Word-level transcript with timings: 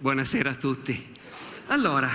buonasera 0.00 0.52
a 0.52 0.54
tutti. 0.54 1.08
Allora, 1.66 2.08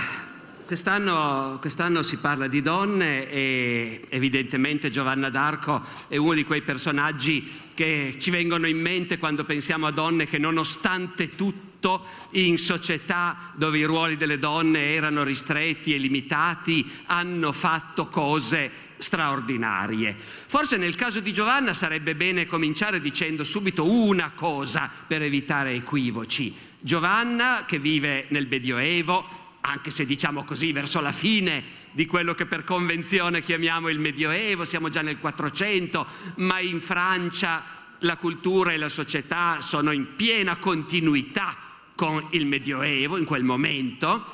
quest'anno, 0.66 1.56
quest'anno, 1.60 2.02
si 2.02 2.16
parla 2.16 2.48
di 2.48 2.60
donne 2.60 3.30
e 3.30 4.06
evidentemente 4.08 4.90
Giovanna 4.90 5.30
d'Arco 5.30 5.80
è 6.08 6.16
uno 6.16 6.34
di 6.34 6.42
quei 6.42 6.62
personaggi 6.62 7.48
che 7.74 8.16
ci 8.18 8.30
vengono 8.30 8.66
in 8.66 8.80
mente 8.80 9.18
quando 9.18 9.44
pensiamo 9.44 9.86
a 9.86 9.92
donne 9.92 10.26
che 10.26 10.36
nonostante 10.36 11.28
tutto 11.28 12.04
in 12.32 12.58
società 12.58 13.52
dove 13.54 13.78
i 13.78 13.84
ruoli 13.84 14.16
delle 14.16 14.40
donne 14.40 14.94
erano 14.94 15.22
ristretti 15.22 15.94
e 15.94 15.98
limitati 15.98 16.90
hanno 17.06 17.52
fatto 17.52 18.08
cose 18.08 18.68
straordinarie. 18.96 20.16
Forse 20.16 20.76
nel 20.76 20.96
caso 20.96 21.20
di 21.20 21.32
Giovanna 21.32 21.72
sarebbe 21.72 22.16
bene 22.16 22.46
cominciare 22.46 23.00
dicendo 23.00 23.44
subito 23.44 23.88
una 23.88 24.32
cosa 24.34 24.90
per 25.06 25.22
evitare 25.22 25.74
equivoci. 25.74 26.74
Giovanna, 26.86 27.64
che 27.66 27.80
vive 27.80 28.26
nel 28.28 28.46
Medioevo, 28.46 29.26
anche 29.62 29.90
se 29.90 30.06
diciamo 30.06 30.44
così 30.44 30.70
verso 30.70 31.00
la 31.00 31.10
fine 31.10 31.60
di 31.90 32.06
quello 32.06 32.32
che 32.32 32.46
per 32.46 32.62
convenzione 32.62 33.42
chiamiamo 33.42 33.88
il 33.88 33.98
Medioevo, 33.98 34.64
siamo 34.64 34.88
già 34.88 35.02
nel 35.02 35.18
400, 35.18 36.06
ma 36.36 36.60
in 36.60 36.80
Francia 36.80 37.64
la 37.98 38.16
cultura 38.16 38.70
e 38.70 38.76
la 38.76 38.88
società 38.88 39.60
sono 39.62 39.90
in 39.90 40.14
piena 40.14 40.58
continuità 40.58 41.56
con 41.96 42.24
il 42.30 42.46
Medioevo 42.46 43.16
in 43.16 43.24
quel 43.24 43.42
momento. 43.42 44.24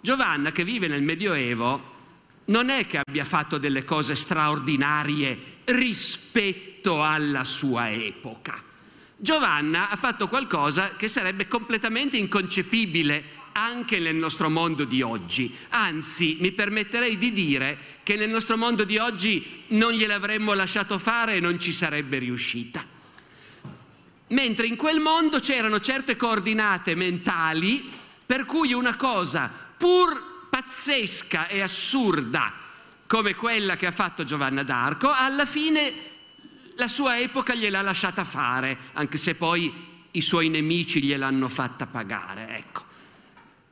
Giovanna, 0.00 0.52
che 0.52 0.62
vive 0.62 0.86
nel 0.86 1.02
Medioevo, 1.02 1.90
non 2.44 2.70
è 2.70 2.86
che 2.86 3.00
abbia 3.04 3.24
fatto 3.24 3.58
delle 3.58 3.82
cose 3.82 4.14
straordinarie 4.14 5.36
rispetto 5.64 7.02
alla 7.02 7.42
sua 7.42 7.90
epoca. 7.90 8.70
Giovanna 9.22 9.88
ha 9.88 9.94
fatto 9.94 10.26
qualcosa 10.26 10.96
che 10.96 11.06
sarebbe 11.06 11.46
completamente 11.46 12.16
inconcepibile 12.16 13.22
anche 13.52 14.00
nel 14.00 14.16
nostro 14.16 14.50
mondo 14.50 14.82
di 14.82 15.00
oggi. 15.00 15.56
Anzi, 15.68 16.38
mi 16.40 16.50
permetterei 16.50 17.16
di 17.16 17.30
dire 17.30 17.78
che 18.02 18.16
nel 18.16 18.30
nostro 18.30 18.56
mondo 18.56 18.82
di 18.82 18.98
oggi 18.98 19.62
non 19.68 19.92
gliel'avremmo 19.92 20.54
lasciato 20.54 20.98
fare 20.98 21.36
e 21.36 21.40
non 21.40 21.60
ci 21.60 21.72
sarebbe 21.72 22.18
riuscita. 22.18 22.84
Mentre 24.26 24.66
in 24.66 24.74
quel 24.74 24.98
mondo 24.98 25.38
c'erano 25.38 25.78
certe 25.78 26.16
coordinate 26.16 26.96
mentali 26.96 27.88
per 28.26 28.44
cui 28.44 28.72
una 28.72 28.96
cosa 28.96 29.48
pur 29.76 30.48
pazzesca 30.50 31.46
e 31.46 31.60
assurda 31.60 32.52
come 33.06 33.36
quella 33.36 33.76
che 33.76 33.86
ha 33.86 33.92
fatto 33.92 34.24
Giovanna 34.24 34.64
d'Arco, 34.64 35.12
alla 35.12 35.46
fine 35.46 36.11
la 36.76 36.88
sua 36.88 37.18
epoca 37.18 37.54
gliel'ha 37.54 37.82
lasciata 37.82 38.24
fare, 38.24 38.76
anche 38.92 39.18
se 39.18 39.34
poi 39.34 39.72
i 40.12 40.20
suoi 40.20 40.48
nemici 40.48 41.02
gliel'hanno 41.02 41.48
fatta 41.48 41.86
pagare. 41.86 42.56
Ecco. 42.56 42.84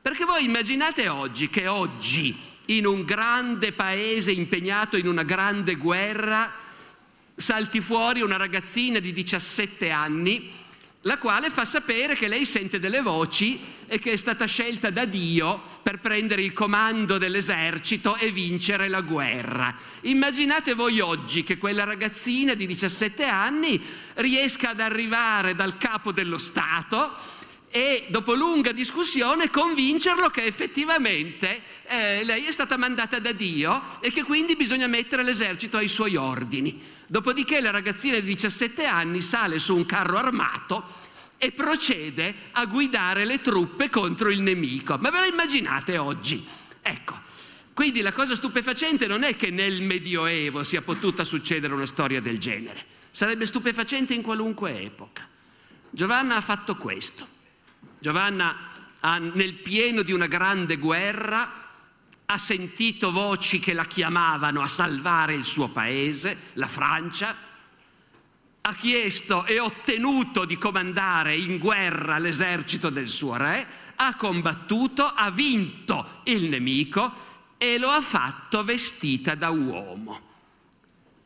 Perché 0.01 0.25
voi 0.25 0.45
immaginate 0.45 1.07
oggi 1.07 1.49
che 1.49 1.67
oggi, 1.67 2.35
in 2.65 2.85
un 2.85 3.03
grande 3.03 3.71
paese 3.71 4.31
impegnato 4.31 4.97
in 4.97 5.07
una 5.07 5.23
grande 5.23 5.75
guerra, 5.75 6.51
salti 7.35 7.81
fuori 7.81 8.21
una 8.21 8.37
ragazzina 8.37 8.99
di 8.99 9.13
17 9.13 9.89
anni 9.89 10.51
la 11.05 11.17
quale 11.17 11.49
fa 11.49 11.65
sapere 11.65 12.15
che 12.15 12.27
lei 12.27 12.45
sente 12.45 12.77
delle 12.77 13.01
voci 13.01 13.59
e 13.87 13.97
che 13.97 14.11
è 14.11 14.15
stata 14.15 14.45
scelta 14.45 14.91
da 14.91 15.05
Dio 15.05 15.59
per 15.81 15.99
prendere 15.99 16.43
il 16.43 16.53
comando 16.53 17.17
dell'esercito 17.17 18.15
e 18.15 18.29
vincere 18.29 18.87
la 18.87 19.01
guerra. 19.01 19.75
Immaginate 20.01 20.75
voi 20.75 20.99
oggi 20.99 21.43
che 21.43 21.57
quella 21.57 21.83
ragazzina 21.85 22.53
di 22.53 22.67
17 22.67 23.25
anni 23.25 23.81
riesca 24.15 24.69
ad 24.69 24.79
arrivare 24.79 25.55
dal 25.55 25.77
capo 25.77 26.11
dello 26.11 26.37
Stato 26.37 27.39
e 27.73 28.05
dopo 28.09 28.33
lunga 28.33 28.73
discussione 28.73 29.49
convincerlo 29.49 30.27
che 30.29 30.43
effettivamente 30.43 31.61
eh, 31.85 32.23
lei 32.25 32.45
è 32.45 32.51
stata 32.51 32.77
mandata 32.77 33.17
da 33.19 33.31
Dio 33.31 33.81
e 34.01 34.11
che 34.11 34.23
quindi 34.23 34.55
bisogna 34.55 34.87
mettere 34.87 35.23
l'esercito 35.23 35.77
ai 35.77 35.87
suoi 35.87 36.17
ordini. 36.17 36.79
Dopodiché 37.07 37.59
la 37.59 37.71
ragazzina 37.71 38.19
di 38.19 38.25
17 38.25 38.85
anni 38.85 39.21
sale 39.21 39.57
su 39.57 39.75
un 39.75 39.85
carro 39.85 40.17
armato 40.17 40.99
e 41.43 41.51
procede 41.51 42.35
a 42.51 42.65
guidare 42.65 43.25
le 43.25 43.41
truppe 43.41 43.89
contro 43.89 44.29
il 44.29 44.41
nemico. 44.41 44.99
Ma 44.99 45.09
ve 45.09 45.21
lo 45.21 45.25
immaginate 45.25 45.97
oggi? 45.97 46.45
Ecco, 46.83 47.19
quindi 47.73 48.01
la 48.01 48.11
cosa 48.11 48.35
stupefacente 48.35 49.07
non 49.07 49.23
è 49.23 49.35
che 49.35 49.49
nel 49.49 49.81
Medioevo 49.81 50.63
sia 50.63 50.83
potuta 50.83 51.23
succedere 51.23 51.73
una 51.73 51.87
storia 51.87 52.21
del 52.21 52.37
genere, 52.37 52.85
sarebbe 53.09 53.47
stupefacente 53.47 54.13
in 54.13 54.21
qualunque 54.21 54.83
epoca. 54.83 55.27
Giovanna 55.89 56.35
ha 56.35 56.41
fatto 56.41 56.75
questo. 56.75 57.27
Giovanna 57.97 58.55
ha, 58.99 59.17
nel 59.17 59.53
pieno 59.55 60.03
di 60.03 60.11
una 60.11 60.27
grande 60.27 60.77
guerra 60.77 61.69
ha 62.23 62.37
sentito 62.37 63.11
voci 63.11 63.57
che 63.57 63.73
la 63.73 63.85
chiamavano 63.85 64.61
a 64.61 64.67
salvare 64.67 65.33
il 65.33 65.43
suo 65.43 65.69
paese, 65.69 66.37
la 66.53 66.67
Francia, 66.67 67.35
ha 68.63 68.75
chiesto 68.75 69.45
e 69.45 69.59
ottenuto 69.59 70.45
di 70.45 70.57
comandare 70.57 71.35
in 71.35 71.57
guerra 71.57 72.19
l'esercito 72.19 72.89
del 72.89 73.07
suo 73.07 73.35
re, 73.35 73.65
ha 73.95 74.15
combattuto, 74.15 75.05
ha 75.05 75.31
vinto 75.31 76.21
il 76.25 76.47
nemico 76.47 77.29
e 77.57 77.79
lo 77.79 77.89
ha 77.89 78.01
fatto 78.01 78.63
vestita 78.63 79.33
da 79.33 79.49
uomo. 79.49 80.29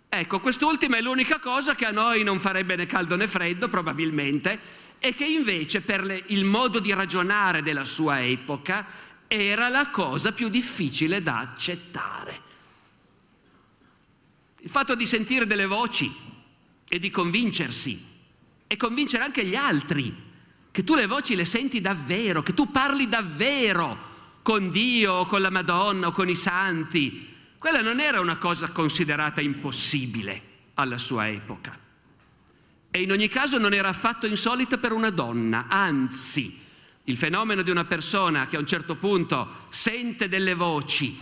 Ecco, 0.07 0.40
quest'ultima 0.40 0.96
è 0.96 1.01
l'unica 1.01 1.40
cosa 1.40 1.75
che 1.75 1.85
a 1.85 1.91
noi 1.91 2.23
non 2.23 2.40
farebbe 2.40 2.78
né 2.78 2.85
caldo 2.85 3.18
né 3.18 3.28
freddo, 3.28 3.67
probabilmente, 3.67 4.84
e 4.97 5.13
che 5.13 5.25
invece 5.25 5.81
per 5.81 6.06
le, 6.06 6.23
il 6.28 6.46
modo 6.46 6.79
di 6.79 6.94
ragionare 6.94 7.62
della 7.62 7.84
sua 7.84 8.23
epoca 8.23 8.85
era 9.28 9.67
la 9.67 9.90
cosa 9.90 10.31
più 10.31 10.47
difficile 10.47 11.22
da 11.22 11.40
accettare. 11.40 12.41
Il 14.59 14.69
fatto 14.69 14.96
di 14.96 15.06
sentire 15.06 15.46
delle 15.46 15.66
voci 15.66 16.24
e 16.95 17.00
di 17.00 17.09
convincersi 17.09 18.01
e 18.67 18.78
convincere 18.78 19.25
anche 19.25 19.45
gli 19.45 19.56
altri 19.56 20.16
che 20.72 20.85
tu 20.85 20.95
le 20.95 21.07
voci 21.07 21.35
le 21.35 21.44
senti 21.44 21.81
davvero, 21.81 22.41
che 22.41 22.53
tu 22.53 22.72
parli 22.72 23.09
davvero 23.09 24.13
con 24.41 24.72
Dio 24.72 25.11
o 25.11 25.25
con 25.25 25.41
la 25.41 25.50
Madonna 25.50 26.07
o 26.07 26.11
con 26.11 26.29
i 26.29 26.35
santi, 26.35 27.34
quella 27.57 27.81
non 27.81 28.00
era 28.00 28.22
una 28.22 28.38
cosa 28.38 28.69
considerata 28.69 29.41
impossibile 29.41 30.41
alla 30.75 30.97
sua 30.97 31.28
epoca. 31.28 31.78
E 32.89 33.01
in 33.01 33.11
ogni 33.11 33.28
caso 33.28 33.57
non 33.57 33.73
era 33.73 33.89
affatto 33.89 34.25
insolita 34.25 34.78
per 34.78 34.94
una 34.94 35.09
donna, 35.09 35.66
anzi, 35.67 36.61
il 37.03 37.17
fenomeno 37.17 37.61
di 37.61 37.72
una 37.72 37.84
persona 37.84 38.47
che 38.47 38.55
a 38.55 38.59
un 38.59 38.67
certo 38.67 38.95
punto 38.95 39.66
sente 39.67 40.29
delle 40.29 40.53
voci 40.53 41.19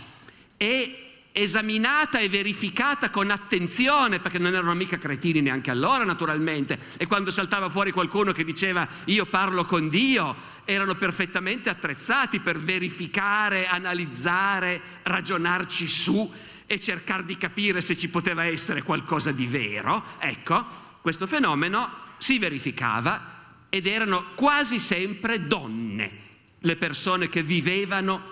e 0.56 1.13
esaminata 1.36 2.20
e 2.20 2.28
verificata 2.28 3.10
con 3.10 3.28
attenzione, 3.28 4.20
perché 4.20 4.38
non 4.38 4.54
erano 4.54 4.72
mica 4.74 4.98
cretini 4.98 5.40
neanche 5.40 5.72
allora 5.72 6.04
naturalmente, 6.04 6.78
e 6.96 7.06
quando 7.06 7.32
saltava 7.32 7.68
fuori 7.68 7.90
qualcuno 7.90 8.30
che 8.30 8.44
diceva 8.44 8.86
io 9.06 9.26
parlo 9.26 9.64
con 9.64 9.88
Dio, 9.88 10.36
erano 10.64 10.94
perfettamente 10.94 11.70
attrezzati 11.70 12.38
per 12.38 12.60
verificare, 12.60 13.66
analizzare, 13.66 14.80
ragionarci 15.02 15.88
su 15.88 16.32
e 16.66 16.78
cercare 16.78 17.24
di 17.24 17.36
capire 17.36 17.80
se 17.80 17.96
ci 17.96 18.08
poteva 18.08 18.44
essere 18.44 18.82
qualcosa 18.82 19.32
di 19.32 19.46
vero. 19.46 20.04
Ecco, 20.18 20.64
questo 21.00 21.26
fenomeno 21.26 21.90
si 22.18 22.38
verificava 22.38 23.32
ed 23.68 23.88
erano 23.88 24.26
quasi 24.36 24.78
sempre 24.78 25.48
donne 25.48 26.22
le 26.60 26.76
persone 26.76 27.28
che 27.28 27.42
vivevano 27.42 28.22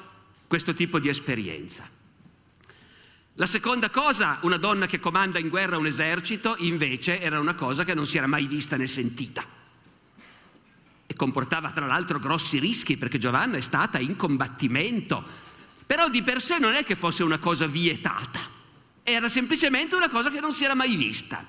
questo 0.46 0.72
tipo 0.72 1.00
di 1.00 1.08
esperienza. 1.08 2.00
La 3.37 3.46
seconda 3.46 3.88
cosa, 3.88 4.38
una 4.43 4.58
donna 4.58 4.84
che 4.87 5.00
comanda 5.00 5.38
in 5.38 5.49
guerra 5.49 5.79
un 5.79 5.87
esercito, 5.87 6.55
invece 6.58 7.19
era 7.19 7.40
una 7.40 7.55
cosa 7.55 7.82
che 7.82 7.94
non 7.94 8.06
si 8.06 8.19
era 8.19 8.26
mai 8.26 8.46
vista 8.46 8.76
né 8.76 8.87
sentita. 8.87 9.43
E 11.06 11.14
comportava 11.14 11.70
tra 11.70 11.87
l'altro 11.87 12.19
grossi 12.19 12.58
rischi 12.58 12.99
perché 12.99 13.19
Giovanna 13.19 13.56
è 13.56 13.62
stata 13.62 13.99
in 13.99 14.17
combattimento. 14.17 15.25
Però 15.87 16.11
di 16.11 16.23
per 16.23 16.43
sé 16.43 16.58
non 16.58 16.75
è 16.75 16.84
che 16.84 16.94
fosse 16.94 17.23
una 17.23 17.38
cosa 17.38 17.67
vietata, 17.67 18.40
era 19.02 19.31
semplicemente 19.31 19.96
una 19.96 20.11
cosa 20.11 20.31
che 20.31 20.40
non 20.40 20.52
si 20.52 20.64
era 20.64 20.75
mai 20.75 20.94
vista. 20.94 21.44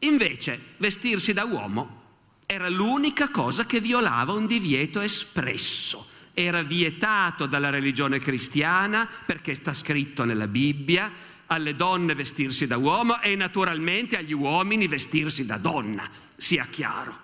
Invece, 0.00 0.74
vestirsi 0.76 1.32
da 1.32 1.44
uomo 1.44 2.02
era 2.44 2.68
l'unica 2.68 3.30
cosa 3.30 3.64
che 3.64 3.80
violava 3.80 4.32
un 4.32 4.46
divieto 4.46 5.00
espresso. 5.00 6.12
Era 6.34 6.62
vietato 6.62 7.46
dalla 7.46 7.70
religione 7.70 8.18
cristiana 8.18 9.08
perché 9.24 9.54
sta 9.54 9.72
scritto 9.72 10.24
nella 10.24 10.48
Bibbia 10.48 11.10
alle 11.46 11.76
donne 11.76 12.14
vestirsi 12.14 12.66
da 12.66 12.76
uomo 12.76 13.20
e 13.20 13.36
naturalmente 13.36 14.16
agli 14.16 14.32
uomini 14.32 14.88
vestirsi 14.88 15.46
da 15.46 15.58
donna, 15.58 16.08
sia 16.36 16.66
chiaro. 16.68 17.22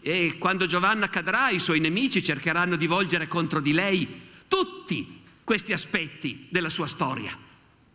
E 0.00 0.36
quando 0.38 0.66
Giovanna 0.66 1.08
cadrà, 1.08 1.50
i 1.50 1.58
suoi 1.58 1.78
nemici 1.78 2.22
cercheranno 2.22 2.76
di 2.76 2.86
volgere 2.86 3.28
contro 3.28 3.60
di 3.60 3.72
lei 3.72 4.22
tutti 4.48 5.22
questi 5.44 5.72
aspetti 5.72 6.46
della 6.50 6.68
sua 6.68 6.86
storia, 6.86 7.36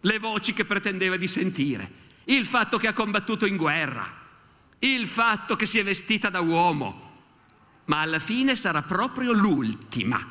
le 0.01 0.19
voci 0.19 0.53
che 0.53 0.65
pretendeva 0.65 1.17
di 1.17 1.27
sentire 1.27 2.03
il 2.25 2.45
fatto 2.45 2.77
che 2.77 2.87
ha 2.87 2.93
combattuto 2.93 3.45
in 3.45 3.55
guerra, 3.55 4.23
il 4.79 5.07
fatto 5.07 5.55
che 5.55 5.65
si 5.65 5.79
è 5.79 5.83
vestita 5.83 6.29
da 6.29 6.39
uomo, 6.39 7.04
ma 7.85 8.01
alla 8.01 8.19
fine 8.19 8.55
sarà 8.55 8.81
proprio 8.81 9.31
l'ultima 9.31 10.25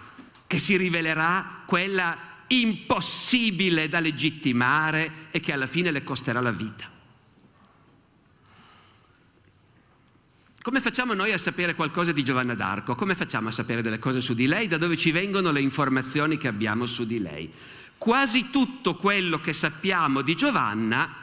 che 0.46 0.58
si 0.58 0.76
rivelerà 0.76 1.62
quella 1.66 2.16
impossibile 2.48 3.88
da 3.88 4.00
legittimare 4.00 5.28
e 5.30 5.40
che 5.40 5.52
alla 5.52 5.66
fine 5.66 5.90
le 5.90 6.04
costerà 6.04 6.40
la 6.40 6.50
vita. 6.50 6.92
Come 10.64 10.80
facciamo 10.80 11.12
noi 11.12 11.30
a 11.32 11.38
sapere 11.38 11.74
qualcosa 11.74 12.12
di 12.12 12.24
Giovanna 12.24 12.54
d'Arco? 12.54 12.94
Come 12.94 13.14
facciamo 13.14 13.48
a 13.48 13.52
sapere 13.52 13.82
delle 13.82 13.98
cose 13.98 14.22
su 14.22 14.32
di 14.32 14.46
lei? 14.46 14.66
Da 14.66 14.78
dove 14.78 14.96
ci 14.96 15.10
vengono 15.10 15.50
le 15.50 15.60
informazioni 15.60 16.38
che 16.38 16.48
abbiamo 16.48 16.86
su 16.86 17.04
di 17.04 17.20
lei? 17.20 17.52
Quasi 17.98 18.48
tutto 18.50 18.96
quello 18.96 19.40
che 19.40 19.52
sappiamo 19.52 20.22
di 20.22 20.34
Giovanna 20.34 21.16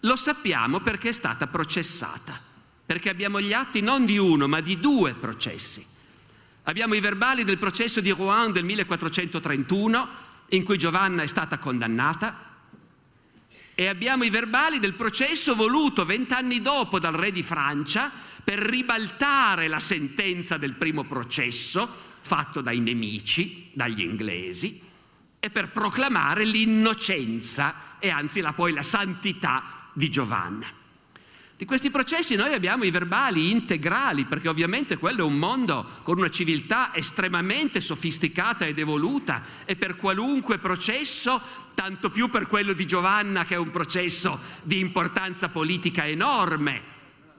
lo 0.00 0.16
sappiamo 0.16 0.80
perché 0.80 1.10
è 1.10 1.12
stata 1.12 1.46
processata, 1.46 2.40
perché 2.88 3.10
abbiamo 3.10 3.38
gli 3.38 3.52
atti 3.52 3.82
non 3.82 4.06
di 4.06 4.16
uno 4.16 4.48
ma 4.48 4.62
di 4.62 4.80
due 4.80 5.12
processi. 5.12 5.84
Abbiamo 6.62 6.94
i 6.94 7.00
verbali 7.00 7.44
del 7.44 7.58
processo 7.58 8.00
di 8.00 8.08
Rouen 8.08 8.50
del 8.50 8.64
1431 8.64 10.08
in 10.48 10.64
cui 10.64 10.78
Giovanna 10.78 11.22
è 11.22 11.26
stata 11.26 11.58
condannata 11.58 12.46
e 13.74 13.86
abbiamo 13.88 14.24
i 14.24 14.30
verbali 14.30 14.78
del 14.78 14.94
processo 14.94 15.54
voluto 15.54 16.06
vent'anni 16.06 16.62
dopo 16.62 16.98
dal 16.98 17.12
re 17.12 17.30
di 17.30 17.42
Francia 17.42 18.10
per 18.42 18.58
ribaltare 18.58 19.68
la 19.68 19.80
sentenza 19.80 20.56
del 20.56 20.72
primo 20.72 21.04
processo 21.04 21.86
fatto 22.22 22.62
dai 22.62 22.80
nemici, 22.80 23.68
dagli 23.74 24.00
inglesi, 24.00 24.80
e 25.38 25.50
per 25.50 25.72
proclamare 25.72 26.46
l'innocenza 26.46 27.98
e 27.98 28.08
anzi 28.08 28.40
la, 28.40 28.54
poi 28.54 28.72
la 28.72 28.82
santità 28.82 29.90
di 29.92 30.08
Giovanna. 30.08 30.77
Di 31.58 31.64
questi 31.64 31.90
processi 31.90 32.36
noi 32.36 32.54
abbiamo 32.54 32.84
i 32.84 32.90
verbali 32.92 33.50
integrali, 33.50 34.26
perché 34.26 34.48
ovviamente 34.48 34.96
quello 34.96 35.22
è 35.22 35.24
un 35.24 35.38
mondo 35.38 35.84
con 36.04 36.16
una 36.16 36.30
civiltà 36.30 36.94
estremamente 36.94 37.80
sofisticata 37.80 38.64
ed 38.64 38.78
evoluta 38.78 39.42
e 39.64 39.74
per 39.74 39.96
qualunque 39.96 40.58
processo, 40.58 41.42
tanto 41.74 42.10
più 42.10 42.28
per 42.28 42.46
quello 42.46 42.74
di 42.74 42.86
Giovanna 42.86 43.44
che 43.44 43.54
è 43.54 43.58
un 43.58 43.72
processo 43.72 44.38
di 44.62 44.78
importanza 44.78 45.48
politica 45.48 46.06
enorme, 46.06 46.80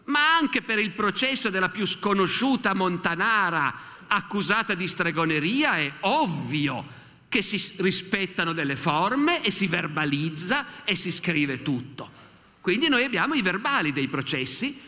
ma 0.08 0.36
anche 0.36 0.64
per 0.64 0.80
il 0.80 0.92
processo 0.92 1.50
della 1.50 1.70
più 1.70 1.86
sconosciuta 1.86 2.76
Montanara 2.76 3.74
accusata 4.06 4.74
di 4.74 4.88
stregoneria 4.90 5.78
è 5.78 5.94
ovvio 6.02 6.84
che 7.30 7.42
si 7.42 7.76
rispettano 7.78 8.52
delle 8.52 8.76
forme 8.76 9.42
e 9.42 9.50
si 9.50 9.68
verbalizza 9.68 10.84
e 10.84 10.96
si 10.96 11.10
scrive 11.10 11.62
tutto. 11.62 12.28
Quindi 12.62 12.90
noi 12.90 13.04
abbiamo 13.04 13.34
i 13.34 13.42
verbali 13.42 13.94
dei 13.94 14.08
processi, 14.08 14.80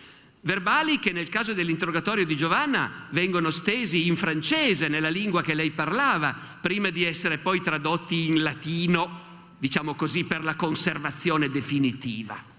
verbali 0.41 0.99
che 0.99 1.11
nel 1.11 1.29
caso 1.29 1.53
dell'interrogatorio 1.53 2.25
di 2.25 2.35
Giovanna 2.35 3.07
vengono 3.11 3.49
stesi 3.49 4.07
in 4.07 4.15
francese, 4.15 4.87
nella 4.87 5.09
lingua 5.09 5.41
che 5.41 5.53
lei 5.53 5.71
parlava, 5.71 6.35
prima 6.59 6.89
di 6.89 7.03
essere 7.03 7.37
poi 7.37 7.61
tradotti 7.61 8.27
in 8.27 8.41
latino, 8.41 9.29
diciamo 9.57 9.93
così, 9.93 10.23
per 10.23 10.43
la 10.43 10.55
conservazione 10.55 11.49
definitiva. 11.49 12.49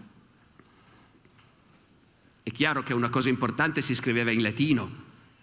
È 2.45 2.51
chiaro 2.51 2.83
che 2.83 2.95
una 2.95 3.09
cosa 3.09 3.29
importante 3.29 3.83
si 3.83 3.95
scriveva 3.95 4.31
in 4.31 4.43
latino, 4.43 4.91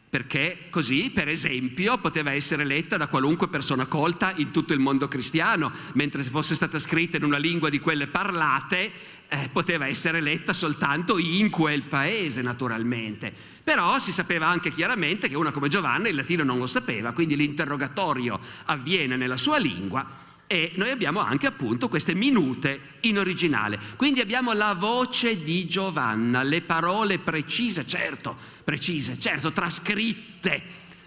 perché 0.09 0.67
così, 0.69 1.11
per 1.11 1.29
esempio, 1.29 1.99
poteva 1.99 2.31
essere 2.31 2.65
letta 2.65 2.97
da 2.97 3.07
qualunque 3.07 3.47
persona 3.47 3.85
colta 3.85 4.33
in 4.35 4.51
tutto 4.51 4.73
il 4.73 4.79
mondo 4.79 5.07
cristiano, 5.07 5.71
mentre 5.93 6.23
se 6.23 6.29
fosse 6.29 6.55
stata 6.55 6.79
scritta 6.79 7.17
in 7.17 7.23
una 7.23 7.37
lingua 7.37 7.69
di 7.69 7.79
quelle 7.79 8.07
parlate, 8.07 8.91
eh, 9.29 9.49
poteva 9.51 9.87
essere 9.87 10.21
letta 10.21 10.53
soltanto 10.53 11.17
in 11.17 11.49
quel 11.49 11.83
paese, 11.83 12.41
naturalmente. 12.41 13.31
Però 13.63 13.99
si 13.99 14.11
sapeva 14.11 14.47
anche 14.47 14.71
chiaramente 14.71 15.29
che 15.29 15.35
una 15.35 15.51
come 15.51 15.69
Giovanna 15.69 16.09
il 16.09 16.15
latino 16.15 16.43
non 16.43 16.57
lo 16.57 16.67
sapeva, 16.67 17.11
quindi 17.11 17.35
l'interrogatorio 17.35 18.39
avviene 18.65 19.15
nella 19.15 19.37
sua 19.37 19.57
lingua 19.57 20.27
e 20.51 20.71
noi 20.77 20.89
abbiamo 20.89 21.19
anche 21.19 21.45
appunto 21.45 21.87
queste 21.87 22.15
minute 22.15 22.97
in 23.01 23.19
originale. 23.19 23.79
Quindi 23.95 24.19
abbiamo 24.19 24.51
la 24.53 24.73
voce 24.73 25.43
di 25.43 25.67
Giovanna, 25.67 26.41
le 26.41 26.61
parole 26.61 27.19
precise, 27.19 27.85
certo, 27.85 28.35
precise, 28.63 29.19
certo, 29.19 29.51
trascritte, 29.51 30.59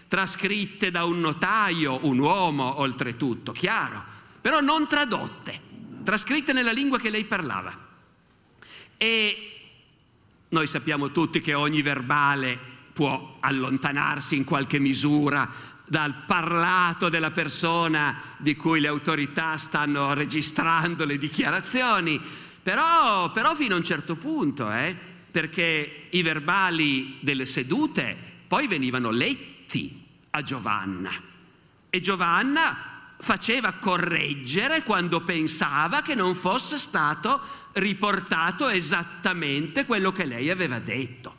trascritte 0.06 0.92
da 0.92 1.04
un 1.04 1.18
notaio, 1.18 2.06
un 2.06 2.20
uomo 2.20 2.78
oltretutto, 2.78 3.50
chiaro, 3.50 4.00
però 4.40 4.60
non 4.60 4.86
tradotte, 4.86 5.58
trascritte 6.04 6.52
nella 6.52 6.70
lingua 6.70 7.00
che 7.00 7.10
lei 7.10 7.24
parlava. 7.24 7.81
E 9.02 9.36
noi 10.50 10.68
sappiamo 10.68 11.10
tutti 11.10 11.40
che 11.40 11.54
ogni 11.54 11.82
verbale 11.82 12.56
può 12.92 13.38
allontanarsi 13.40 14.36
in 14.36 14.44
qualche 14.44 14.78
misura 14.78 15.50
dal 15.84 16.22
parlato 16.24 17.08
della 17.08 17.32
persona 17.32 18.16
di 18.36 18.54
cui 18.54 18.78
le 18.78 18.86
autorità 18.86 19.56
stanno 19.56 20.14
registrando 20.14 21.04
le 21.04 21.18
dichiarazioni, 21.18 22.20
però, 22.62 23.32
però 23.32 23.56
fino 23.56 23.74
a 23.74 23.78
un 23.78 23.82
certo 23.82 24.14
punto, 24.14 24.70
eh, 24.70 24.96
perché 25.32 26.06
i 26.10 26.22
verbali 26.22 27.18
delle 27.22 27.44
sedute 27.44 28.16
poi 28.46 28.68
venivano 28.68 29.10
letti 29.10 30.00
a 30.30 30.42
Giovanna. 30.42 31.10
E 31.90 31.98
Giovanna 31.98 32.92
faceva 33.22 33.72
correggere 33.72 34.82
quando 34.82 35.22
pensava 35.22 36.02
che 36.02 36.16
non 36.16 36.34
fosse 36.34 36.76
stato 36.76 37.40
riportato 37.74 38.68
esattamente 38.68 39.84
quello 39.84 40.12
che 40.12 40.24
lei 40.24 40.50
aveva 40.50 40.78
detto. 40.78 41.34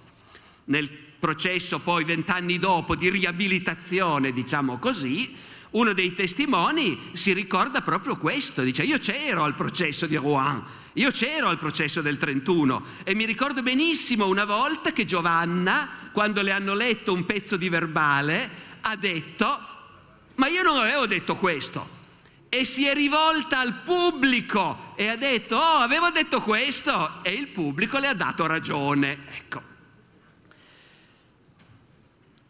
Nel 0.65 0.89
processo 0.89 1.80
poi 1.80 2.03
vent'anni 2.03 2.59
dopo 2.59 2.95
di 2.95 3.09
riabilitazione, 3.09 4.31
diciamo 4.31 4.77
così, 4.77 5.35
uno 5.71 5.94
dei 5.94 6.13
testimoni 6.13 7.12
si 7.13 7.33
ricorda 7.33 7.81
proprio 7.81 8.18
questo, 8.18 8.62
dice 8.62 8.83
io 8.83 9.00
c'ero 9.00 9.44
al 9.44 9.56
processo 9.56 10.06
di 10.06 10.15
Rouen, 10.15 10.62
io 10.94 11.09
c'ero 11.09 11.47
al 11.47 11.57
processo 11.57 12.01
del 12.01 12.18
31 12.18 12.83
e 13.03 13.15
mi 13.15 13.25
ricordo 13.25 13.63
benissimo 13.63 14.27
una 14.27 14.45
volta 14.45 14.91
che 14.91 15.06
Giovanna, 15.06 15.89
quando 16.12 16.41
le 16.41 16.51
hanno 16.51 16.74
letto 16.74 17.13
un 17.13 17.25
pezzo 17.25 17.57
di 17.57 17.69
verbale, 17.69 18.49
ha 18.81 18.95
detto 18.95 19.71
ma 20.35 20.47
io 20.47 20.63
non 20.63 20.78
avevo 20.78 21.06
detto 21.06 21.35
questo. 21.35 21.93
E 22.54 22.66
si 22.66 22.86
è 22.86 22.94
rivolta 22.94 23.57
al 23.60 23.81
pubblico 23.83 24.94
e 24.95 25.07
ha 25.07 25.16
detto, 25.16 25.56
oh, 25.56 25.78
avevo 25.78 26.12
detto 26.12 26.40
questo, 26.40 27.24
e 27.24 27.31
il 27.31 27.48
pubblico 27.48 27.98
le 27.98 28.06
ha 28.06 28.14
dato 28.14 28.45
ragione. 28.45 29.26
Ecco. 29.26 29.62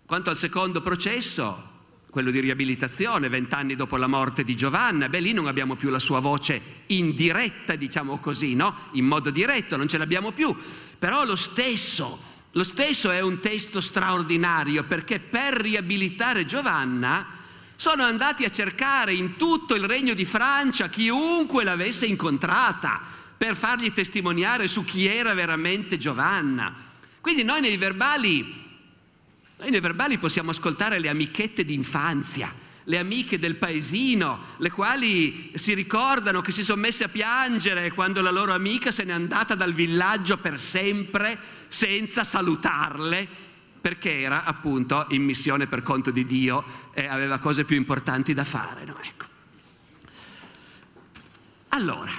Quanto 0.06 0.30
al 0.30 0.36
secondo 0.36 0.82
processo, 0.82 1.70
quello 2.10 2.32
di 2.32 2.42
riabilitazione, 2.42 3.30
vent'anni 3.30 3.78
dopo 3.78 3.96
la 3.96 4.08
morte 4.08 4.44
di 4.44 4.58
Giovanna, 4.58 5.08
beh 5.08 5.22
lì 5.22 5.32
non 5.32 5.48
abbiamo 5.48 5.76
più 5.76 5.90
la 5.90 6.00
sua 6.00 6.20
voce 6.20 6.62
in 6.88 7.16
diretta, 7.16 7.76
diciamo 7.76 8.18
così, 8.18 8.56
no? 8.56 8.76
In 8.92 9.06
modo 9.06 9.30
diretto, 9.30 9.78
non 9.78 9.88
ce 9.88 9.98
l'abbiamo 9.98 10.34
più. 10.34 10.54
Però 11.00 11.24
lo 11.24 11.38
stesso, 11.38 12.20
lo 12.52 12.64
stesso 12.66 13.10
è 13.10 13.22
un 13.22 13.40
testo 13.40 13.80
straordinario 13.80 14.84
perché 14.84 15.22
per 15.22 15.54
riabilitare 15.54 16.44
Giovanna 16.44 17.40
sono 17.75 18.03
andati 18.03 18.46
a 18.46 18.50
cercare 18.50 19.13
in 19.13 19.36
tutto 19.36 19.75
il 19.75 19.86
regno 19.86 20.13
di 20.13 20.25
Francia 20.25 20.89
chiunque 20.89 21.63
l'avesse 21.63 22.06
incontrata 22.06 23.01
per 23.38 23.56
fargli 23.56 23.92
testimoniare 23.92 24.68
su 24.68 24.86
chi 24.86 25.08
era 25.08 25.34
veramente 25.34 25.98
Giovanna. 25.98 26.74
Quindi 27.20 27.44
noi 27.44 27.62
nei 27.62 27.77
verbali 27.77 28.62
noi 29.63 29.72
nei 29.72 29.80
verbali 29.80 30.18
possiamo 30.18 30.50
ascoltare 30.50 31.00
le 31.00 31.08
amichette 31.08 31.63
d'infanzia, 31.63 32.53
le 32.84 32.98
amiche 32.98 33.39
del 33.39 33.56
paesino, 33.56 34.56
le 34.58 34.72
quali 34.72 35.51
si 35.53 35.74
ricordano 35.74 36.42
che 36.42 36.51
si 36.51 36.63
sono 36.63 36.82
messe 36.82 37.06
a 37.06 37.08
piangere 37.08 37.92
quando 37.92 38.22
la 38.22 38.30
loro 38.30 38.53
amica 38.53 38.92
se 38.92 39.06
n'è 39.06 39.13
andata 39.13 39.56
dal 39.56 39.72
villaggio 39.72 40.36
per 40.36 40.60
sempre 40.60 41.39
senza 41.70 42.25
salutarle, 42.25 43.51
perché 43.84 44.22
era 44.22 44.46
appunto 44.46 45.08
in 45.10 45.24
missione 45.24 45.68
per 45.68 45.82
conto 45.82 46.10
di 46.10 46.24
Dio 46.24 46.63
e 46.94 47.06
aveva 47.06 47.38
cose 47.38 47.66
più 47.66 47.75
importanti 47.75 48.34
da 48.34 48.46
fare. 48.46 48.86
No? 48.86 48.98
Ecco. 49.04 49.25
Allora, 51.68 52.13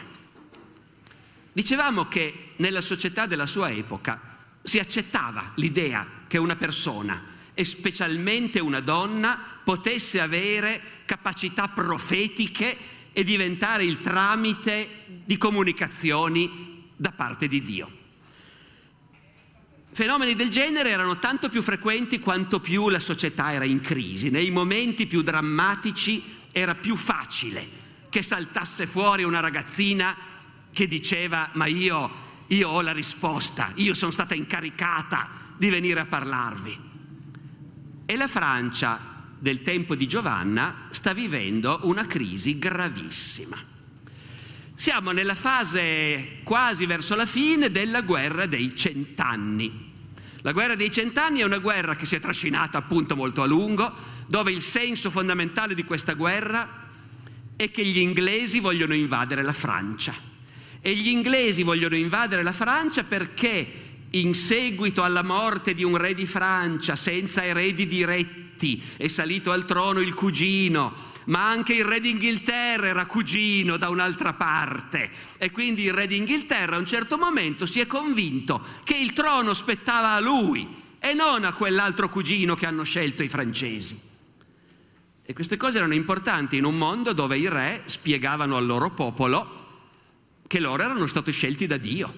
dicevamo 1.51 2.07
che 2.07 2.51
nella 2.57 2.83
società 2.83 3.25
della 3.25 3.47
sua 3.47 3.71
epoca 3.71 4.21
si 4.63 4.79
accettava 4.79 5.53
l'idea 5.55 6.07
che 6.29 6.37
una 6.37 6.55
persona 6.55 7.33
e 7.55 7.65
specialmente 7.65 8.61
una 8.61 8.81
donna 8.81 9.41
potesse 9.65 10.21
avere 10.21 10.83
capacità 11.07 11.69
profetiche 11.69 12.77
e 13.11 13.25
diventare 13.25 13.87
il 13.87 14.03
tramite 14.03 15.07
di 15.25 15.39
comunicazioni 15.39 16.91
da 16.95 17.13
parte 17.13 17.49
di 17.49 17.63
Dio. 17.63 18.04
Fenomeni 19.95 20.35
del 20.35 20.49
genere 20.49 20.91
erano 20.91 21.21
tanto 21.21 21.49
più 21.49 21.63
frequenti 21.63 22.19
quanto 22.19 22.59
più 22.59 22.89
la 22.89 22.99
società 22.99 23.53
era 23.53 23.65
in 23.65 23.81
crisi. 23.81 24.29
Nei 24.29 24.51
momenti 24.51 25.07
più 25.07 25.23
drammatici 25.23 26.21
era 26.51 26.75
più 26.75 26.97
facile 26.97 27.65
che 28.09 28.21
saltasse 28.21 28.89
fuori 28.89 29.23
una 29.23 29.39
ragazzina 29.39 30.17
che 30.73 30.89
diceva 30.89 31.49
ma 31.53 31.67
io, 31.67 32.11
io 32.49 32.71
ho 32.71 32.81
la 32.81 32.91
risposta, 32.91 33.71
io 33.77 33.95
sono 33.95 34.11
stata 34.11 34.35
incaricata 34.35 35.29
di 35.57 35.69
venire 35.69 36.01
a 36.01 36.07
parlarvi. 36.07 36.77
E 38.05 38.17
la 38.17 38.27
Francia 38.27 38.99
del 39.39 39.63
tempo 39.63 39.95
di 39.95 40.09
Giovanna 40.09 40.89
sta 40.91 41.13
vivendo 41.13 41.79
una 41.85 42.05
crisi 42.09 42.59
gravissima. 42.59 43.74
Siamo 44.77 45.13
nella 45.13 45.37
fase 45.37 46.39
quasi 46.43 46.85
verso 46.85 47.15
la 47.15 47.27
fine 47.27 47.71
della 47.71 48.03
guerra 48.03 48.47
dei 48.47 48.75
cent'anni. 48.75 49.93
La 50.43 50.51
guerra 50.51 50.75
dei 50.75 50.91
cent'anni 50.91 51.41
è 51.41 51.45
una 51.45 51.59
guerra 51.59 51.95
che 51.95 52.07
si 52.07 52.17
è 52.17 52.21
trascinata 52.21 52.79
appunto 52.79 53.15
molto 53.15 53.43
a 53.43 53.47
lungo, 53.47 53.93
dove 54.27 54.51
il 54.51 54.61
senso 54.61 55.11
fondamentale 55.11 55.75
di 55.75 55.85
questa 55.85 56.15
guerra 56.15 56.69
è 57.55 57.71
che 57.71 57.85
gli 57.85 57.99
inglesi 57.99 58.59
vogliono 58.59 58.95
invadere 58.95 59.43
la 59.43 59.53
Francia. 59.53 60.13
E 60.81 60.95
gli 60.95 61.09
inglesi 61.09 61.63
vogliono 61.63 61.95
invadere 61.95 62.43
la 62.43 62.53
Francia 62.53 63.05
perché 63.05 63.83
in 64.11 64.35
seguito 64.35 65.03
alla 65.03 65.23
morte 65.23 65.73
di 65.73 65.85
un 65.85 65.97
re 65.97 66.15
di 66.15 66.27
Francia 66.27 66.97
senza 66.97 67.45
eredi 67.45 67.87
diretti 67.87 68.83
è 68.97 69.09
salito 69.09 69.53
al 69.53 69.65
trono 69.65 70.01
il 70.01 70.15
cugino, 70.15 71.13
ma 71.27 71.49
anche 71.49 71.75
il 71.75 71.85
re 71.85 72.01
d'Inghilterra 72.01 72.89
era 72.89 73.07
cugino 73.07 73.77
da 73.77 73.89
un'altra 73.89 74.35
parte 74.35 75.11
e 75.39 75.51
quindi 75.51 75.85
il 75.85 75.93
re 75.93 76.07
d'Inghilterra 76.07 76.77
a 76.77 76.79
un 76.79 76.87
certo 76.87 77.17
momento 77.17 77.67
si 77.67 77.81
è 77.81 77.87
convinto 77.87 78.63
che 78.83 78.97
il 78.97 79.13
trono 79.13 79.55
spettava 79.55 80.11
a 80.13 80.21
lui 80.21 80.83
e 80.99 81.13
non 81.13 81.45
a 81.45 81.53
quell'altro 81.53 82.09
cugino 82.09 82.55
che 82.55 82.67
hanno 82.67 82.83
scelto 82.83 83.23
i 83.23 83.29
francesi. 83.29 84.01
E 85.27 85.33
queste 85.33 85.57
cose 85.57 85.79
erano 85.79 85.95
importanti 85.95 86.57
in 86.57 86.65
un 86.65 86.77
mondo 86.77 87.13
dove 87.13 87.39
i 87.39 87.49
re 87.49 87.83
spiegavano 87.87 88.57
al 88.57 88.67
loro 88.67 88.91
popolo 88.91 89.63
che 90.47 90.61
loro 90.61 90.83
erano 90.83 91.07
stati 91.07 91.33
scelti 91.33 91.67
da 91.67 91.79
Dio, 91.79 92.13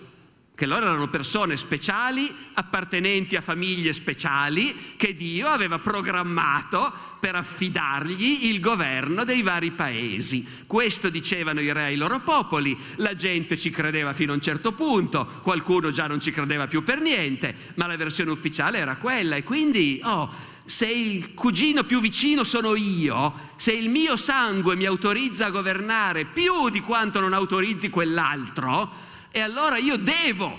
che 0.56 0.64
loro 0.64 0.86
erano 0.86 1.08
persone 1.08 1.58
speciali, 1.58 2.34
appartenenti 2.54 3.36
a 3.36 3.42
famiglie 3.42 3.92
speciali, 3.92 4.94
che 4.96 5.14
Dio 5.14 5.48
aveva 5.48 5.78
programmato 5.78 6.90
per 7.20 7.34
affidargli 7.34 8.46
il 8.46 8.58
governo 8.58 9.24
dei 9.24 9.42
vari 9.42 9.72
paesi. 9.72 10.64
Questo 10.66 11.10
dicevano 11.10 11.60
i 11.60 11.70
re 11.70 11.84
ai 11.84 11.96
loro 11.96 12.20
popoli, 12.20 12.74
la 12.96 13.14
gente 13.14 13.58
ci 13.58 13.68
credeva 13.68 14.14
fino 14.14 14.32
a 14.32 14.36
un 14.36 14.40
certo 14.40 14.72
punto, 14.72 15.28
qualcuno 15.42 15.90
già 15.90 16.06
non 16.06 16.22
ci 16.22 16.30
credeva 16.30 16.66
più 16.66 16.82
per 16.82 17.00
niente, 17.00 17.54
ma 17.74 17.86
la 17.86 17.98
versione 17.98 18.30
ufficiale 18.30 18.78
era 18.78 18.96
quella 18.96 19.36
e 19.36 19.44
quindi, 19.44 20.00
oh, 20.04 20.32
se 20.64 20.88
il 20.88 21.34
cugino 21.34 21.84
più 21.84 22.00
vicino 22.00 22.44
sono 22.44 22.74
io, 22.74 23.34
se 23.56 23.72
il 23.72 23.90
mio 23.90 24.16
sangue 24.16 24.74
mi 24.74 24.86
autorizza 24.86 25.44
a 25.44 25.50
governare 25.50 26.24
più 26.24 26.70
di 26.70 26.80
quanto 26.80 27.20
non 27.20 27.34
autorizzi 27.34 27.90
quell'altro, 27.90 29.05
e 29.36 29.40
allora 29.42 29.76
io 29.76 29.98
devo 29.98 30.58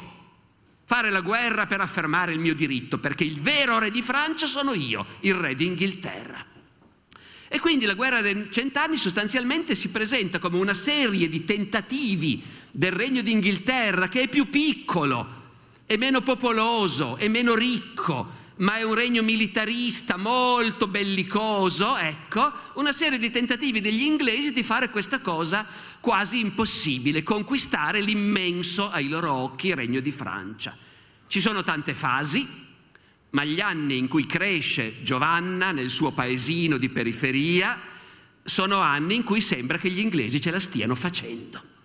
fare 0.86 1.10
la 1.10 1.22
guerra 1.22 1.66
per 1.66 1.82
affermare 1.82 2.32
il 2.32 2.38
mio 2.38 2.54
diritto, 2.54 3.00
perché 3.00 3.24
il 3.24 3.42
vero 3.42 3.80
re 3.80 3.90
di 3.90 4.04
Francia 4.04 4.46
sono 4.46 4.76
io, 4.76 5.04
il 5.22 5.34
re 5.34 5.56
d'Inghilterra. 5.56 6.46
E 7.48 7.60
quindi 7.60 7.86
la 7.86 7.96
guerra 7.96 8.22
dei 8.22 8.50
cent'anni 8.52 8.98
sostanzialmente 8.98 9.74
si 9.74 9.90
presenta 9.90 10.38
come 10.38 10.58
una 10.58 10.76
serie 10.76 11.28
di 11.28 11.44
tentativi 11.44 12.44
del 12.70 12.92
regno 12.92 13.24
d'Inghilterra 13.24 14.10
che 14.10 14.22
è 14.22 14.28
più 14.28 14.48
piccolo, 14.48 15.28
è 15.88 15.98
meno 15.98 16.22
popoloso, 16.22 17.18
è 17.18 17.28
meno 17.30 17.56
ricco, 17.56 18.32
ma 18.58 18.78
è 18.78 18.84
un 18.84 18.94
regno 18.94 19.24
militarista 19.24 20.18
molto 20.18 20.86
bellicoso, 20.86 21.98
ecco, 21.98 22.52
una 22.76 22.92
serie 22.92 23.18
di 23.18 23.32
tentativi 23.32 23.82
degli 23.82 24.04
inglesi 24.04 24.54
di 24.54 24.62
fare 24.62 24.92
questa 24.92 25.20
cosa 25.20 25.66
quasi 26.00 26.40
impossibile, 26.40 27.24
conquistare 27.24 28.02
l'immenso 28.02 28.90
ai 28.90 29.08
loro 29.08 29.34
occhi 29.34 29.74
regno 29.74 30.00
di 30.00 30.12
Francia. 30.12 30.76
Ci 31.28 31.40
sono 31.42 31.64
tante 31.64 31.94
fasi, 31.94 32.48
ma 33.32 33.44
gli 33.44 33.60
anni 33.60 33.98
in 33.98 34.08
cui 34.08 34.26
cresce 34.26 35.04
Giovanna 35.04 35.72
nel 35.72 35.90
suo 35.90 36.12
paesino 36.12 36.78
di 36.78 36.90
periferia 36.90 37.80
sono 38.44 38.80
anni 38.80 39.16
in 39.16 39.24
cui 39.24 39.42
sembra 39.42 39.78
che 39.78 39.90
gli 39.90 40.00
inglesi 40.00 40.40
ce 40.40 40.52
la 40.52 40.60
stiano 40.60 40.96
facendo 40.96 41.76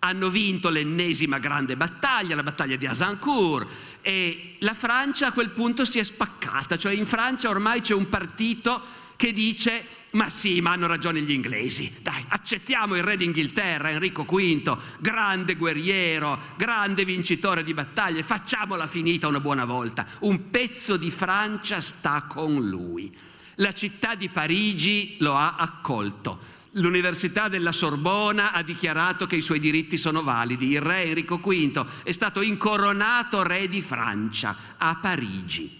hanno 0.00 0.30
vinto 0.30 0.70
l'ennesima 0.70 1.38
grande 1.38 1.76
battaglia, 1.76 2.34
la 2.34 2.42
battaglia 2.42 2.76
di 2.76 2.86
Azincourt, 2.86 3.68
e 4.00 4.56
la 4.60 4.74
Francia 4.74 5.28
a 5.28 5.32
quel 5.32 5.50
punto 5.50 5.84
si 5.84 5.98
è 5.98 6.02
spaccata, 6.02 6.78
cioè 6.78 6.94
in 6.94 7.06
Francia 7.06 7.50
ormai 7.50 7.80
c'è 7.80 7.94
un 7.94 8.08
partito 8.08 8.82
che 9.16 9.32
dice 9.32 9.86
ma 10.12 10.28
sì, 10.28 10.60
ma 10.60 10.72
hanno 10.72 10.86
ragione 10.86 11.20
gli 11.20 11.30
inglesi, 11.30 11.98
dai, 12.02 12.24
accettiamo 12.28 12.96
il 12.96 13.02
re 13.02 13.16
d'Inghilterra, 13.16 13.90
Enrico 13.90 14.24
V, 14.24 14.78
grande 14.98 15.56
guerriero, 15.56 16.40
grande 16.56 17.04
vincitore 17.04 17.62
di 17.62 17.74
battaglie, 17.74 18.22
facciamola 18.22 18.86
finita 18.86 19.28
una 19.28 19.40
buona 19.40 19.64
volta, 19.64 20.06
un 20.20 20.50
pezzo 20.50 20.96
di 20.96 21.10
Francia 21.10 21.80
sta 21.80 22.24
con 22.28 22.68
lui. 22.68 23.14
La 23.56 23.72
città 23.72 24.14
di 24.14 24.28
Parigi 24.28 25.16
lo 25.18 25.36
ha 25.36 25.56
accolto 25.56 26.58
L'Università 26.74 27.48
della 27.48 27.72
Sorbona 27.72 28.52
ha 28.52 28.62
dichiarato 28.62 29.26
che 29.26 29.34
i 29.34 29.40
suoi 29.40 29.58
diritti 29.58 29.96
sono 29.96 30.22
validi. 30.22 30.70
Il 30.70 30.80
re 30.80 31.02
Enrico 31.02 31.38
V 31.38 32.02
è 32.04 32.12
stato 32.12 32.42
incoronato 32.42 33.42
re 33.42 33.66
di 33.66 33.80
Francia 33.80 34.56
a 34.76 34.94
Parigi. 34.94 35.78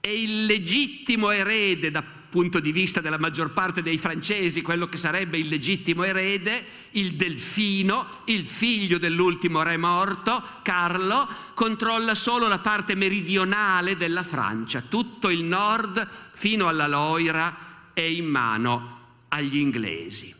E 0.00 0.20
il 0.20 0.46
legittimo 0.46 1.30
erede 1.30 1.92
dal 1.92 2.04
punto 2.32 2.60
di 2.60 2.72
vista 2.72 3.02
della 3.02 3.18
maggior 3.18 3.50
parte 3.50 3.82
dei 3.82 3.98
francesi, 3.98 4.62
quello 4.62 4.86
che 4.86 4.96
sarebbe 4.96 5.36
il 5.36 5.48
legittimo 5.48 6.02
erede, 6.02 6.64
il 6.92 7.14
Delfino, 7.14 8.22
il 8.24 8.46
figlio 8.46 8.96
dell'ultimo 8.96 9.62
re 9.62 9.76
morto, 9.76 10.42
Carlo, 10.62 11.28
controlla 11.52 12.14
solo 12.14 12.48
la 12.48 12.60
parte 12.60 12.94
meridionale 12.94 13.98
della 13.98 14.24
Francia. 14.24 14.80
Tutto 14.80 15.28
il 15.28 15.44
nord 15.44 16.08
fino 16.32 16.68
alla 16.68 16.86
Loira 16.86 17.90
è 17.92 18.00
in 18.00 18.24
mano 18.24 19.00
agli 19.28 19.58
inglesi. 19.58 20.34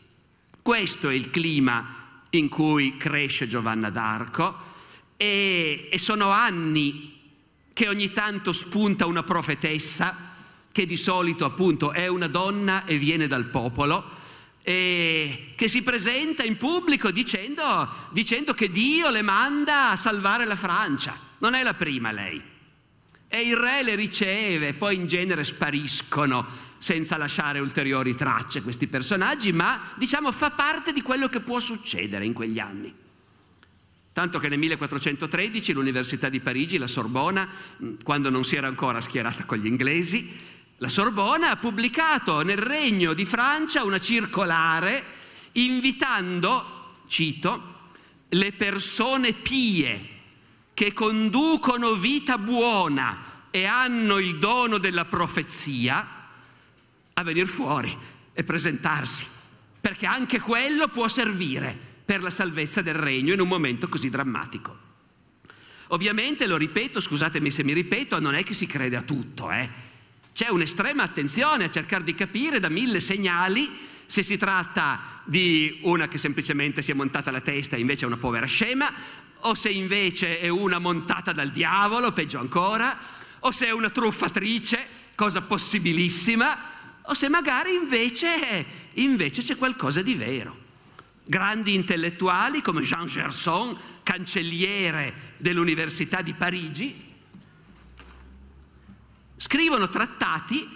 Questo 0.62 1.10
è 1.10 1.12
il 1.12 1.28
clima 1.28 2.22
in 2.30 2.48
cui 2.48 2.96
cresce 2.96 3.46
Giovanna 3.46 3.90
d'Arco 3.90 4.56
e, 5.18 5.90
e 5.92 5.98
sono 5.98 6.30
anni 6.30 7.20
che 7.74 7.86
ogni 7.86 8.12
tanto 8.12 8.52
spunta 8.52 9.04
una 9.04 9.22
profetessa 9.22 10.30
che 10.72 10.86
di 10.86 10.96
solito 10.96 11.44
appunto 11.44 11.92
è 11.92 12.06
una 12.06 12.26
donna 12.26 12.84
e 12.86 12.96
viene 12.96 13.26
dal 13.26 13.44
popolo 13.44 14.20
e 14.62 15.50
che 15.56 15.68
si 15.68 15.82
presenta 15.82 16.44
in 16.44 16.56
pubblico 16.56 17.10
dicendo, 17.10 17.88
dicendo 18.10 18.54
che 18.54 18.70
Dio 18.70 19.10
le 19.10 19.22
manda 19.22 19.90
a 19.90 19.96
salvare 19.96 20.44
la 20.44 20.56
Francia. 20.56 21.16
Non 21.38 21.54
è 21.54 21.62
la 21.62 21.74
prima 21.74 22.12
lei. 22.12 22.40
E 23.28 23.40
il 23.40 23.56
re 23.56 23.82
le 23.82 23.94
riceve, 23.94 24.74
poi 24.74 24.96
in 24.96 25.06
genere 25.06 25.42
spariscono 25.42 26.70
senza 26.78 27.16
lasciare 27.16 27.60
ulteriori 27.60 28.14
tracce 28.14 28.62
questi 28.62 28.86
personaggi, 28.86 29.52
ma 29.52 29.80
diciamo 29.96 30.32
fa 30.32 30.50
parte 30.50 30.92
di 30.92 31.02
quello 31.02 31.28
che 31.28 31.40
può 31.40 31.58
succedere 31.58 32.24
in 32.24 32.32
quegli 32.32 32.58
anni. 32.58 32.94
Tanto 34.12 34.38
che 34.38 34.48
nel 34.48 34.58
1413 34.58 35.72
l'Università 35.72 36.28
di 36.28 36.40
Parigi, 36.40 36.76
la 36.76 36.86
Sorbona, 36.86 37.48
quando 38.02 38.28
non 38.28 38.44
si 38.44 38.56
era 38.56 38.66
ancora 38.66 39.00
schierata 39.00 39.44
con 39.44 39.58
gli 39.58 39.66
inglesi, 39.66 40.30
la 40.82 40.88
Sorbona 40.88 41.50
ha 41.50 41.56
pubblicato 41.56 42.42
nel 42.42 42.56
Regno 42.56 43.12
di 43.12 43.24
Francia 43.24 43.84
una 43.84 44.00
circolare 44.00 45.04
invitando, 45.52 46.96
cito, 47.06 47.90
le 48.30 48.50
persone 48.50 49.32
pie 49.32 50.08
che 50.74 50.92
conducono 50.92 51.94
vita 51.94 52.36
buona 52.36 53.46
e 53.52 53.64
hanno 53.64 54.18
il 54.18 54.40
dono 54.40 54.78
della 54.78 55.04
profezia 55.04 56.04
a 57.12 57.22
venire 57.22 57.46
fuori 57.46 57.96
e 58.32 58.42
presentarsi, 58.42 59.24
perché 59.80 60.06
anche 60.06 60.40
quello 60.40 60.88
può 60.88 61.06
servire 61.06 61.78
per 62.04 62.22
la 62.22 62.30
salvezza 62.30 62.82
del 62.82 62.94
regno 62.94 63.32
in 63.32 63.40
un 63.40 63.46
momento 63.46 63.88
così 63.88 64.10
drammatico. 64.10 64.76
Ovviamente, 65.88 66.48
lo 66.48 66.56
ripeto, 66.56 66.98
scusatemi 66.98 67.52
se 67.52 67.62
mi 67.62 67.72
ripeto, 67.72 68.18
non 68.18 68.34
è 68.34 68.42
che 68.42 68.54
si 68.54 68.66
crede 68.66 68.96
a 68.96 69.02
tutto, 69.02 69.48
eh. 69.52 69.90
C'è 70.32 70.48
un'estrema 70.48 71.02
attenzione 71.02 71.64
a 71.64 71.70
cercare 71.70 72.04
di 72.04 72.14
capire 72.14 72.58
da 72.58 72.70
mille 72.70 73.00
segnali 73.00 73.70
se 74.06 74.22
si 74.22 74.38
tratta 74.38 75.20
di 75.24 75.80
una 75.82 76.08
che 76.08 76.16
semplicemente 76.18 76.80
si 76.80 76.90
è 76.90 76.94
montata 76.94 77.30
la 77.30 77.40
testa 77.40 77.76
e 77.76 77.80
invece 77.80 78.04
è 78.04 78.06
una 78.06 78.16
povera 78.16 78.46
scema, 78.46 78.92
o 79.40 79.54
se 79.54 79.68
invece 79.68 80.38
è 80.38 80.48
una 80.48 80.78
montata 80.78 81.32
dal 81.32 81.50
diavolo, 81.50 82.12
peggio 82.12 82.38
ancora, 82.38 82.98
o 83.40 83.50
se 83.50 83.66
è 83.66 83.72
una 83.72 83.90
truffatrice, 83.90 84.86
cosa 85.14 85.42
possibilissima, 85.42 86.58
o 87.02 87.14
se 87.14 87.28
magari 87.28 87.74
invece, 87.74 88.64
invece 88.94 89.42
c'è 89.42 89.56
qualcosa 89.56 90.00
di 90.00 90.14
vero. 90.14 90.60
Grandi 91.24 91.74
intellettuali 91.74 92.62
come 92.62 92.82
Jean 92.82 93.06
Gerson, 93.06 93.76
cancelliere 94.02 95.34
dell'Università 95.36 96.22
di 96.22 96.32
Parigi, 96.32 97.11
scrivono 99.52 99.90
trattati 99.90 100.66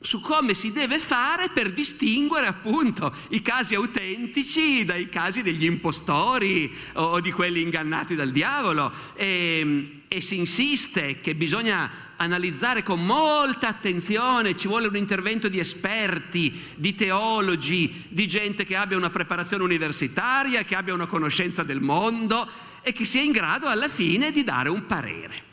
su 0.00 0.22
come 0.22 0.54
si 0.54 0.72
deve 0.72 0.98
fare 0.98 1.50
per 1.50 1.70
distinguere 1.70 2.46
appunto 2.46 3.14
i 3.30 3.42
casi 3.42 3.74
autentici 3.74 4.86
dai 4.86 5.10
casi 5.10 5.42
degli 5.42 5.64
impostori 5.64 6.74
o, 6.94 7.20
di 7.20 7.30
quelli 7.30 7.60
ingannati 7.60 8.14
dal 8.14 8.30
diavolo. 8.30 8.90
E, 9.16 10.04
e 10.08 10.20
si 10.22 10.38
insiste 10.38 11.20
che 11.20 11.34
bisogna 11.34 12.14
analizzare 12.16 12.82
con 12.82 13.04
molta 13.04 13.68
attenzione, 13.68 14.56
ci 14.56 14.66
vuole 14.66 14.86
un 14.86 14.96
intervento 14.96 15.48
di 15.48 15.58
esperti, 15.58 16.58
di 16.74 16.94
teologi, 16.94 18.04
di 18.08 18.26
gente 18.26 18.64
che 18.64 18.76
abbia 18.76 18.96
una 18.96 19.10
preparazione 19.10 19.62
universitaria, 19.62 20.62
che 20.62 20.74
abbia 20.74 20.94
una 20.94 21.04
conoscenza 21.04 21.62
del 21.64 21.82
mondo 21.82 22.48
e 22.80 22.92
che 22.92 23.04
sia 23.04 23.20
in 23.20 23.32
grado 23.32 23.66
alla 23.66 23.90
fine 23.90 24.30
di 24.30 24.42
dare 24.42 24.70
un 24.70 24.86
parere. 24.86 25.45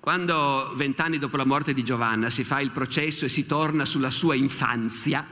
Quando 0.00 0.72
vent'anni 0.76 1.18
dopo 1.18 1.36
la 1.36 1.44
morte 1.44 1.74
di 1.74 1.84
Giovanna 1.84 2.30
si 2.30 2.42
fa 2.42 2.58
il 2.60 2.70
processo 2.70 3.26
e 3.26 3.28
si 3.28 3.44
torna 3.44 3.84
sulla 3.84 4.08
sua 4.08 4.34
infanzia, 4.34 5.26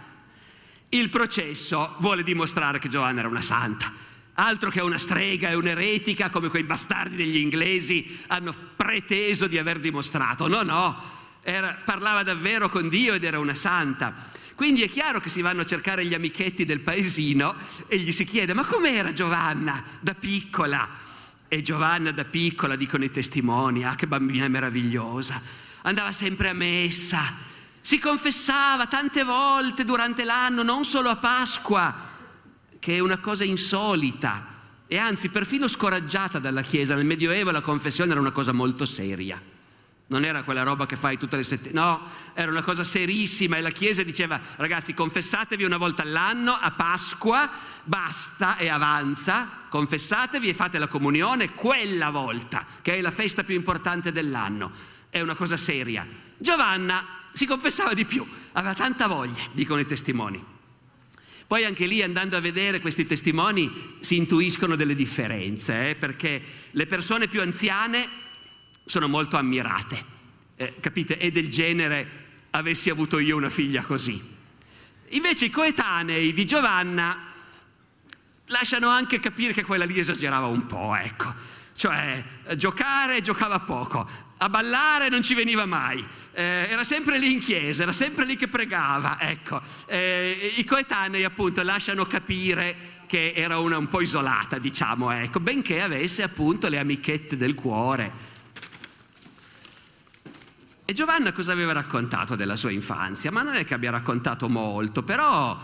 il 0.91 1.09
processo 1.09 1.95
vuole 2.01 2.23
dimostrare 2.23 2.79
che 2.79 2.91
Giovanna 2.91 3.21
era 3.21 3.29
una 3.29 3.41
santa, 3.41 3.91
altro 4.35 4.69
che 4.69 4.83
una 4.83 4.99
strega 4.99 5.49
e 5.49 5.55
un'eretica 5.55 6.29
come 6.29 6.49
quei 6.49 6.65
bastardi 6.65 7.17
degli 7.17 7.39
inglesi 7.39 8.21
hanno 8.27 8.55
preteso 8.77 9.47
di 9.47 9.57
aver 9.57 9.81
dimostrato. 9.81 10.49
No, 10.49 10.63
no, 10.63 11.03
era, 11.41 11.81
parlava 11.83 12.23
davvero 12.23 12.69
con 12.69 12.91
Dio 12.91 13.15
ed 13.15 13.25
era 13.25 13.39
una 13.39 13.55
santa. 13.55 14.29
Quindi 14.55 14.83
è 14.83 14.91
chiaro 14.91 15.19
che 15.19 15.31
si 15.31 15.41
vanno 15.41 15.63
a 15.63 15.67
cercare 15.67 16.05
gli 16.05 16.13
amichetti 16.13 16.67
del 16.67 16.81
paesino 16.81 17.55
e 17.87 17.97
gli 17.97 18.13
si 18.13 18.27
chiede 18.27 18.53
ma 18.53 18.67
com'era 18.67 19.15
Giovanna 19.15 19.83
da 20.01 20.13
piccola? 20.13 21.08
E 21.49 21.63
Giovanna 21.63 22.11
da 22.11 22.25
piccola, 22.25 22.77
dicono 22.77 23.05
i 23.05 23.11
testimoni, 23.11 23.85
ah 23.85 23.95
che 23.95 24.07
bambina 24.07 24.47
meravigliosa, 24.49 25.41
andava 25.83 26.13
sempre 26.13 26.51
a 26.51 26.53
messa, 26.53 27.21
si 27.81 27.99
confessava 27.99 28.87
tante 28.87 29.25
volte 29.25 29.85
durante 29.85 30.25
l'anno, 30.25 30.63
non 30.63 30.85
solo 30.85 31.09
a 31.09 31.17
Pasqua, 31.17 31.95
che 32.79 32.97
è 32.97 32.99
una 32.99 33.19
cosa 33.19 33.45
insolita 33.45 34.57
e 34.87 34.97
anzi 34.97 35.29
perfino 35.29 35.69
scoraggiata 35.69 36.39
dalla 36.39 36.63
Chiesa. 36.63 36.95
Nel 36.95 37.05
Medioevo 37.05 37.51
la 37.51 37.61
confessione 37.61 38.11
era 38.11 38.21
una 38.21 38.31
cosa 38.31 38.53
molto 38.53 38.87
seria. 38.87 39.41
Non 40.11 40.25
era 40.25 40.43
quella 40.43 40.63
roba 40.63 40.87
che 40.87 40.97
fai 40.97 41.19
tutte 41.19 41.37
le 41.37 41.43
settimane, 41.43 41.87
no, 41.87 42.03
era 42.33 42.51
una 42.51 42.63
cosa 42.63 42.83
serissima 42.83 43.59
e 43.59 43.61
la 43.61 43.69
Chiesa 43.71 44.03
diceva 44.03 44.41
ragazzi 44.57 44.95
confessatevi 44.95 45.65
una 45.65 45.77
volta 45.77 46.01
all'anno 46.01 46.53
a 46.53 46.71
Pasqua, 46.71 47.51
basta 47.89 48.59
e 48.59 48.69
avanza, 48.69 49.49
confessatevi 49.71 50.51
e 50.51 50.55
fate 50.55 50.79
la 50.79 50.89
comunione 50.89 51.55
quella 51.55 52.11
volta, 52.11 52.65
che 52.83 52.97
è 52.97 53.01
la 53.01 53.11
festa 53.11 53.45
più 53.45 53.55
importante 53.55 54.13
dell'anno, 54.13 54.71
è 55.09 55.21
una 55.23 55.35
cosa 55.35 55.57
seria. 55.57 56.07
Giovanna 56.37 57.25
si 57.33 57.47
confessava 57.47 57.95
di 57.95 58.05
più, 58.05 58.27
aveva 58.53 58.75
tanta 58.75 59.07
voglia, 59.07 59.41
dicono 59.53 59.81
i 59.81 59.87
testimoni. 59.87 60.45
Poi 61.47 61.65
anche 61.65 61.87
lì 61.87 62.03
andando 62.03 62.37
a 62.37 62.41
vedere 62.41 62.79
questi 62.79 63.07
testimoni 63.07 63.97
si 64.01 64.17
intuiscono 64.17 64.77
delle 64.77 64.95
differenze, 64.95 65.91
eh, 65.91 65.95
perché 65.97 66.43
le 66.71 66.87
persone 66.87 67.27
più 67.27 67.41
anziane 67.41 68.07
sono 68.85 69.09
molto 69.09 69.39
ammirate, 69.39 70.05
eh, 70.57 70.75
capite? 70.79 71.17
È 71.17 71.31
del 71.31 71.49
genere 71.49 72.27
avessi 72.51 72.91
avuto 72.91 73.19
io 73.19 73.37
una 73.37 73.49
figlia 73.49 73.83
così. 73.83 74.37
Invece 75.13 75.47
i 75.47 75.51
coetanei 75.51 76.35
di 76.35 76.45
Giovanna 76.45 77.28
lasciano 78.49 78.89
anche 78.89 79.19
capire 79.21 79.53
che 79.53 79.65
quella 79.65 79.85
lì 79.85 79.99
esagerava 79.99 80.47
un 80.47 80.67
po', 80.67 80.95
ecco. 80.95 81.57
Cioè, 81.75 82.25
giocare 82.57 83.21
giocava 83.21 83.61
poco, 83.61 84.09
a 84.39 84.49
ballare 84.49 85.09
non 85.09 85.23
ci 85.23 85.35
veniva 85.35 85.65
mai, 85.65 86.05
eh, 86.33 86.67
era 86.69 86.83
sempre 86.83 87.19
lì 87.19 87.33
in 87.33 87.39
chiesa, 87.39 87.83
era 87.83 87.93
sempre 87.93 88.25
lì 88.25 88.37
che 88.37 88.49
pregava, 88.49 89.19
ecco. 89.21 89.61
Eh, 89.87 90.55
I 90.57 90.65
coetanei 90.65 91.25
appunto 91.25 91.63
lasciano 91.63 92.05
capire 92.07 92.97
che 93.07 93.33
era 93.35 93.59
una 93.59 93.79
un 93.79 93.89
po' 93.89 94.01
isolata, 94.01 94.59
diciamo, 94.59 95.13
ecco, 95.13 95.39
benché 95.39 95.81
avesse 95.81 96.23
appunto 96.23 96.69
le 96.69 96.79
amichette 96.79 97.37
del 97.37 97.55
cuore 97.55 98.27
e 100.91 100.95
Giovanna 100.95 101.33
cosa 101.33 101.53
aveva 101.53 101.73
raccontato 101.73 102.35
della 102.35 102.57
sua 102.57 102.71
infanzia? 102.71 103.31
Ma 103.31 103.43
non 103.43 103.57
è 103.57 103.65
che 103.67 103.75
abbia 103.75 103.91
raccontato 103.91 104.49
molto, 104.49 105.03
però, 105.03 105.55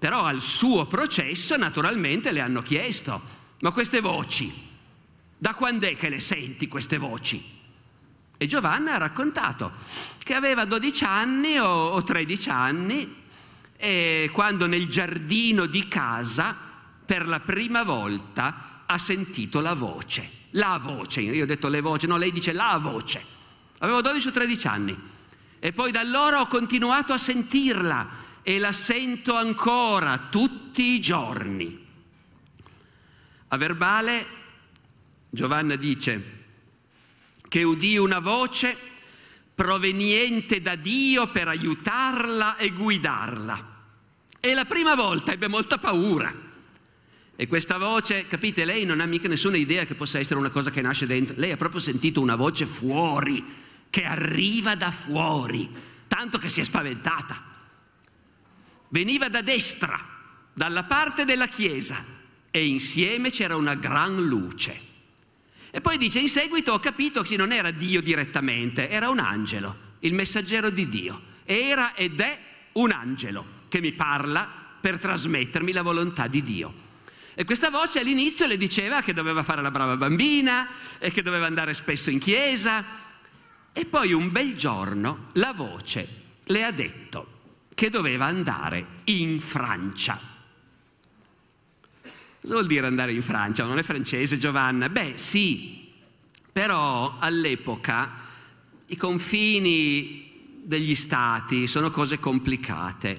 però 0.00 0.24
al 0.24 0.40
suo 0.40 0.86
processo 0.86 1.56
naturalmente 1.56 2.32
le 2.32 2.40
hanno 2.40 2.62
chiesto, 2.62 3.20
ma 3.60 3.70
queste 3.70 4.00
voci, 4.00 4.50
da 5.36 5.54
quando 5.54 5.86
è 5.86 5.94
che 5.94 6.08
le 6.08 6.18
senti 6.18 6.66
queste 6.66 6.96
voci? 6.96 7.58
E 8.38 8.46
Giovanna 8.46 8.94
ha 8.94 8.98
raccontato 8.98 9.70
che 10.24 10.32
aveva 10.32 10.64
12 10.64 11.04
anni 11.04 11.58
o, 11.58 11.68
o 11.68 12.02
13 12.02 12.48
anni 12.48 13.16
e 13.76 14.30
quando 14.32 14.66
nel 14.66 14.88
giardino 14.88 15.66
di 15.66 15.86
casa 15.86 16.56
per 17.04 17.28
la 17.28 17.40
prima 17.40 17.82
volta 17.82 18.84
ha 18.86 18.98
sentito 18.98 19.60
la 19.60 19.74
voce. 19.74 20.38
La 20.54 20.80
voce, 20.82 21.20
io 21.20 21.44
ho 21.44 21.46
detto 21.46 21.68
le 21.68 21.82
voci, 21.82 22.06
no, 22.06 22.16
lei 22.16 22.32
dice 22.32 22.52
la 22.52 22.76
voce 22.80 23.38
Avevo 23.82 24.00
12 24.00 24.28
o 24.28 24.30
13 24.30 24.66
anni 24.66 24.98
e 25.58 25.72
poi 25.72 25.90
da 25.90 26.00
allora 26.00 26.40
ho 26.40 26.46
continuato 26.46 27.12
a 27.12 27.18
sentirla 27.18 28.08
e 28.42 28.58
la 28.58 28.72
sento 28.72 29.34
ancora 29.34 30.28
tutti 30.30 30.94
i 30.94 31.00
giorni. 31.00 31.86
A 33.48 33.56
verbale 33.56 34.26
Giovanna 35.28 35.76
dice 35.76 36.38
che 37.48 37.62
udì 37.62 37.96
una 37.96 38.20
voce 38.20 38.76
proveniente 39.54 40.62
da 40.62 40.74
Dio 40.76 41.26
per 41.28 41.48
aiutarla 41.48 42.56
e 42.56 42.70
guidarla. 42.70 43.78
E 44.40 44.54
la 44.54 44.64
prima 44.64 44.94
volta 44.94 45.32
ebbe 45.32 45.48
molta 45.48 45.78
paura. 45.78 46.48
E 47.36 47.46
questa 47.46 47.76
voce, 47.78 48.26
capite, 48.26 48.64
lei 48.64 48.84
non 48.84 49.00
ha 49.00 49.06
mica 49.06 49.28
nessuna 49.28 49.56
idea 49.56 49.84
che 49.84 49.94
possa 49.94 50.18
essere 50.18 50.38
una 50.38 50.50
cosa 50.50 50.70
che 50.70 50.80
nasce 50.80 51.06
dentro. 51.06 51.34
Lei 51.38 51.50
ha 51.50 51.56
proprio 51.56 51.80
sentito 51.80 52.20
una 52.20 52.36
voce 52.36 52.66
fuori 52.66 53.44
che 53.90 54.04
arriva 54.04 54.76
da 54.76 54.90
fuori, 54.90 55.68
tanto 56.06 56.38
che 56.38 56.48
si 56.48 56.60
è 56.60 56.64
spaventata. 56.64 57.49
Veniva 58.90 59.28
da 59.28 59.40
destra, 59.40 59.98
dalla 60.52 60.84
parte 60.84 61.24
della 61.24 61.46
chiesa, 61.46 62.04
e 62.50 62.66
insieme 62.66 63.30
c'era 63.30 63.56
una 63.56 63.74
gran 63.74 64.26
luce. 64.26 64.88
E 65.70 65.80
poi 65.80 65.96
dice, 65.96 66.18
in 66.18 66.28
seguito 66.28 66.72
ho 66.72 66.80
capito 66.80 67.22
che 67.22 67.36
non 67.36 67.52
era 67.52 67.70
Dio 67.70 68.02
direttamente, 68.02 68.88
era 68.88 69.08
un 69.08 69.20
angelo, 69.20 69.96
il 70.00 70.12
messaggero 70.12 70.70
di 70.70 70.88
Dio. 70.88 71.22
Era 71.44 71.94
ed 71.94 72.20
è 72.20 72.38
un 72.72 72.90
angelo 72.90 73.58
che 73.68 73.80
mi 73.80 73.92
parla 73.92 74.48
per 74.80 74.98
trasmettermi 74.98 75.70
la 75.72 75.82
volontà 75.82 76.26
di 76.26 76.42
Dio. 76.42 76.88
E 77.34 77.44
questa 77.44 77.70
voce 77.70 78.00
all'inizio 78.00 78.46
le 78.46 78.56
diceva 78.56 79.02
che 79.02 79.12
doveva 79.12 79.44
fare 79.44 79.62
la 79.62 79.70
brava 79.70 79.96
bambina 79.96 80.68
e 80.98 81.12
che 81.12 81.22
doveva 81.22 81.46
andare 81.46 81.74
spesso 81.74 82.10
in 82.10 82.18
chiesa 82.18 82.84
e 83.72 83.84
poi 83.84 84.12
un 84.12 84.32
bel 84.32 84.56
giorno 84.56 85.28
la 85.34 85.52
voce 85.52 86.08
le 86.44 86.64
ha 86.64 86.72
detto 86.72 87.38
che 87.80 87.88
doveva 87.88 88.26
andare 88.26 88.84
in 89.04 89.40
Francia. 89.40 90.20
Cosa 92.42 92.52
vuol 92.52 92.66
dire 92.66 92.86
andare 92.86 93.14
in 93.14 93.22
Francia? 93.22 93.64
Non 93.64 93.78
è 93.78 93.82
francese 93.82 94.36
Giovanna? 94.36 94.90
Beh 94.90 95.14
sì, 95.14 95.90
però 96.52 97.16
all'epoca 97.18 98.12
i 98.84 98.96
confini 98.98 100.58
degli 100.62 100.94
stati 100.94 101.66
sono 101.66 101.90
cose 101.90 102.18
complicate. 102.18 103.18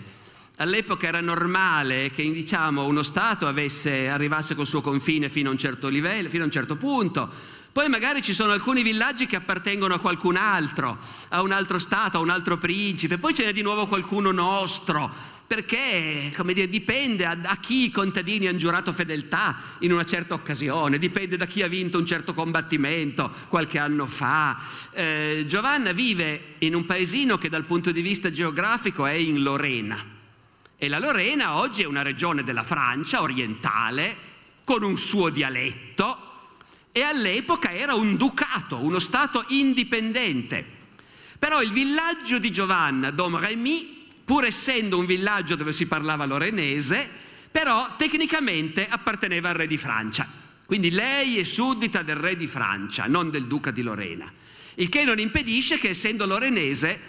All'epoca 0.58 1.08
era 1.08 1.22
normale 1.22 2.12
che 2.12 2.32
diciamo, 2.32 2.86
uno 2.86 3.02
Stato 3.02 3.48
avesse, 3.48 4.10
arrivasse 4.10 4.54
col 4.54 4.68
suo 4.68 4.82
confine 4.82 5.28
fino 5.28 5.50
a 5.50 5.54
un 5.54 5.58
certo 5.58 5.88
livello, 5.88 6.30
fino 6.30 6.44
a 6.44 6.46
un 6.46 6.52
certo 6.52 6.76
punto, 6.76 7.34
poi 7.72 7.88
magari 7.88 8.22
ci 8.22 8.34
sono 8.34 8.52
alcuni 8.52 8.84
villaggi 8.84 9.28
che 9.28 9.38
appartengono 9.38 9.94
a 9.94 10.00
qualcun 10.00 10.36
altro, 10.36 10.98
a 11.30 11.42
un 11.42 11.52
altro 11.52 11.80
Stato, 11.80 12.18
a 12.18 12.22
un 12.22 12.30
altro 12.30 12.58
principe, 12.58 13.18
poi 13.18 13.34
ce 13.34 13.46
n'è 13.46 13.54
di 13.54 13.62
nuovo 13.62 13.88
qualcuno 13.88 14.32
nostro, 14.32 15.10
perché 15.48 16.34
dire, 16.54 16.68
dipende 16.68 17.26
a, 17.26 17.38
a, 17.44 17.58
chi 17.58 17.86
i 17.86 17.92
contadini 17.92 18.48
hanno 18.48 18.58
giurato 18.58 18.92
fedeltà 18.92 19.58
in 19.80 19.94
una 19.94 20.04
certa 20.04 20.34
occasione, 20.34 20.98
dipende 20.98 21.38
da 21.38 21.46
chi 21.46 21.62
ha 21.62 21.68
vinto 21.68 21.98
un 21.98 22.06
certo 22.06 22.34
combattimento 22.34 23.32
qualche 23.48 23.80
anno 23.80 24.06
fa. 24.06 24.58
Eh, 24.92 25.46
Giovanna 25.48 25.94
vive 25.94 26.56
in 26.60 26.76
un 26.76 26.86
paesino 26.86 27.38
che 27.38 27.50
dal 27.50 27.66
punto 27.66 27.92
di 27.92 28.02
vista 28.02 28.32
geografico 28.32 29.06
è 29.06 29.14
in 29.14 29.42
Lorena 29.42 30.20
e 30.84 30.88
la 30.88 30.98
Lorena 30.98 31.58
oggi 31.58 31.84
è 31.84 31.86
una 31.86 32.02
regione 32.02 32.44
della 32.44 32.64
Francia 32.64 33.22
orientale 33.22 34.18
con 34.64 34.82
un 34.82 34.98
suo 34.98 35.30
dialetto 35.30 36.31
e 36.92 37.02
all'epoca 37.02 37.72
era 37.72 37.94
un 37.94 38.18
ducato, 38.18 38.84
uno 38.84 39.00
stato 39.00 39.46
indipendente. 39.50 40.80
Però 41.40 41.62
il 41.62 41.72
villaggio 41.72 42.38
di 42.38 42.52
Giovanna, 42.52 43.12
Dom 43.12 43.38
Remy, 43.38 44.08
pur 44.24 44.46
essendo 44.46 44.98
un 44.98 45.06
villaggio 45.06 45.56
dove 45.56 45.74
si 45.74 45.88
parlava 45.88 46.26
lorenese, 46.26 47.10
però 47.52 47.96
tecnicamente 47.98 48.88
apparteneva 48.88 49.50
al 49.50 49.56
re 49.56 49.68
di 49.68 49.78
Francia. 49.78 50.28
Quindi 50.66 50.92
lei 50.92 51.38
è 51.38 51.44
suddita 51.44 52.02
del 52.02 52.16
re 52.16 52.36
di 52.36 52.48
Francia, 52.48 53.08
non 53.08 53.30
del 53.30 53.46
duca 53.46 53.72
di 53.72 53.82
Lorena. 53.82 54.32
Il 54.76 54.88
che 54.88 55.04
non 55.04 55.20
impedisce 55.20 55.78
che 55.78 55.90
essendo 55.90 56.26
lorenese 56.26 57.00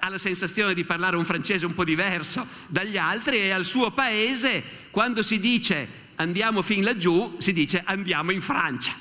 ha 0.00 0.08
la 0.08 0.18
sensazione 0.18 0.74
di 0.74 0.84
parlare 0.84 1.16
un 1.16 1.24
francese 1.24 1.66
un 1.66 1.74
po' 1.74 1.84
diverso 1.84 2.46
dagli 2.66 2.96
altri 2.96 3.38
e 3.38 3.50
al 3.50 3.64
suo 3.64 3.90
paese, 3.92 4.62
quando 4.90 5.22
si 5.22 5.38
dice 5.38 6.06
andiamo 6.16 6.62
fin 6.62 6.82
laggiù, 6.82 7.36
si 7.38 7.52
dice 7.52 7.82
andiamo 7.84 8.32
in 8.32 8.40
Francia, 8.40 8.92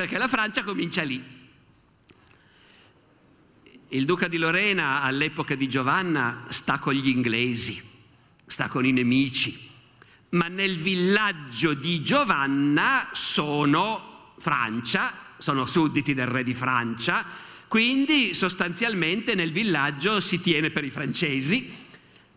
perché 0.00 0.16
la 0.16 0.28
Francia 0.28 0.62
comincia 0.62 1.02
lì. 1.02 1.22
Il 3.88 4.06
duca 4.06 4.28
di 4.28 4.38
Lorena 4.38 5.02
all'epoca 5.02 5.54
di 5.54 5.68
Giovanna 5.68 6.44
sta 6.48 6.78
con 6.78 6.94
gli 6.94 7.08
inglesi, 7.08 7.78
sta 8.46 8.68
con 8.68 8.86
i 8.86 8.92
nemici, 8.92 9.68
ma 10.30 10.48
nel 10.48 10.78
villaggio 10.78 11.74
di 11.74 12.00
Giovanna 12.00 13.10
sono 13.12 14.32
Francia, 14.38 15.12
sono 15.36 15.66
sudditi 15.66 16.14
del 16.14 16.28
re 16.28 16.44
di 16.44 16.54
Francia, 16.54 17.22
quindi 17.68 18.32
sostanzialmente 18.32 19.34
nel 19.34 19.52
villaggio 19.52 20.18
si 20.20 20.40
tiene 20.40 20.70
per 20.70 20.82
i 20.82 20.90
francesi 20.90 21.70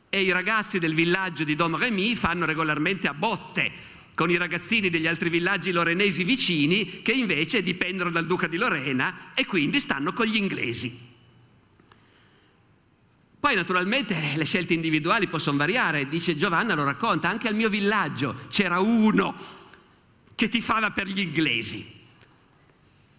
e 0.09 0.21
i 0.21 0.31
ragazzi 0.33 0.79
del 0.79 0.93
villaggio 0.93 1.45
di 1.45 1.55
Dom 1.55 1.77
Remy 1.77 2.15
fanno 2.15 2.43
regolarmente 2.43 3.07
a 3.07 3.13
botte 3.13 3.92
con 4.15 4.29
i 4.29 4.37
ragazzini 4.37 4.89
degli 4.89 5.07
altri 5.07 5.29
villaggi 5.29 5.71
lorenesi 5.71 6.23
vicini 6.23 7.01
che 7.01 7.11
invece 7.11 7.63
dipendono 7.63 8.11
dal 8.11 8.25
duca 8.25 8.47
di 8.47 8.57
Lorena 8.57 9.33
e 9.33 9.45
quindi 9.45 9.79
stanno 9.79 10.13
con 10.13 10.27
gli 10.27 10.35
inglesi. 10.35 11.11
Poi 13.39 13.55
naturalmente 13.55 14.15
le 14.35 14.45
scelte 14.45 14.73
individuali 14.73 15.27
possono 15.27 15.57
variare, 15.57 16.07
dice 16.07 16.37
Giovanna, 16.37 16.75
lo 16.75 16.85
racconta, 16.85 17.27
anche 17.27 17.49
al 17.49 17.55
mio 17.55 17.67
villaggio 17.67 18.45
c'era 18.49 18.79
uno 18.79 19.35
che 20.33 20.47
tifava 20.47 20.91
per 20.91 21.07
gli 21.07 21.19
inglesi. 21.19 22.01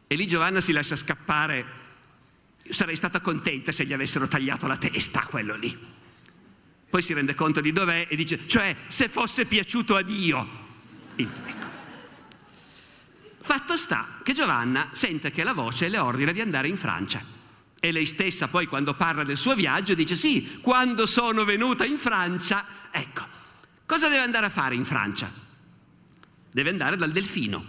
E 0.06 0.14
lì 0.14 0.26
Giovanna 0.26 0.62
si 0.62 0.72
lascia 0.72 0.96
scappare, 0.96 1.66
sarei 2.68 2.96
stata 2.96 3.20
contenta 3.20 3.70
se 3.70 3.84
gli 3.84 3.92
avessero 3.92 4.26
tagliato 4.26 4.66
la 4.66 4.78
testa 4.78 5.26
quello 5.26 5.56
lì. 5.56 5.76
Poi 6.88 7.02
si 7.02 7.12
rende 7.12 7.34
conto 7.34 7.60
di 7.60 7.72
dov'è 7.72 8.06
e 8.08 8.16
dice, 8.16 8.46
cioè 8.46 8.74
se 8.86 9.08
fosse 9.08 9.44
piaciuto 9.44 9.96
a 9.96 10.02
Dio. 10.02 10.63
Ecco. 11.16 11.72
Fatto 13.40 13.76
sta 13.76 14.20
che 14.22 14.32
Giovanna 14.32 14.88
sente 14.92 15.30
che 15.30 15.44
la 15.44 15.52
voce 15.52 15.88
le 15.88 15.98
ordina 15.98 16.32
di 16.32 16.40
andare 16.40 16.68
in 16.68 16.76
Francia. 16.76 17.22
E 17.78 17.92
lei 17.92 18.06
stessa 18.06 18.48
poi 18.48 18.66
quando 18.66 18.94
parla 18.94 19.22
del 19.22 19.36
suo 19.36 19.54
viaggio 19.54 19.92
dice 19.92 20.16
sì, 20.16 20.58
quando 20.62 21.04
sono 21.04 21.44
venuta 21.44 21.84
in 21.84 21.98
Francia, 21.98 22.64
ecco, 22.90 23.26
cosa 23.84 24.08
deve 24.08 24.22
andare 24.22 24.46
a 24.46 24.50
fare 24.50 24.74
in 24.74 24.86
Francia? 24.86 25.30
Deve 26.50 26.70
andare 26.70 26.96
dal 26.96 27.10
Delfino, 27.10 27.62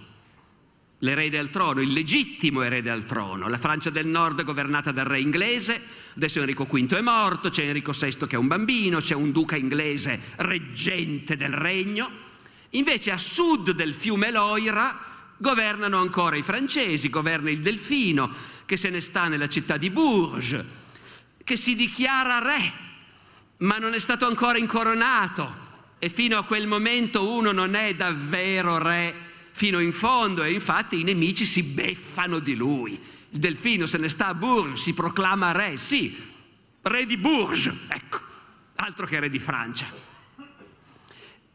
l'erede 0.99 1.37
al 1.37 1.49
trono, 1.49 1.81
il 1.81 1.91
legittimo 1.91 2.61
erede 2.61 2.89
al 2.89 3.03
trono. 3.03 3.49
La 3.49 3.57
Francia 3.57 3.89
del 3.89 4.07
Nord 4.07 4.39
è 4.39 4.43
governata 4.45 4.93
dal 4.93 5.05
re 5.05 5.19
inglese, 5.19 5.81
adesso 6.15 6.39
Enrico 6.39 6.63
V 6.63 6.93
è 6.93 7.01
morto, 7.01 7.49
c'è 7.49 7.65
Enrico 7.65 7.91
VI 7.91 8.15
che 8.27 8.35
è 8.35 8.37
un 8.37 8.47
bambino, 8.47 8.99
c'è 8.99 9.15
un 9.15 9.33
duca 9.33 9.57
inglese 9.57 10.19
reggente 10.37 11.35
del 11.35 11.51
regno. 11.51 12.23
Invece 12.71 13.11
a 13.11 13.17
sud 13.17 13.71
del 13.71 13.93
fiume 13.93 14.31
Loira 14.31 15.13
governano 15.37 15.99
ancora 15.99 16.35
i 16.35 16.41
francesi, 16.41 17.09
governa 17.09 17.49
il 17.49 17.59
Delfino, 17.59 18.31
che 18.65 18.77
se 18.77 18.89
ne 18.89 19.01
sta 19.01 19.27
nella 19.27 19.47
città 19.47 19.77
di 19.77 19.89
Bourges, 19.89 20.63
che 21.43 21.55
si 21.55 21.75
dichiara 21.75 22.39
re, 22.39 22.71
ma 23.57 23.77
non 23.77 23.93
è 23.93 23.99
stato 23.99 24.25
ancora 24.25 24.57
incoronato 24.57 25.63
e 25.99 26.09
fino 26.09 26.37
a 26.37 26.43
quel 26.43 26.67
momento 26.67 27.31
uno 27.31 27.51
non 27.51 27.75
è 27.75 27.95
davvero 27.95 28.77
re 28.77 29.15
fino 29.51 29.79
in 29.79 29.93
fondo 29.93 30.43
e 30.43 30.51
infatti 30.51 30.99
i 30.99 31.03
nemici 31.03 31.45
si 31.45 31.63
beffano 31.63 32.39
di 32.39 32.55
lui. 32.55 32.99
Il 33.29 33.39
delfino 33.39 33.85
se 33.85 33.97
ne 33.97 34.09
sta 34.09 34.27
a 34.27 34.33
Bourges, 34.33 34.81
si 34.81 34.93
proclama 34.93 35.51
re, 35.51 35.77
sì, 35.77 36.15
re 36.81 37.05
di 37.05 37.17
Bourges, 37.17 37.73
ecco, 37.87 38.19
altro 38.75 39.05
che 39.05 39.19
re 39.19 39.29
di 39.29 39.39
Francia. 39.39 39.85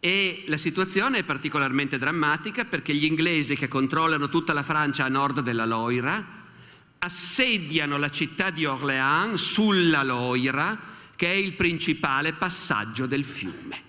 E 0.02 0.44
la 0.46 0.56
situazione 0.56 1.18
è 1.18 1.24
particolarmente 1.24 1.98
drammatica 1.98 2.64
perché 2.64 2.94
gli 2.94 3.04
inglesi 3.04 3.54
che 3.54 3.68
controllano 3.68 4.30
tutta 4.30 4.54
la 4.54 4.62
Francia 4.62 5.04
a 5.04 5.08
nord 5.08 5.40
della 5.40 5.66
Loira, 5.66 6.38
assediano 6.98 7.98
la 7.98 8.08
città 8.08 8.48
di 8.48 8.64
Orléans 8.64 9.40
sulla 9.40 10.02
Loira, 10.02 10.78
che 11.16 11.30
è 11.30 11.34
il 11.34 11.52
principale 11.52 12.32
passaggio 12.32 13.04
del 13.04 13.24
fiume. 13.24 13.88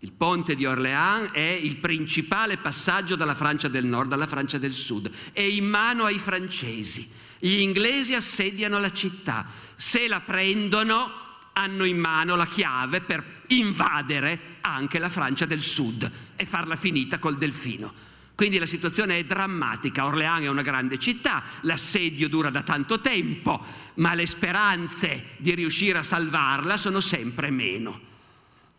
Il 0.00 0.12
ponte 0.12 0.54
di 0.54 0.66
Orléans 0.66 1.30
è 1.32 1.40
il 1.40 1.76
principale 1.76 2.58
passaggio 2.58 3.16
dalla 3.16 3.34
Francia 3.34 3.68
del 3.68 3.86
nord 3.86 4.12
alla 4.12 4.26
Francia 4.26 4.58
del 4.58 4.72
sud. 4.72 5.10
È 5.32 5.40
in 5.40 5.64
mano 5.64 6.04
ai 6.04 6.18
francesi. 6.18 7.10
Gli 7.38 7.60
inglesi 7.60 8.12
assediano 8.12 8.78
la 8.78 8.92
città. 8.92 9.46
Se 9.74 10.06
la 10.06 10.20
prendono, 10.20 11.10
hanno 11.54 11.84
in 11.84 11.98
mano 11.98 12.36
la 12.36 12.46
chiave 12.46 13.00
per 13.00 13.33
invadere 13.48 14.56
anche 14.60 14.98
la 14.98 15.08
Francia 15.08 15.46
del 15.46 15.60
sud 15.60 16.10
e 16.36 16.44
farla 16.44 16.76
finita 16.76 17.18
col 17.18 17.38
delfino. 17.38 18.12
Quindi 18.34 18.58
la 18.58 18.66
situazione 18.66 19.18
è 19.18 19.24
drammatica, 19.24 20.06
Orléans 20.06 20.44
è 20.44 20.48
una 20.48 20.62
grande 20.62 20.98
città, 20.98 21.42
l'assedio 21.60 22.28
dura 22.28 22.50
da 22.50 22.62
tanto 22.62 23.00
tempo, 23.00 23.64
ma 23.94 24.14
le 24.14 24.26
speranze 24.26 25.36
di 25.36 25.54
riuscire 25.54 25.98
a 25.98 26.02
salvarla 26.02 26.76
sono 26.76 27.00
sempre 27.00 27.50
meno. 27.50 28.12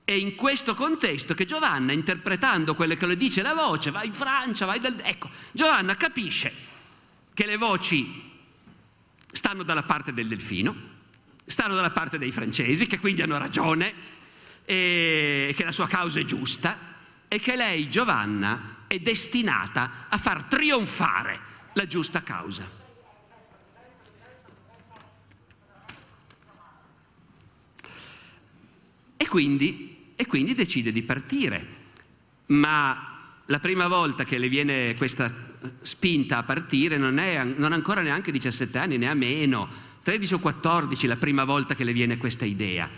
È 0.04 0.12
in 0.12 0.36
questo 0.36 0.76
contesto 0.76 1.34
che 1.34 1.46
Giovanna, 1.46 1.94
interpretando 1.94 2.76
quello 2.76 2.96
che 2.96 3.06
le 3.06 3.16
dice 3.16 3.42
la 3.42 3.54
voce, 3.54 3.92
vai 3.92 4.08
in 4.08 4.14
Francia, 4.14 4.66
vai 4.66 4.80
dal... 4.80 5.00
Ecco, 5.02 5.30
Giovanna 5.52 5.96
capisce 5.96 6.54
che 7.34 7.46
le 7.46 7.58
voci 7.58 8.24
stanno 9.32 9.64
dalla 9.64 9.84
parte 9.84 10.14
del 10.14 10.28
delfino, 10.28 10.76
stanno 11.46 11.76
dalla 11.76 11.92
parte 11.92 12.18
dei 12.18 12.32
francesi, 12.32 12.88
che 12.88 13.00
quindi 13.00 13.22
hanno 13.22 13.38
ragione, 13.38 13.94
e 14.66 15.54
che 15.56 15.64
la 15.64 15.72
sua 15.72 15.88
causa 15.88 16.20
è 16.20 16.26
giusta, 16.26 16.78
e 17.28 17.40
che 17.40 17.56
lei, 17.56 17.90
Giovanna, 17.90 18.84
è 18.88 19.00
destinata 19.00 20.08
a 20.10 20.18
far 20.18 20.44
trionfare 20.44 21.40
la 21.74 21.86
giusta 21.86 22.24
causa. 22.24 22.84
E 29.18 29.28
quindi, 29.28 30.14
e 30.16 30.26
quindi 30.26 30.54
decide 30.54 30.92
di 30.92 31.04
partire, 31.04 31.68
ma 32.48 33.14
la 33.46 33.60
prima 33.60 33.88
volta 33.88 34.24
che 34.24 34.38
le 34.38 34.50
viene 34.50 34.96
questa 34.96 35.34
spinta 35.82 36.38
a 36.38 36.44
partire 36.44 36.98
non, 36.98 37.18
è, 37.18 37.44
non 37.44 37.72
ha 37.72 37.76
ancora 37.76 38.02
neanche 38.02 38.32
17 38.32 38.78
anni, 38.78 38.98
ne 38.98 39.10
ha 39.10 39.14
meno, 39.14 39.68
13 40.04 40.36
o 40.36 40.40
14 40.40 41.08
la 41.08 41.16
prima 41.16 41.44
volta 41.44 41.76
che 41.76 41.84
le 41.84 41.94
viene 41.94 42.18
questa 42.18 42.46
idea. 42.46 42.90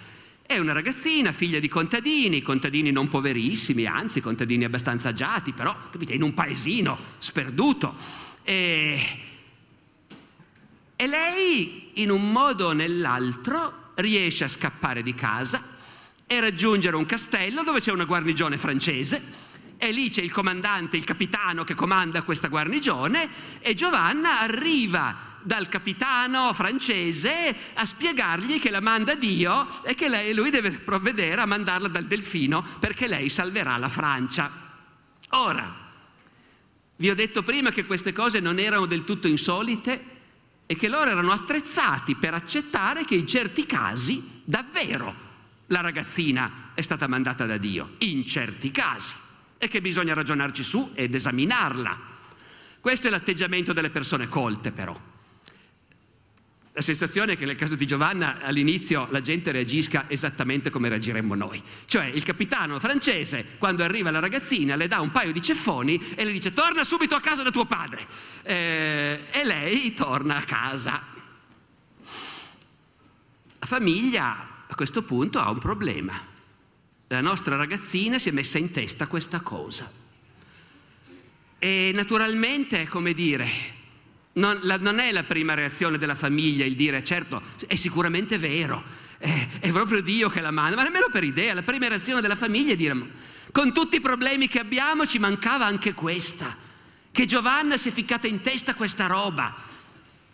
È 0.47 0.57
una 0.57 0.71
ragazzina, 0.71 1.33
figlia 1.33 1.60
di 1.60 1.67
contadini, 1.67 2.41
contadini 2.41 2.89
non 2.89 3.10
poverissimi, 3.10 3.86
anzi 3.86 4.21
contadini 4.21 4.63
abbastanza 4.63 5.10
agiati, 5.10 5.51
però 5.51 5.75
capite, 5.91 6.13
in 6.13 6.21
un 6.21 6.33
paesino 6.33 6.97
sperduto. 7.17 7.93
E, 8.45 9.19
e 10.95 11.05
lei, 11.05 11.89
in 11.95 12.12
un 12.12 12.31
modo 12.31 12.67
o 12.67 12.71
nell'altro, 12.71 13.91
riesce 13.95 14.45
a 14.45 14.47
scappare 14.47 15.03
di 15.03 15.13
casa 15.13 15.62
e 16.25 16.39
raggiungere 16.39 16.95
un 16.95 17.05
castello 17.05 17.63
dove 17.63 17.81
c'è 17.81 17.91
una 17.91 18.05
guarnigione 18.05 18.57
francese 18.57 19.21
e 19.77 19.91
lì 19.91 20.10
c'è 20.10 20.21
il 20.21 20.31
comandante, 20.31 20.95
il 20.95 21.03
capitano 21.03 21.65
che 21.65 21.75
comanda 21.75 22.21
questa 22.21 22.47
guarnigione 22.47 23.27
e 23.60 23.73
Giovanna 23.73 24.39
arriva 24.39 25.36
dal 25.41 25.69
capitano 25.69 26.54
francese 26.54 27.56
a 27.73 27.86
spiegargli 27.86 28.60
che 28.60 28.69
la 28.69 28.82
manda 28.82 29.15
Dio 29.15 29.84
e 29.84 29.93
che 29.93 30.10
lei, 30.10 30.34
lui 30.34 30.50
deve 30.50 30.71
provvedere 30.71 31.41
a 31.41 31.45
mandarla 31.45 31.88
dal 31.88 32.06
delfino 32.06 32.65
perché 32.80 33.08
lei 33.08 33.30
salverà 33.30 33.78
la 33.78 33.89
Francia. 33.89 34.52
Ora, 35.30 35.86
vi 36.95 37.10
ho 37.10 37.15
detto 37.15 37.43
prima 37.43 37.71
che 37.71 37.86
queste 37.86 38.12
cose 38.12 38.39
non 38.39 38.60
erano 38.60 38.86
del 38.86 39.04
tutto 39.04 39.28
insolite 39.28 40.15
e 40.65 40.76
che 40.76 40.89
loro 40.89 41.10
erano 41.10 41.32
attrezzati 41.32 42.15
per 42.15 42.34
accettare 42.34 43.06
che 43.06 43.15
in 43.15 43.28
certi 43.28 43.65
casi 43.65 44.41
davvero 44.43 45.26
la 45.67 45.82
ragazzina 45.82 46.71
è 46.73 46.82
stata 46.82 47.08
mandata 47.08 47.45
da 47.45 47.58
Dio, 47.58 47.95
in 48.00 48.26
certi 48.26 48.71
casi, 48.71 49.13
e 49.58 49.67
che 49.67 49.82
bisogna 49.82 50.13
ragionarci 50.13 50.63
su 50.63 50.91
ed 50.93 51.13
esaminarla. 51.13 52.15
Questo 52.80 53.08
è 53.08 53.10
l'atteggiamento 53.10 53.73
delle 53.73 53.89
persone 53.89 54.28
colte 54.30 54.71
però. 54.71 55.07
La 56.78 56.84
sensazione 56.84 57.34
è 57.34 57.38
che 57.38 57.48
nel 57.48 57.56
caso 57.56 57.74
di 57.74 57.88
Giovanna 57.88 58.38
all'inizio 58.40 59.08
la 59.10 59.20
gente 59.20 59.52
reagisca 59.52 60.06
esattamente 60.10 60.70
come 60.70 60.90
reagiremmo 60.90 61.34
noi. 61.34 61.60
Cioè 61.86 62.06
il 62.06 62.22
capitano 62.22 62.80
francese 62.80 63.56
quando 63.58 63.84
arriva 63.84 64.12
la 64.12 64.20
ragazzina 64.20 64.76
le 64.76 64.86
dà 64.86 65.02
un 65.02 65.10
paio 65.10 65.32
di 65.32 65.42
ceffoni 65.42 66.00
e 66.13 66.24
le 66.24 66.32
dice 66.32 66.54
torna 66.54 66.84
subito 66.84 67.16
a 67.16 67.20
casa 67.20 67.42
da 67.42 67.50
tuo 67.50 67.66
padre. 67.66 68.06
Eh, 68.44 69.24
e 69.32 69.44
lei 69.44 69.96
torna 69.96 70.36
a 70.36 70.44
casa. 70.44 71.02
La 73.58 73.66
famiglia 73.66 74.66
a 74.68 74.76
questo 74.76 75.02
punto 75.02 75.40
ha 75.40 75.50
un 75.50 75.58
problema. 75.58 76.13
La 77.08 77.22
nostra 77.22 77.56
ragazzina 77.56 78.20
si 78.20 78.30
è 78.30 78.32
messa 78.32 78.60
in 78.60 78.70
testa 78.70 79.08
questa 79.08 79.40
cosa. 79.40 79.92
E 81.58 81.92
naturalmente, 81.92 82.88
come 82.88 83.13
dire, 83.13 83.77
non, 84.38 84.58
la, 84.63 84.78
non, 84.78 85.00
è 85.00 85.12
la 85.12 85.23
prima 85.23 85.54
reazione 85.54 85.97
della 85.97 86.15
famiglia 86.15 86.65
il 86.65 86.76
dire 86.76 87.04
certo, 87.04 87.41
è 87.67 87.76
sicuramente 87.76 88.38
vero, 88.38 88.84
è, 89.17 89.47
è 89.60 89.71
proprio 89.71 90.02
Dio 90.02 90.30
che 90.30 90.41
la 90.41 90.52
manda, 90.52 90.76
ma 90.76 90.84
nemmeno 90.84 91.08
per 91.12 91.23
idea, 91.23 91.54
la 91.54 91.63
prima 91.63 91.88
reazione 91.88 92.21
della 92.21 92.36
famiglia 92.36 92.73
è 92.73 92.76
dire 92.76 92.95
Con 93.52 93.73
tutti 93.73 93.97
i 93.97 94.02
problemi 94.02 94.47
che 94.47 94.60
abbiamo 94.60 95.06
ci 95.06 95.19
mancava 95.19 95.65
anche 95.65 95.93
questa, 95.93 96.56
che 97.12 97.26
Giovanna 97.26 97.78
si 97.78 97.89
è 97.89 97.91
ficcata 97.91 98.28
in 98.28 98.41
testa 98.41 98.76
questa 98.76 99.08
roba. 99.08 99.56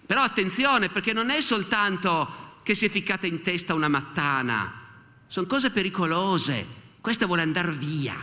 Però 0.06 0.22
attenzione, 0.22 0.90
perché 0.90 1.14
non 1.14 1.30
è 1.30 1.42
soltanto 1.42 2.58
che 2.62 2.76
si 2.76 2.86
è 2.86 2.90
ficcata 2.90 3.26
in 3.26 3.42
testa 3.42 3.74
una 3.74 3.88
mattana, 3.88 4.82
sono 5.28 5.48
cose 5.48 5.72
pericolose. 5.72 6.82
Questa 7.00 7.26
vuole 7.26 7.42
andare 7.42 7.72
via, 7.72 8.16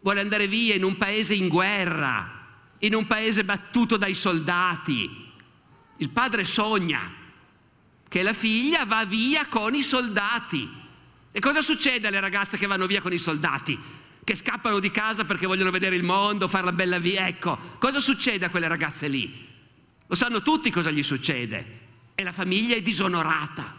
vuole 0.00 0.20
andare 0.20 0.46
via 0.46 0.74
in 0.74 0.84
un 0.84 0.96
paese 0.96 1.34
in 1.34 1.48
guerra, 1.48 2.39
in 2.80 2.94
un 2.94 3.06
paese 3.06 3.44
battuto 3.44 3.96
dai 3.96 4.14
soldati. 4.14 5.28
Il 5.96 6.10
padre 6.10 6.44
sogna 6.44 7.18
che 8.08 8.22
la 8.22 8.32
figlia 8.32 8.84
va 8.84 9.04
via 9.04 9.46
con 9.46 9.74
i 9.74 9.82
soldati. 9.82 10.68
E 11.32 11.38
cosa 11.38 11.60
succede 11.60 12.08
alle 12.08 12.20
ragazze 12.20 12.56
che 12.56 12.66
vanno 12.66 12.86
via 12.86 13.00
con 13.00 13.12
i 13.12 13.18
soldati? 13.18 13.78
Che 14.22 14.34
scappano 14.34 14.80
di 14.80 14.90
casa 14.90 15.24
perché 15.24 15.46
vogliono 15.46 15.70
vedere 15.70 15.94
il 15.96 16.02
mondo, 16.02 16.48
fare 16.48 16.64
la 16.64 16.72
bella 16.72 16.98
via. 16.98 17.28
Ecco, 17.28 17.56
cosa 17.78 18.00
succede 18.00 18.44
a 18.44 18.50
quelle 18.50 18.68
ragazze 18.68 19.08
lì? 19.08 19.48
Lo 20.06 20.14
sanno 20.14 20.42
tutti 20.42 20.70
cosa 20.70 20.90
gli 20.90 21.02
succede. 21.02 21.78
E 22.14 22.24
la 22.24 22.32
famiglia 22.32 22.74
è 22.74 22.82
disonorata. 22.82 23.78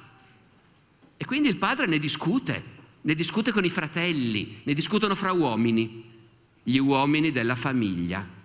E 1.18 1.26
quindi 1.26 1.50
il 1.50 1.58
padre 1.58 1.88
ne 1.88 2.00
discute, 2.00 2.64
ne 3.02 3.14
discute 3.16 3.52
con 3.52 3.66
i 3.66 3.70
fratelli, 3.70 4.62
ne 4.64 4.74
discutono 4.74 5.14
fra 5.14 5.32
uomini, 5.32 6.10
gli 6.64 6.78
uomini 6.78 7.32
della 7.32 7.56
famiglia. 7.56 8.40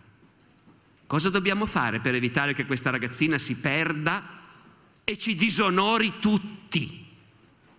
Cosa 1.07 1.31
dobbiamo 1.31 1.67
fare 1.67 2.01
per 2.01 2.15
evitare 2.15 2.53
che 2.53 2.67
questa 2.67 2.91
ragazzina 2.91 3.39
si 3.39 3.57
perda 3.57 4.23
e 5.05 5.17
ci 5.17 5.35
disonori 5.35 6.19
tutti? 6.19 7.05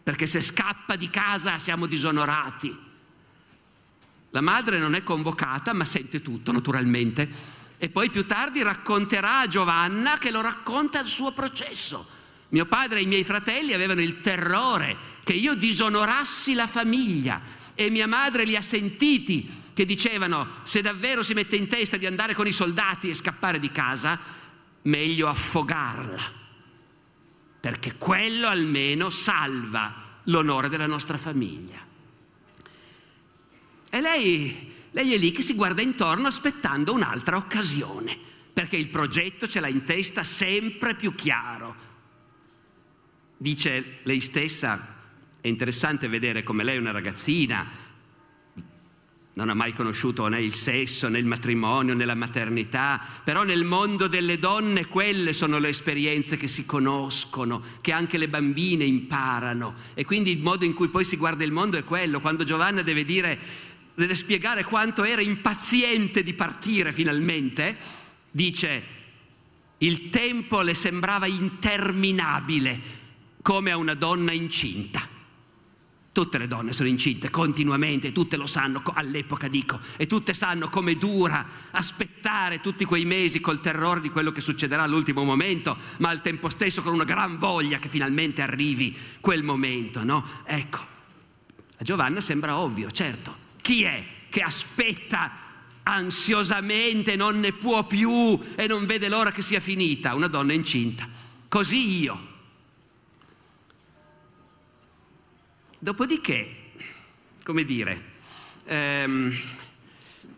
perché 0.08 0.26
se 0.26 0.40
scappa 0.40 0.96
di 0.96 1.10
casa 1.10 1.60
siamo 1.60 1.86
disonorati. 1.86 2.74
La 4.30 4.40
madre 4.40 4.80
non 4.80 4.96
è 4.96 5.04
convocata, 5.04 5.74
ma 5.74 5.84
sente 5.84 6.22
tutto 6.22 6.54
naturalmente. 6.54 7.28
E 7.78 7.90
poi 7.90 8.10
più 8.10 8.26
tardi 8.26 8.62
racconterà 8.62 9.40
a 9.40 9.48
Giovanna 9.48 10.18
che 10.18 10.32
lo 10.32 10.40
racconta 10.40 11.02
il 11.02 11.08
suo 11.08 11.34
processo. 11.34 12.08
Mio 12.50 12.66
padre 12.68 13.00
e 13.00 13.02
i 13.02 13.06
miei 13.06 13.26
fratelli 13.26 13.74
avevano 13.74 14.00
il 14.00 14.22
terrore 14.22 14.96
che 15.26 15.34
io 15.34 15.56
disonorassi 15.56 16.54
la 16.54 16.68
famiglia 16.68 17.42
e 17.76 17.90
mia 17.90 18.08
madre 18.08 18.46
li 18.46 18.56
ha 18.56 18.62
sentiti 18.62 19.57
che 19.78 19.86
dicevano 19.86 20.48
se 20.64 20.82
davvero 20.82 21.22
si 21.22 21.36
mette 21.36 21.56
in 21.56 21.68
testa 21.68 21.98
di 21.98 22.08
andare 22.08 22.34
con 22.34 22.48
i 22.48 22.52
soldati 22.52 23.12
e 23.12 23.14
scappare 23.14 23.60
di 23.60 23.70
casa, 23.70 24.20
meglio 24.82 25.28
affogarla 25.28 26.46
perché 27.60 27.96
quello 27.98 28.48
almeno 28.48 29.10
salva 29.10 30.22
l'onore 30.24 30.70
della 30.70 30.88
nostra 30.88 31.18
famiglia. 31.18 31.86
E 33.90 34.02
lei, 34.02 34.74
lei 34.92 35.14
è 35.14 35.18
lì 35.18 35.32
che 35.32 35.42
si 35.42 35.54
guarda 35.54 35.82
intorno 35.82 36.28
aspettando 36.28 36.94
un'altra 36.94 37.36
occasione, 37.36 38.18
perché 38.54 38.78
il 38.78 38.88
progetto 38.88 39.48
ce 39.48 39.60
l'ha 39.60 39.68
in 39.68 39.84
testa 39.84 40.24
sempre 40.24 40.96
più 40.96 41.14
chiaro. 41.14 41.76
Dice 43.36 44.00
lei 44.04 44.22
stessa, 44.22 44.96
è 45.42 45.48
interessante 45.48 46.08
vedere 46.08 46.44
come 46.44 46.64
lei 46.64 46.78
è 46.78 46.80
una 46.80 46.92
ragazzina, 46.92 47.68
non 49.38 49.50
ha 49.50 49.54
mai 49.54 49.72
conosciuto 49.72 50.28
né 50.28 50.42
il 50.42 50.56
sesso, 50.56 51.08
né 51.10 51.20
il 51.20 51.26
matrimonio, 51.28 51.94
né 51.94 52.06
la 52.06 52.16
maternità, 52.16 53.00
però 53.24 53.44
nel 53.44 53.66
mondo 53.66 54.08
delle 54.08 54.40
donne 54.40 54.88
quelle 54.88 55.32
sono 55.32 55.60
le 55.60 55.70
esperienze 55.70 56.38
che 56.38 56.48
si 56.48 56.66
conoscono, 56.66 57.64
che 57.82 57.92
anche 57.92 58.18
le 58.18 58.30
bambine 58.30 58.84
imparano 58.84 59.76
e 59.94 60.06
quindi 60.06 60.32
il 60.32 60.42
modo 60.42 60.66
in 60.66 60.74
cui 60.74 60.90
poi 60.90 61.06
si 61.06 61.18
guarda 61.18 61.44
il 61.44 61.52
mondo 61.52 61.78
è 61.78 61.84
quello, 61.84 62.20
quando 62.20 62.44
Giovanna 62.44 62.82
deve 62.82 63.06
dire, 63.06 63.40
deve 63.94 64.16
spiegare 64.16 64.64
quanto 64.64 65.04
era 65.04 65.22
impaziente 65.22 66.24
di 66.24 66.34
partire 66.34 66.92
finalmente, 66.92 67.78
dice 68.32 68.96
il 69.78 70.10
tempo 70.10 70.62
le 70.62 70.74
sembrava 70.74 71.28
interminabile 71.28 72.80
come 73.44 73.70
a 73.70 73.78
una 73.78 73.94
donna 73.94 74.32
incinta. 74.32 75.17
Tutte 76.18 76.40
le 76.40 76.48
donne 76.48 76.74
sono 76.74 76.90
incinte 76.90 77.30
continuamente, 77.30 78.12
tutte 78.12 78.38
lo 78.38 78.48
sanno, 78.48 78.82
all'epoca 78.96 79.48
dico, 79.48 79.80
e 79.98 80.08
tutte 80.08 80.34
sanno 80.34 80.68
come 80.68 80.98
dura 80.98 81.46
aspettare 81.70 82.60
tutti 82.60 82.86
quei 82.86 83.06
mesi 83.06 83.40
col 83.40 83.62
terrore 83.62 84.02
di 84.02 84.10
quello 84.10 84.32
che 84.32 84.42
succederà 84.42 84.82
all'ultimo 84.82 85.24
momento, 85.24 85.78
ma 86.00 86.10
al 86.10 86.24
tempo 86.24 86.50
stesso 86.50 86.82
con 86.82 86.96
una 86.96 87.04
gran 87.04 87.38
voglia 87.38 87.78
che 87.78 87.88
finalmente 87.88 88.42
arrivi 88.42 88.98
quel 89.22 89.44
momento, 89.44 90.04
no? 90.04 90.26
Ecco, 90.46 90.80
a 91.78 91.84
Giovanna 91.84 92.20
sembra 92.20 92.58
ovvio, 92.58 92.90
certo. 92.90 93.36
Chi 93.62 93.84
è 93.84 94.04
che 94.28 94.42
aspetta 94.42 95.32
ansiosamente, 95.84 97.16
non 97.16 97.40
ne 97.40 97.54
può 97.54 97.86
più 97.86 98.40
e 98.56 98.66
non 98.66 98.88
vede 98.88 99.08
l'ora 99.08 99.30
che 99.30 99.44
sia 99.44 99.60
finita? 99.60 100.16
Una 100.16 100.26
donna 100.26 100.54
incinta. 100.54 101.08
Così 101.48 102.02
io 102.02 102.27
Dopodiché, 105.80 106.56
come 107.44 107.64
dire, 107.64 108.02
ehm, 108.66 109.32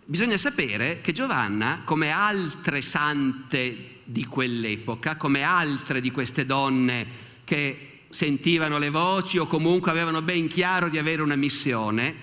bisogna 0.04 0.38
sapere 0.38 1.00
che 1.00 1.14
Giovanna, 1.14 1.84
come 1.86 2.12
altre 2.12 2.82
sante 2.82 4.02
di 4.04 4.26
quell'epoca, 4.26 5.16
come 5.16 5.44
altre 5.44 6.02
di 6.02 6.12
queste 6.12 6.46
donne 6.46 7.08
che 7.46 8.02
sentivano 8.10 8.80
le 8.80 8.90
voci 8.90 9.38
o 9.38 9.48
comunque 9.48 9.92
avevano 9.92 10.22
ben 10.22 10.50
chiaro 10.50 10.90
di 10.90 10.98
avere 10.98 11.22
una 11.22 11.38
missione, 11.38 12.14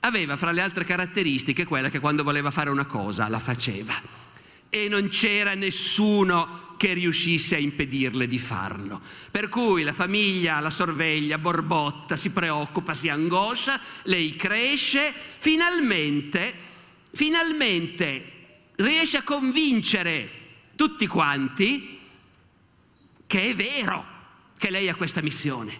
aveva 0.00 0.36
fra 0.36 0.52
le 0.52 0.60
altre 0.60 0.84
caratteristiche 0.84 1.64
quella 1.64 1.88
che 1.88 1.98
quando 1.98 2.22
voleva 2.22 2.50
fare 2.50 2.68
una 2.68 2.84
cosa 2.84 3.26
la 3.30 3.40
faceva. 3.40 3.94
E 4.68 4.86
non 4.86 5.08
c'era 5.08 5.54
nessuno 5.54 6.69
che 6.80 6.94
riuscisse 6.94 7.56
a 7.56 7.58
impedirle 7.58 8.26
di 8.26 8.38
farlo. 8.38 9.02
Per 9.30 9.50
cui 9.50 9.82
la 9.82 9.92
famiglia 9.92 10.60
la 10.60 10.70
sorveglia, 10.70 11.36
borbotta, 11.36 12.16
si 12.16 12.30
preoccupa, 12.30 12.94
si 12.94 13.10
angoscia, 13.10 13.78
lei 14.04 14.34
cresce, 14.34 15.12
finalmente, 15.12 16.54
finalmente 17.12 18.32
riesce 18.76 19.18
a 19.18 19.22
convincere 19.22 20.30
tutti 20.74 21.06
quanti 21.06 21.98
che 23.26 23.50
è 23.50 23.54
vero 23.54 24.06
che 24.56 24.70
lei 24.70 24.88
ha 24.88 24.94
questa 24.94 25.20
missione. 25.20 25.78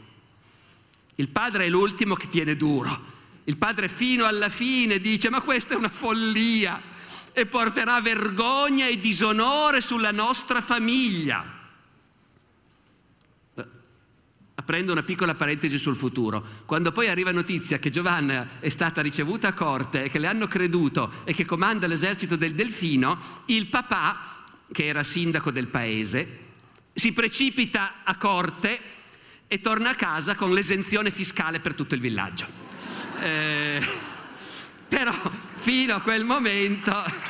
Il 1.14 1.30
padre 1.30 1.64
è 1.64 1.68
l'ultimo 1.70 2.14
che 2.14 2.28
tiene 2.28 2.56
duro. 2.56 3.08
Il 3.44 3.56
padre 3.56 3.88
fino 3.88 4.26
alla 4.26 4.50
fine 4.50 5.00
dice 5.00 5.30
ma 5.30 5.40
questa 5.40 5.72
è 5.72 5.78
una 5.78 5.88
follia 5.88 6.89
e 7.32 7.46
porterà 7.46 8.00
vergogna 8.00 8.86
e 8.86 8.98
disonore 8.98 9.80
sulla 9.80 10.10
nostra 10.10 10.60
famiglia. 10.60 11.58
Aprendo 14.54 14.92
una 14.92 15.02
piccola 15.02 15.34
parentesi 15.34 15.78
sul 15.78 15.96
futuro, 15.96 16.44
quando 16.66 16.92
poi 16.92 17.08
arriva 17.08 17.32
notizia 17.32 17.78
che 17.78 17.90
Giovanna 17.90 18.60
è 18.60 18.68
stata 18.68 19.00
ricevuta 19.00 19.48
a 19.48 19.52
corte 19.54 20.04
e 20.04 20.10
che 20.10 20.18
le 20.18 20.26
hanno 20.26 20.46
creduto 20.46 21.10
e 21.24 21.32
che 21.32 21.46
comanda 21.46 21.86
l'esercito 21.86 22.36
del 22.36 22.54
Delfino, 22.54 23.18
il 23.46 23.66
papà, 23.68 24.44
che 24.70 24.86
era 24.86 25.02
sindaco 25.02 25.50
del 25.50 25.66
paese, 25.66 26.48
si 26.92 27.12
precipita 27.12 28.02
a 28.04 28.16
corte 28.16 28.78
e 29.46 29.60
torna 29.60 29.90
a 29.90 29.94
casa 29.94 30.34
con 30.34 30.52
l'esenzione 30.52 31.10
fiscale 31.10 31.58
per 31.58 31.74
tutto 31.74 31.94
il 31.94 32.00
villaggio. 32.00 32.46
Eh, 33.18 33.84
però 34.86 35.14
fino 35.60 35.94
a 35.94 36.00
quel 36.00 36.24
momento... 36.24 37.28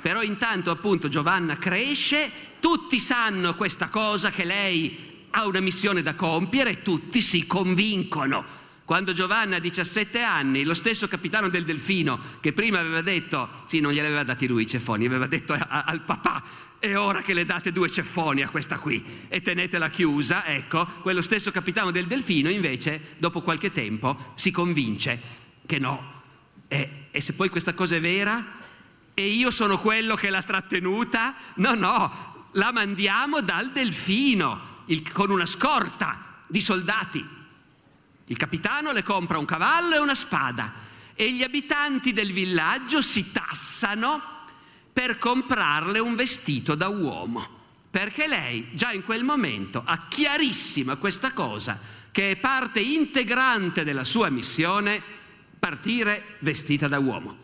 Però 0.00 0.20
intanto 0.20 0.70
appunto 0.70 1.08
Giovanna 1.08 1.56
cresce, 1.56 2.30
tutti 2.60 3.00
sanno 3.00 3.54
questa 3.54 3.88
cosa 3.88 4.28
che 4.28 4.44
lei 4.44 5.26
ha 5.30 5.46
una 5.46 5.60
missione 5.60 6.02
da 6.02 6.14
compiere 6.14 6.82
tutti 6.82 7.22
si 7.22 7.46
convincono. 7.46 8.44
Quando 8.84 9.14
Giovanna 9.14 9.56
ha 9.56 9.60
17 9.60 10.20
anni, 10.20 10.62
lo 10.62 10.74
stesso 10.74 11.08
capitano 11.08 11.48
del 11.48 11.64
Delfino, 11.64 12.20
che 12.40 12.52
prima 12.52 12.80
aveva 12.80 13.00
detto, 13.00 13.48
sì, 13.64 13.80
non 13.80 13.92
glieli 13.92 14.08
aveva 14.08 14.24
dati 14.24 14.46
lui 14.46 14.64
i 14.64 14.66
ceffoni, 14.66 15.06
aveva 15.06 15.26
detto 15.26 15.54
a, 15.54 15.66
a, 15.70 15.84
al 15.84 16.02
papà, 16.02 16.44
è 16.90 16.98
ora 16.98 17.22
che 17.22 17.34
le 17.34 17.44
date 17.44 17.72
due 17.72 17.88
ceffoni 17.88 18.42
a 18.42 18.48
questa 18.48 18.78
qui. 18.78 19.02
E 19.28 19.40
tenetela 19.40 19.88
chiusa, 19.88 20.44
ecco, 20.44 20.84
quello 21.00 21.22
stesso 21.22 21.50
capitano 21.50 21.90
del 21.90 22.06
Delfino 22.06 22.50
invece, 22.50 23.14
dopo 23.18 23.40
qualche 23.40 23.72
tempo, 23.72 24.32
si 24.34 24.50
convince 24.50 25.20
che 25.64 25.78
no. 25.78 26.22
E, 26.68 27.06
e 27.10 27.20
se 27.20 27.32
poi 27.34 27.48
questa 27.48 27.72
cosa 27.72 27.96
è 27.96 28.00
vera? 28.00 28.44
E 29.14 29.26
io 29.26 29.50
sono 29.50 29.78
quello 29.78 30.14
che 30.14 30.28
l'ha 30.28 30.42
trattenuta, 30.42 31.34
no, 31.56 31.74
no, 31.74 32.48
la 32.52 32.72
mandiamo 32.72 33.40
dal 33.40 33.70
Delfino 33.70 34.82
il, 34.86 35.10
con 35.10 35.30
una 35.30 35.46
scorta 35.46 36.40
di 36.46 36.60
soldati. 36.60 37.24
Il 38.26 38.36
capitano 38.36 38.92
le 38.92 39.02
compra 39.02 39.38
un 39.38 39.44
cavallo 39.44 39.94
e 39.94 39.98
una 39.98 40.14
spada 40.14 40.72
e 41.14 41.32
gli 41.32 41.42
abitanti 41.42 42.12
del 42.12 42.32
villaggio 42.32 43.00
si 43.00 43.30
tassano 43.30 44.33
per 44.94 45.18
comprarle 45.18 45.98
un 45.98 46.14
vestito 46.14 46.74
da 46.74 46.88
uomo. 46.88 47.62
perché 47.94 48.26
lei 48.26 48.70
già 48.72 48.90
in 48.90 49.04
quel 49.04 49.22
momento 49.22 49.80
ha 49.86 50.08
chiarissima 50.08 50.96
questa 50.96 51.30
cosa, 51.30 51.78
che 52.10 52.32
è 52.32 52.36
parte 52.36 52.80
integrante 52.80 53.84
della 53.84 54.02
sua 54.02 54.30
missione, 54.30 55.00
partire 55.60 56.38
vestita 56.40 56.88
da 56.88 56.98
uomo. 56.98 57.36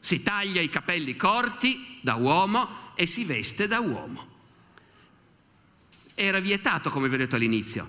Si 0.00 0.22
taglia 0.22 0.62
i 0.62 0.70
capelli 0.70 1.14
corti 1.14 1.98
da 2.00 2.14
uomo 2.14 2.92
e 2.94 3.04
si 3.04 3.24
veste 3.24 3.66
da 3.66 3.80
uomo. 3.80 4.26
Era 6.14 6.40
vietato, 6.40 6.88
come 6.88 7.06
vi 7.08 7.16
ho 7.16 7.18
detto 7.18 7.36
all'inizio. 7.36 7.86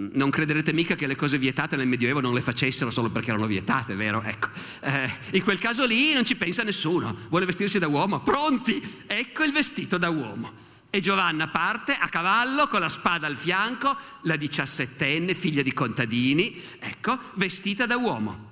Non 0.00 0.30
crederete 0.30 0.72
mica 0.72 0.94
che 0.94 1.08
le 1.08 1.16
cose 1.16 1.38
vietate 1.38 1.74
nel 1.74 1.88
Medioevo 1.88 2.20
non 2.20 2.32
le 2.32 2.40
facessero 2.40 2.88
solo 2.88 3.10
perché 3.10 3.30
erano 3.30 3.46
vietate, 3.46 3.96
vero? 3.96 4.22
Ecco, 4.22 4.48
eh, 4.78 5.10
in 5.32 5.42
quel 5.42 5.58
caso 5.58 5.84
lì 5.84 6.12
non 6.12 6.24
ci 6.24 6.36
pensa 6.36 6.62
nessuno. 6.62 7.16
Vuole 7.28 7.46
vestirsi 7.46 7.80
da 7.80 7.88
uomo? 7.88 8.20
Pronti! 8.20 8.80
Ecco 9.08 9.42
il 9.42 9.50
vestito 9.50 9.98
da 9.98 10.08
uomo. 10.08 10.52
E 10.88 11.00
Giovanna 11.00 11.48
parte 11.48 11.94
a 11.94 12.08
cavallo 12.08 12.68
con 12.68 12.78
la 12.78 12.88
spada 12.88 13.26
al 13.26 13.34
fianco, 13.34 13.96
la 14.22 14.36
diciassettenne, 14.36 15.34
figlia 15.34 15.62
di 15.62 15.72
contadini, 15.72 16.62
ecco, 16.78 17.18
vestita 17.34 17.84
da 17.84 17.96
uomo. 17.96 18.46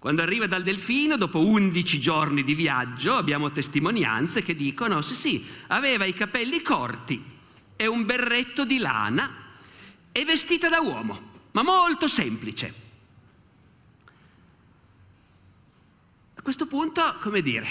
Quando 0.00 0.22
arriva 0.22 0.48
dal 0.48 0.64
Delfino, 0.64 1.16
dopo 1.16 1.46
11 1.46 2.00
giorni 2.00 2.42
di 2.42 2.54
viaggio, 2.54 3.14
abbiamo 3.14 3.52
testimonianze 3.52 4.42
che 4.42 4.56
dicono, 4.56 5.02
sì 5.02 5.14
sì, 5.14 5.46
aveva 5.68 6.04
i 6.04 6.14
capelli 6.14 6.62
corti 6.62 7.22
e 7.76 7.86
un 7.86 8.04
berretto 8.04 8.64
di 8.64 8.78
lana 8.78 9.44
e 10.16 10.24
vestita 10.24 10.70
da 10.70 10.80
uomo, 10.80 11.20
ma 11.52 11.62
molto 11.62 12.08
semplice. 12.08 12.72
A 16.36 16.40
questo 16.40 16.66
punto, 16.66 17.16
come 17.20 17.42
dire, 17.42 17.66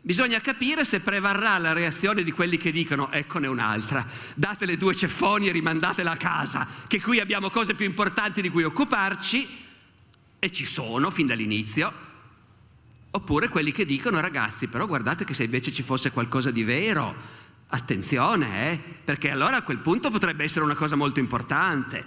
bisogna 0.00 0.40
capire 0.40 0.86
se 0.86 1.00
prevarrà 1.00 1.58
la 1.58 1.74
reazione 1.74 2.22
di 2.22 2.32
quelli 2.32 2.56
che 2.56 2.72
dicono 2.72 3.12
eccone 3.12 3.48
un'altra, 3.48 4.06
datele 4.32 4.78
due 4.78 4.94
ceffoni 4.94 5.48
e 5.48 5.52
rimandatela 5.52 6.12
a 6.12 6.16
casa, 6.16 6.66
che 6.86 7.02
qui 7.02 7.20
abbiamo 7.20 7.50
cose 7.50 7.74
più 7.74 7.84
importanti 7.84 8.40
di 8.40 8.48
cui 8.48 8.62
occuparci, 8.62 9.46
e 10.38 10.50
ci 10.50 10.64
sono 10.64 11.10
fin 11.10 11.26
dall'inizio, 11.26 11.92
oppure 13.10 13.50
quelli 13.50 13.72
che 13.72 13.84
dicono 13.84 14.20
ragazzi, 14.20 14.68
però 14.68 14.86
guardate 14.86 15.24
che 15.24 15.34
se 15.34 15.44
invece 15.44 15.70
ci 15.70 15.82
fosse 15.82 16.12
qualcosa 16.12 16.50
di 16.50 16.64
vero, 16.64 17.41
Attenzione, 17.74 18.70
eh? 18.70 18.78
perché 18.78 19.30
allora 19.30 19.56
a 19.56 19.62
quel 19.62 19.78
punto 19.78 20.10
potrebbe 20.10 20.44
essere 20.44 20.62
una 20.62 20.74
cosa 20.74 20.94
molto 20.94 21.20
importante. 21.20 22.04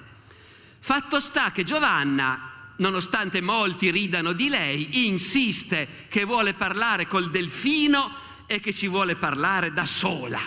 Fatto 0.77 1.19
sta 1.19 1.51
che 1.51 1.63
Giovanna, 1.63 2.73
nonostante 2.75 3.41
molti 3.41 3.89
ridano 3.89 4.33
di 4.33 4.47
lei, 4.47 5.07
insiste 5.07 6.05
che 6.07 6.23
vuole 6.23 6.53
parlare 6.53 7.07
col 7.07 7.31
delfino 7.31 8.11
e 8.45 8.59
che 8.59 8.73
ci 8.75 8.87
vuole 8.87 9.15
parlare 9.15 9.73
da 9.73 9.85
sola. 9.85 10.39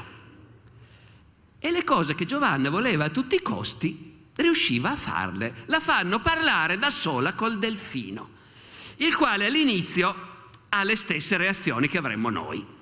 E 1.59 1.71
le 1.73 1.83
cose 1.83 2.15
che 2.15 2.25
Giovanna 2.25 2.71
voleva 2.71 3.07
a 3.07 3.11
tutti 3.11 3.35
i 3.35 3.43
costi, 3.43 4.29
riusciva 4.37 4.93
a 4.93 4.97
farle. 4.97 5.65
La 5.67 5.81
fanno 5.81 6.21
parlare 6.21 6.79
da 6.79 6.91
sola 6.91 7.33
col 7.33 7.59
delfino, 7.59 8.29
il 8.99 9.17
quale 9.17 9.47
all'inizio 9.47 10.15
ha 10.69 10.85
le 10.85 10.95
stesse 10.95 11.37
reazioni 11.37 11.89
che 11.89 11.99
avremmo 11.99 12.31
noi. 12.31 12.77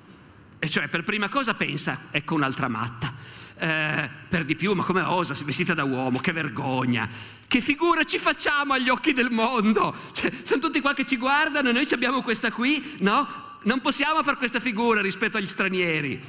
E 0.58 0.68
cioè 0.68 0.88
per 0.88 1.04
prima 1.04 1.28
cosa 1.28 1.54
pensa, 1.54 2.08
ecco 2.10 2.34
un'altra 2.34 2.68
matta. 2.68 3.12
Eh, 3.58 4.10
per 4.28 4.44
di 4.44 4.54
più, 4.54 4.74
ma 4.74 4.84
come 4.84 5.00
osa, 5.02 5.34
vestita 5.44 5.74
da 5.74 5.84
uomo, 5.84 6.18
che 6.18 6.32
vergogna. 6.32 7.08
Che 7.46 7.60
figura 7.60 8.04
ci 8.04 8.18
facciamo 8.18 8.72
agli 8.72 8.88
occhi 8.88 9.12
del 9.12 9.30
mondo? 9.30 9.94
Cioè, 10.12 10.30
sono 10.42 10.60
tutti 10.60 10.80
qua 10.80 10.92
che 10.92 11.04
ci 11.04 11.16
guardano 11.16 11.70
e 11.70 11.72
noi 11.72 11.86
abbiamo 11.90 12.22
questa 12.22 12.50
qui, 12.50 12.96
no? 13.00 13.44
Non 13.62 13.80
possiamo 13.80 14.22
fare 14.22 14.36
questa 14.36 14.60
figura 14.60 15.00
rispetto 15.00 15.36
agli 15.36 15.46
stranieri. 15.46 16.22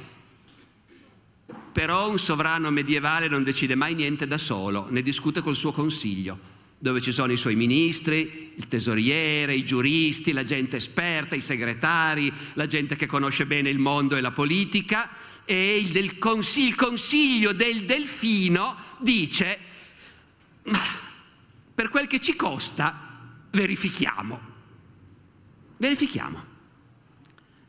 Però 1.72 2.08
un 2.08 2.18
sovrano 2.18 2.70
medievale 2.70 3.28
non 3.28 3.44
decide 3.44 3.74
mai 3.74 3.94
niente 3.94 4.26
da 4.26 4.38
solo, 4.38 4.86
ne 4.90 5.02
discute 5.02 5.40
col 5.40 5.54
suo 5.54 5.72
consiglio 5.72 6.56
dove 6.78 7.00
ci 7.00 7.10
sono 7.10 7.32
i 7.32 7.36
suoi 7.36 7.56
ministri, 7.56 8.52
il 8.54 8.68
tesoriere, 8.68 9.54
i 9.54 9.64
giuristi, 9.64 10.32
la 10.32 10.44
gente 10.44 10.76
esperta, 10.76 11.34
i 11.34 11.40
segretari, 11.40 12.32
la 12.54 12.66
gente 12.66 12.94
che 12.94 13.06
conosce 13.06 13.46
bene 13.46 13.68
il 13.68 13.78
mondo 13.78 14.16
e 14.16 14.20
la 14.20 14.30
politica 14.30 15.10
e 15.44 15.78
il, 15.78 15.88
del 15.88 16.18
consiglio, 16.18 16.68
il 16.68 16.74
consiglio 16.76 17.52
del 17.52 17.84
delfino 17.84 18.76
dice, 18.98 19.58
per 21.74 21.88
quel 21.88 22.06
che 22.06 22.20
ci 22.20 22.36
costa, 22.36 23.18
verifichiamo. 23.50 24.40
Verifichiamo. 25.78 26.44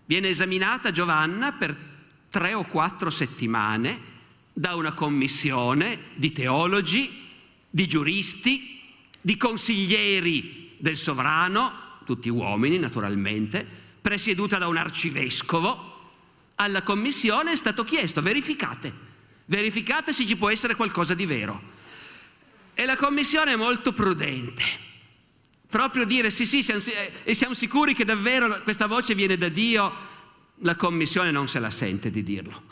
Viene 0.06 0.28
esaminata 0.28 0.92
Giovanna 0.92 1.52
per 1.54 1.88
tre 2.30 2.54
o 2.54 2.64
quattro 2.66 3.10
settimane 3.10 4.18
da 4.54 4.76
una 4.76 4.94
commissione 4.94 6.00
di 6.16 6.32
teologi, 6.32 7.28
di 7.70 7.88
giuristi, 7.88 8.79
di 9.22 9.38
consiglieri 9.38 10.76
del 10.78 10.98
sovrano, 10.98 11.98
tutti 12.06 12.30
uomini 12.30 12.78
naturalmente, 12.78 13.66
presieduta 14.02 14.58
da 14.58 14.68
un 14.68 14.78
arcivescovo, 14.78 15.88
alla 16.56 16.84
commissione 16.84 17.52
è 17.52 17.56
stato 17.56 17.84
chiesto 17.84 18.22
verificate, 18.22 18.94
verificate 19.46 20.14
se 20.14 20.26
ci 20.26 20.36
può 20.36 20.50
essere 20.50 20.76
qualcosa 20.76 21.14
di 21.14 21.26
vero. 21.26 21.78
E 22.74 22.86
la 22.86 22.96
commissione 22.96 23.54
è 23.54 23.56
molto 23.58 23.92
prudente, 23.92 24.64
proprio 25.68 26.06
dire 26.06 26.30
sì 26.30 26.46
sì 26.46 26.64
siamo, 26.64 26.82
e 27.24 27.34
siamo 27.34 27.54
sicuri 27.54 27.94
che 27.94 28.06
davvero 28.06 28.62
questa 28.64 28.88
voce 28.88 29.16
viene 29.16 29.38
da 29.38 29.50
Dio, 29.50 30.08
la 30.60 30.76
commissione 30.76 31.32
non 31.32 31.48
se 31.48 31.60
la 31.60 31.70
sente 31.70 32.10
di 32.10 32.24
dirlo 32.24 32.69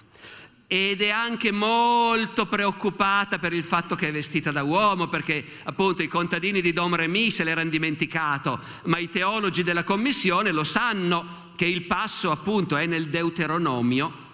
ed 0.69 1.01
è 1.01 1.09
anche 1.09 1.51
molto 1.51 2.45
preoccupata 2.45 3.39
per 3.39 3.53
il 3.53 3.63
fatto 3.63 3.95
che 3.95 4.09
è 4.09 4.11
vestita 4.11 4.51
da 4.51 4.63
uomo, 4.63 5.07
perché 5.07 5.43
appunto 5.63 6.03
i 6.03 6.09
contadini 6.09 6.59
di 6.59 6.73
Dom 6.73 6.93
Remy 6.93 7.31
se 7.31 7.45
l'erano 7.45 7.69
dimenticato, 7.69 8.59
ma 8.83 8.97
i 8.97 9.07
teologi 9.07 9.63
della 9.63 9.85
commissione 9.85 10.51
lo 10.51 10.65
sanno 10.65 11.53
che 11.55 11.65
il 11.65 11.83
passo 11.83 12.31
appunto 12.31 12.75
è 12.75 12.85
nel 12.85 13.07
Deuteronomio, 13.07 14.25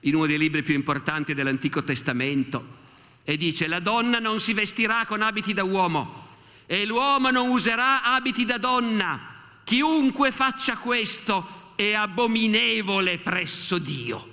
in 0.00 0.14
uno 0.14 0.26
dei 0.26 0.38
libri 0.38 0.62
più 0.62 0.74
importanti 0.74 1.34
dell'Antico 1.34 1.82
Testamento, 1.82 2.80
e 3.24 3.36
dice 3.36 3.66
la 3.66 3.80
donna 3.80 4.20
non 4.20 4.38
si 4.38 4.52
vestirà 4.52 5.04
con 5.04 5.20
abiti 5.20 5.52
da 5.52 5.64
uomo 5.64 6.28
e 6.66 6.84
l'uomo 6.84 7.30
non 7.30 7.48
userà 7.48 8.04
abiti 8.04 8.44
da 8.44 8.58
donna. 8.58 9.30
Chiunque 9.64 10.30
faccia 10.30 10.76
questo 10.76 11.72
è 11.74 11.92
abominevole 11.92 13.18
presso 13.18 13.78
Dio. 13.78 14.31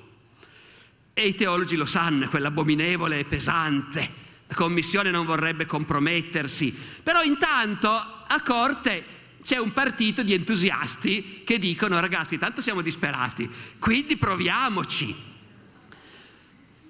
E 1.20 1.28
i 1.28 1.36
teologi 1.36 1.76
lo 1.76 1.86
sanno, 1.86 2.30
quell'abominevole 2.30 3.20
e 3.20 3.26
pesante. 3.26 4.10
La 4.48 4.56
commissione 4.56 5.12
non 5.12 5.26
vorrebbe 5.26 5.66
compromettersi. 5.66 6.74
Però 7.04 7.22
intanto 7.22 7.90
a 7.90 8.42
corte 8.42 9.04
c'è 9.44 9.58
un 9.58 9.74
partito 9.74 10.24
di 10.24 10.34
entusiasti 10.34 11.42
che 11.44 11.60
dicono 11.60 12.00
ragazzi, 12.00 12.38
tanto 12.38 12.62
siamo 12.62 12.80
disperati, 12.80 13.50
quindi 13.80 14.16
proviamoci. 14.16 15.14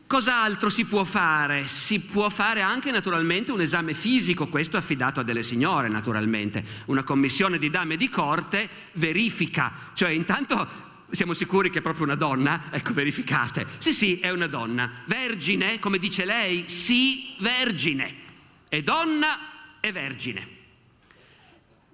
Cos'altro 0.05 0.69
si 0.69 0.85
può 0.85 1.03
fare? 1.05 1.67
Si 1.67 1.99
può 1.99 2.29
fare 2.29 2.61
anche 2.61 2.91
naturalmente 2.91 3.51
un 3.51 3.61
esame 3.61 3.95
fisico, 3.95 4.47
questo 4.47 4.77
affidato 4.77 5.21
a 5.21 5.23
delle 5.23 5.41
signore 5.41 5.87
naturalmente. 5.87 6.63
Una 6.85 7.01
commissione 7.01 7.57
di 7.57 7.71
dame 7.71 7.95
di 7.95 8.09
corte 8.09 8.69
verifica, 8.93 9.73
cioè 9.95 10.11
intanto 10.11 10.88
siamo 11.11 11.33
sicuri 11.33 11.69
che 11.69 11.79
è 11.79 11.81
proprio 11.81 12.05
una 12.05 12.15
donna? 12.15 12.65
Ecco, 12.71 12.93
verificate. 12.93 13.65
Sì, 13.77 13.93
sì, 13.93 14.19
è 14.19 14.29
una 14.29 14.47
donna. 14.47 15.03
Vergine, 15.05 15.79
come 15.79 15.97
dice 15.97 16.25
lei? 16.25 16.69
Sì, 16.69 17.35
vergine. 17.39 18.13
È 18.69 18.81
donna 18.81 19.37
e 19.79 19.91
vergine. 19.91 20.57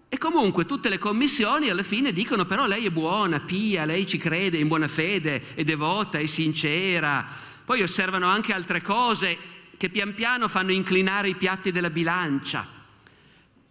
E 0.10 0.18
comunque 0.18 0.66
tutte 0.66 0.90
le 0.90 0.98
commissioni 0.98 1.70
alla 1.70 1.84
fine 1.84 2.12
dicono 2.12 2.46
però 2.46 2.66
lei 2.66 2.86
è 2.86 2.90
buona, 2.90 3.40
pia, 3.40 3.86
lei 3.86 4.06
ci 4.08 4.18
crede, 4.18 4.58
in 4.58 4.68
buona 4.68 4.88
fede, 4.88 5.56
è 5.56 5.64
devota, 5.64 6.18
è 6.18 6.26
sincera. 6.26 7.26
Poi 7.64 7.82
osservano 7.82 8.28
anche 8.28 8.54
altre 8.54 8.82
cose 8.82 9.38
che 9.78 9.90
pian 9.90 10.14
piano 10.14 10.48
fanno 10.48 10.72
inclinare 10.72 11.30
i 11.30 11.36
piatti 11.36 11.72
della 11.72 11.90
bilancia. 11.90 12.66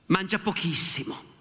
Mangia 0.07 0.39
pochissimo 0.39 1.33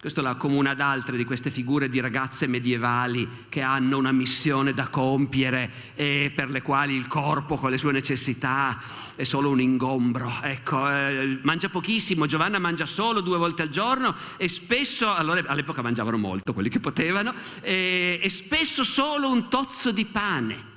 questo 0.00 0.22
la 0.22 0.30
accomuna 0.30 0.70
ad 0.70 0.80
altre 0.80 1.18
di 1.18 1.26
queste 1.26 1.50
figure 1.50 1.90
di 1.90 2.00
ragazze 2.00 2.46
medievali 2.46 3.28
che 3.50 3.60
hanno 3.60 3.98
una 3.98 4.12
missione 4.12 4.72
da 4.72 4.88
compiere 4.88 5.70
e 5.94 6.32
per 6.34 6.48
le 6.48 6.62
quali 6.62 6.94
il 6.94 7.06
corpo 7.06 7.56
con 7.56 7.70
le 7.70 7.76
sue 7.76 7.92
necessità 7.92 8.80
è 9.14 9.24
solo 9.24 9.50
un 9.50 9.60
ingombro. 9.60 10.32
Ecco, 10.40 10.90
eh, 10.90 11.38
mangia 11.42 11.68
pochissimo, 11.68 12.24
Giovanna 12.24 12.58
mangia 12.58 12.86
solo 12.86 13.20
due 13.20 13.36
volte 13.36 13.60
al 13.60 13.68
giorno 13.68 14.14
e 14.38 14.48
spesso, 14.48 15.12
allora 15.12 15.42
all'epoca 15.44 15.82
mangiavano 15.82 16.16
molto 16.16 16.54
quelli 16.54 16.70
che 16.70 16.80
potevano, 16.80 17.34
e, 17.60 18.18
e 18.22 18.30
spesso 18.30 18.84
solo 18.84 19.30
un 19.30 19.50
tozzo 19.50 19.92
di 19.92 20.06
pane. 20.06 20.69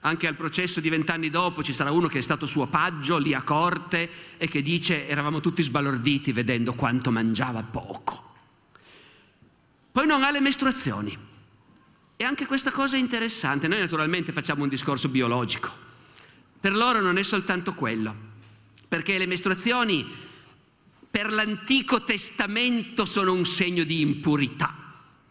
Anche 0.00 0.26
al 0.26 0.36
processo 0.36 0.80
di 0.80 0.88
vent'anni 0.88 1.28
dopo 1.28 1.62
ci 1.62 1.72
sarà 1.72 1.90
uno 1.90 2.06
che 2.06 2.18
è 2.18 2.22
stato 2.22 2.46
suo 2.46 2.66
paggio 2.66 3.18
lì 3.18 3.34
a 3.34 3.42
corte 3.42 4.08
e 4.36 4.46
che 4.46 4.62
dice 4.62 5.08
eravamo 5.08 5.40
tutti 5.40 5.62
sbalorditi 5.62 6.32
vedendo 6.32 6.74
quanto 6.74 7.10
mangiava 7.10 7.62
poco. 7.62 8.26
Poi 9.90 10.06
non 10.06 10.22
ha 10.22 10.30
le 10.30 10.40
mestruazioni. 10.40 11.26
E 12.16 12.24
anche 12.24 12.46
questa 12.46 12.70
cosa 12.70 12.96
è 12.96 12.98
interessante. 12.98 13.68
Noi 13.68 13.80
naturalmente 13.80 14.32
facciamo 14.32 14.62
un 14.62 14.68
discorso 14.68 15.08
biologico. 15.08 15.70
Per 16.60 16.74
loro 16.74 17.00
non 17.00 17.18
è 17.18 17.22
soltanto 17.22 17.74
quello, 17.74 18.14
perché 18.86 19.18
le 19.18 19.26
mestruazioni 19.26 20.04
per 21.10 21.32
l'Antico 21.32 22.02
Testamento 22.02 23.04
sono 23.04 23.32
un 23.32 23.44
segno 23.44 23.84
di 23.84 24.00
impurità. 24.00 24.87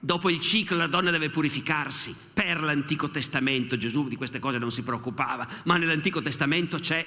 Dopo 0.07 0.29
il 0.29 0.39
ciclo 0.39 0.77
la 0.77 0.87
donna 0.87 1.11
deve 1.11 1.29
purificarsi. 1.29 2.15
Per 2.33 2.63
l'Antico 2.63 3.09
Testamento 3.09 3.75
Gesù 3.75 4.07
di 4.07 4.15
queste 4.15 4.39
cose 4.39 4.57
non 4.57 4.71
si 4.71 4.81
preoccupava, 4.81 5.45
ma 5.65 5.75
nell'Antico 5.75 6.21
Testamento 6.21 6.79
c'è. 6.79 7.05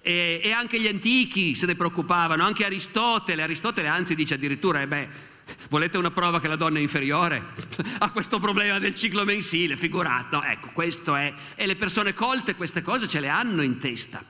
E, 0.00 0.40
e 0.40 0.52
anche 0.52 0.80
gli 0.80 0.86
antichi 0.86 1.56
se 1.56 1.66
ne 1.66 1.74
preoccupavano, 1.74 2.44
anche 2.44 2.64
Aristotele. 2.64 3.42
Aristotele 3.42 3.88
anzi 3.88 4.14
dice 4.14 4.34
addirittura, 4.34 4.80
eh 4.80 4.86
beh, 4.86 5.34
Volete 5.70 5.98
una 5.98 6.12
prova 6.12 6.38
che 6.38 6.46
la 6.46 6.54
donna 6.54 6.78
è 6.78 6.82
inferiore? 6.82 7.46
a 7.98 8.10
questo 8.10 8.38
problema 8.38 8.78
del 8.78 8.94
ciclo 8.94 9.24
mensile, 9.24 9.76
figurato. 9.76 10.36
No, 10.36 10.44
ecco, 10.44 10.70
questo 10.72 11.16
è. 11.16 11.34
E 11.56 11.66
le 11.66 11.74
persone 11.74 12.14
colte 12.14 12.54
queste 12.54 12.80
cose 12.80 13.08
ce 13.08 13.18
le 13.18 13.28
hanno 13.28 13.62
in 13.62 13.78
testa. 13.78 14.22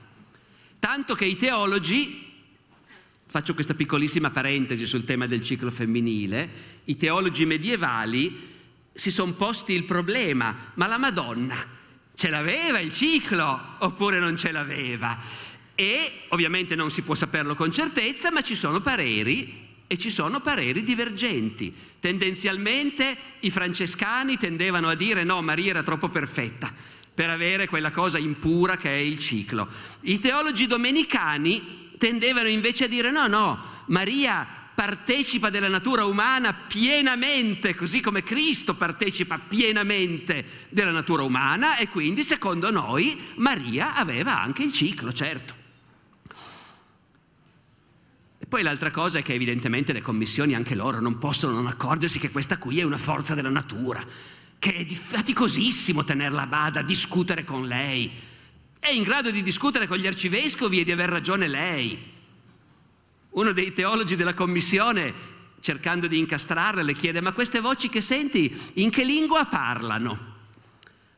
Tanto 0.79 1.13
che 1.13 1.25
i 1.25 1.37
teologi, 1.37 2.26
faccio 3.27 3.53
questa 3.53 3.73
piccolissima 3.73 4.29
parentesi 4.29 4.85
sul 4.85 5.03
tema 5.03 5.27
del 5.27 5.41
ciclo 5.41 5.69
femminile, 5.69 6.49
i 6.85 6.95
teologi 6.95 7.45
medievali 7.45 8.55
si 8.93 9.11
sono 9.11 9.33
posti 9.33 9.73
il 9.73 9.83
problema, 9.83 10.71
ma 10.75 10.87
la 10.87 10.97
Madonna 10.97 11.55
ce 12.15 12.29
l'aveva 12.29 12.79
il 12.79 12.91
ciclo 12.91 13.75
oppure 13.79 14.19
non 14.19 14.35
ce 14.37 14.51
l'aveva? 14.51 15.17
E 15.75 16.21
ovviamente 16.29 16.73
non 16.75 16.89
si 16.89 17.03
può 17.03 17.13
saperlo 17.13 17.53
con 17.53 17.71
certezza, 17.71 18.31
ma 18.31 18.41
ci 18.41 18.55
sono 18.55 18.79
pareri 18.79 19.65
e 19.85 19.97
ci 19.97 20.09
sono 20.09 20.39
pareri 20.39 20.81
divergenti. 20.81 21.73
Tendenzialmente 21.99 23.15
i 23.41 23.51
francescani 23.51 24.37
tendevano 24.37 24.87
a 24.87 24.95
dire 24.95 25.23
no, 25.23 25.41
Maria 25.41 25.69
era 25.69 25.83
troppo 25.83 26.09
perfetta 26.09 26.73
per 27.13 27.29
avere 27.29 27.67
quella 27.67 27.91
cosa 27.91 28.17
impura 28.17 28.77
che 28.77 28.89
è 28.89 28.99
il 28.99 29.19
ciclo. 29.19 29.67
I 30.01 30.19
teologi 30.19 30.67
domenicani 30.67 31.76
tendevano 31.97 32.47
invece 32.47 32.85
a 32.85 32.87
dire 32.87 33.11
no, 33.11 33.27
no, 33.27 33.59
Maria 33.87 34.47
partecipa 34.77 35.49
della 35.49 35.69
natura 35.69 36.05
umana 36.05 36.53
pienamente, 36.53 37.73
così 37.73 37.99
come 37.99 38.21
Cristo 38.21 38.75
partecipa 38.75 39.39
pienamente 39.39 40.67
della 40.69 40.91
natura 40.91 41.23
umana 41.23 41.77
e 41.77 41.87
quindi 41.87 42.23
secondo 42.23 42.69
noi 42.69 43.19
Maria 43.37 43.95
aveva 43.95 44.39
anche 44.39 44.63
il 44.63 44.71
ciclo, 44.71 45.11
certo. 45.11 45.55
Poi 48.47 48.61
l'altra 48.61 48.91
cosa 48.91 49.17
è 49.17 49.23
che 49.23 49.33
evidentemente 49.33 49.91
le 49.91 50.01
commissioni, 50.01 50.53
anche 50.53 50.75
loro, 50.75 51.01
non 51.01 51.17
possono 51.17 51.53
non 51.53 51.67
accorgersi 51.67 52.17
che 52.17 52.31
questa 52.31 52.57
qui 52.57 52.79
è 52.79 52.83
una 52.83 52.97
forza 52.97 53.33
della 53.33 53.49
natura, 53.49 54.05
che 54.59 54.73
è 54.73 54.85
faticosissimo 54.85 56.03
tenerla 56.03 56.43
a 56.43 56.47
bada, 56.47 56.81
discutere 56.81 57.43
con 57.43 57.65
lei. 57.65 58.09
È 58.87 58.91
in 58.91 59.03
grado 59.03 59.31
di 59.31 59.43
discutere 59.43 59.85
con 59.85 59.97
gli 59.97 60.07
arcivescovi 60.07 60.79
e 60.79 60.85
di 60.85 60.93
aver 60.93 61.09
ragione 61.09 61.45
lei. 61.49 62.01
Uno 63.31 63.51
dei 63.51 63.73
teologi 63.73 64.15
della 64.15 64.33
commissione, 64.33 65.13
cercando 65.59 66.07
di 66.07 66.17
incastrarla, 66.19 66.81
le 66.83 66.93
chiede, 66.93 67.19
ma 67.19 67.33
queste 67.33 67.59
voci 67.59 67.89
che 67.89 67.99
senti, 67.99 68.57
in 68.75 68.89
che 68.89 69.03
lingua 69.03 69.43
parlano? 69.43 70.35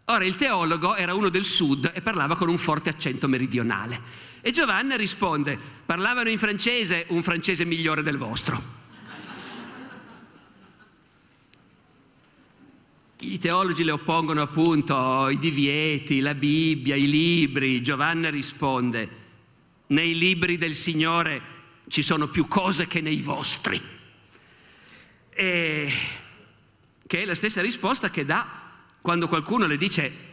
Ora 0.05 0.25
il 0.25 0.33
teologo 0.33 0.95
era 0.95 1.13
uno 1.13 1.29
del 1.29 1.43
sud 1.43 1.91
e 1.93 2.01
parlava 2.01 2.35
con 2.35 2.49
un 2.49 2.57
forte 2.57 2.89
accento 2.89 3.27
meridionale. 3.27 4.01
E 4.41 4.49
Giovanna 4.49 4.95
risponde, 4.95 5.55
parlavano 5.85 6.29
in 6.29 6.39
francese, 6.39 7.05
un 7.09 7.21
francese 7.21 7.65
migliore 7.65 8.01
del 8.01 8.17
vostro. 8.17 8.78
I 13.21 13.37
teologi 13.37 13.83
le 13.83 13.91
oppongono 13.91 14.41
appunto 14.41 15.27
i 15.27 15.37
divieti, 15.37 16.21
la 16.21 16.33
Bibbia, 16.33 16.95
i 16.95 17.09
libri. 17.09 17.81
Giovanna 17.81 18.29
risponde, 18.29 19.09
nei 19.87 20.17
libri 20.17 20.57
del 20.57 20.73
Signore 20.73 21.41
ci 21.89 22.01
sono 22.01 22.29
più 22.29 22.47
cose 22.47 22.87
che 22.87 23.01
nei 23.01 23.17
vostri. 23.17 23.81
E 25.31 25.91
che 27.05 27.21
è 27.21 27.25
la 27.25 27.35
stessa 27.35 27.59
risposta 27.59 28.09
che 28.09 28.23
dà 28.23 28.47
quando 29.01 29.27
qualcuno 29.27 29.67
le 29.67 29.75
dice 29.75 30.27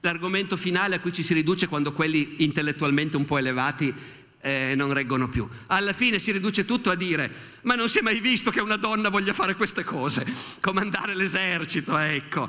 l'argomento 0.00 0.56
finale 0.56 0.94
a 0.94 1.00
cui 1.00 1.12
ci 1.12 1.24
si 1.24 1.34
riduce 1.34 1.66
quando 1.66 1.92
quelli 1.92 2.36
intellettualmente 2.44 3.16
un 3.16 3.24
po' 3.24 3.38
elevati 3.38 3.92
eh, 4.40 4.74
non 4.76 4.92
reggono 4.92 5.28
più. 5.28 5.48
Alla 5.66 5.92
fine 5.92 6.18
si 6.18 6.32
riduce 6.32 6.64
tutto 6.64 6.90
a 6.90 6.94
dire, 6.94 7.30
ma 7.62 7.74
non 7.74 7.88
si 7.88 7.98
è 7.98 8.02
mai 8.02 8.20
visto 8.20 8.50
che 8.50 8.60
una 8.60 8.76
donna 8.76 9.08
voglia 9.08 9.32
fare 9.32 9.54
queste 9.54 9.84
cose, 9.84 10.26
comandare 10.60 11.14
l'esercito, 11.14 11.96
ecco. 11.96 12.48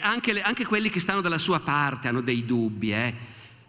Anche, 0.00 0.32
le, 0.32 0.42
anche, 0.42 0.64
quelli 0.64 0.90
che 0.90 1.00
stanno 1.00 1.20
dalla 1.20 1.38
sua 1.38 1.60
parte 1.60 2.08
hanno 2.08 2.20
dei 2.20 2.44
dubbi, 2.44 2.92
eh. 2.92 3.14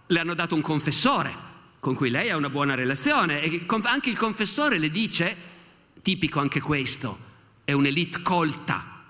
le 0.07 0.19
hanno 0.19 0.33
dato 0.33 0.55
un 0.55 0.61
confessore 0.61 1.47
con 1.79 1.95
cui 1.95 2.09
lei 2.09 2.29
ha 2.29 2.35
una 2.35 2.49
buona 2.49 2.75
relazione 2.75 3.41
e 3.41 3.65
anche 3.83 4.09
il 4.09 4.17
confessore 4.17 4.77
le 4.77 4.89
dice, 4.89 5.35
tipico 6.01 6.39
anche 6.39 6.59
questo, 6.59 7.27
è 7.63 7.71
un'elite 7.71 8.21
colta, 8.21 9.03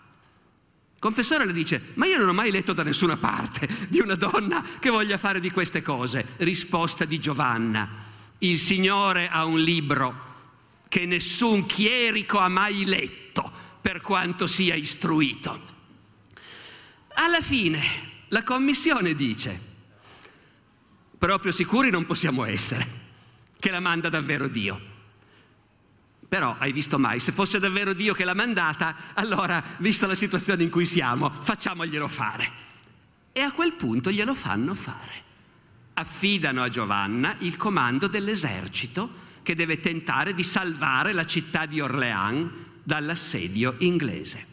confessore 0.99 1.45
le 1.45 1.53
dice, 1.53 1.81
ma 1.95 2.05
io 2.05 2.19
non 2.19 2.29
ho 2.29 2.33
mai 2.33 2.51
letto 2.51 2.73
da 2.73 2.83
nessuna 2.83 3.17
parte 3.17 3.67
di 3.87 3.99
una 3.99 4.15
donna 4.15 4.63
che 4.79 4.89
voglia 4.89 5.17
fare 5.17 5.39
di 5.39 5.49
queste 5.49 5.81
cose. 5.81 6.25
Risposta 6.37 7.05
di 7.05 7.19
Giovanna, 7.19 8.08
il 8.39 8.57
Signore 8.57 9.27
ha 9.27 9.45
un 9.45 9.59
libro 9.59 10.27
che 10.87 11.05
nessun 11.05 11.65
chierico 11.65 12.39
ha 12.39 12.47
mai 12.47 12.85
letto 12.85 13.51
per 13.81 14.01
quanto 14.01 14.47
sia 14.47 14.75
istruito. 14.75 15.67
Alla 17.15 17.41
fine 17.41 17.81
la 18.29 18.43
commissione 18.43 19.13
dice, 19.13 19.67
proprio 21.17 21.51
sicuri 21.51 21.89
non 21.89 22.05
possiamo 22.05 22.45
essere, 22.45 22.87
che 23.59 23.71
la 23.71 23.79
manda 23.79 24.09
davvero 24.09 24.47
Dio. 24.47 24.87
Però 26.27 26.55
hai 26.59 26.71
visto 26.71 26.97
mai, 26.99 27.19
se 27.19 27.31
fosse 27.31 27.59
davvero 27.59 27.93
Dio 27.93 28.13
che 28.13 28.23
l'ha 28.23 28.35
mandata, 28.35 28.95
allora, 29.15 29.63
vista 29.77 30.07
la 30.07 30.15
situazione 30.15 30.63
in 30.63 30.69
cui 30.69 30.85
siamo, 30.85 31.29
facciamoglielo 31.29 32.07
fare. 32.07 32.51
E 33.31 33.41
a 33.41 33.51
quel 33.51 33.73
punto 33.73 34.11
glielo 34.11 34.33
fanno 34.33 34.75
fare. 34.75 35.27
Affidano 35.99 36.63
a 36.63 36.69
Giovanna 36.69 37.35
il 37.39 37.55
comando 37.55 38.07
dell'esercito 38.07 39.27
che 39.43 39.55
deve 39.55 39.79
tentare 39.79 40.33
di 40.33 40.43
salvare 40.43 41.13
la 41.13 41.25
città 41.25 41.65
di 41.65 41.79
Orléans 41.81 42.49
dall'assedio 42.83 43.75
inglese. 43.79 44.45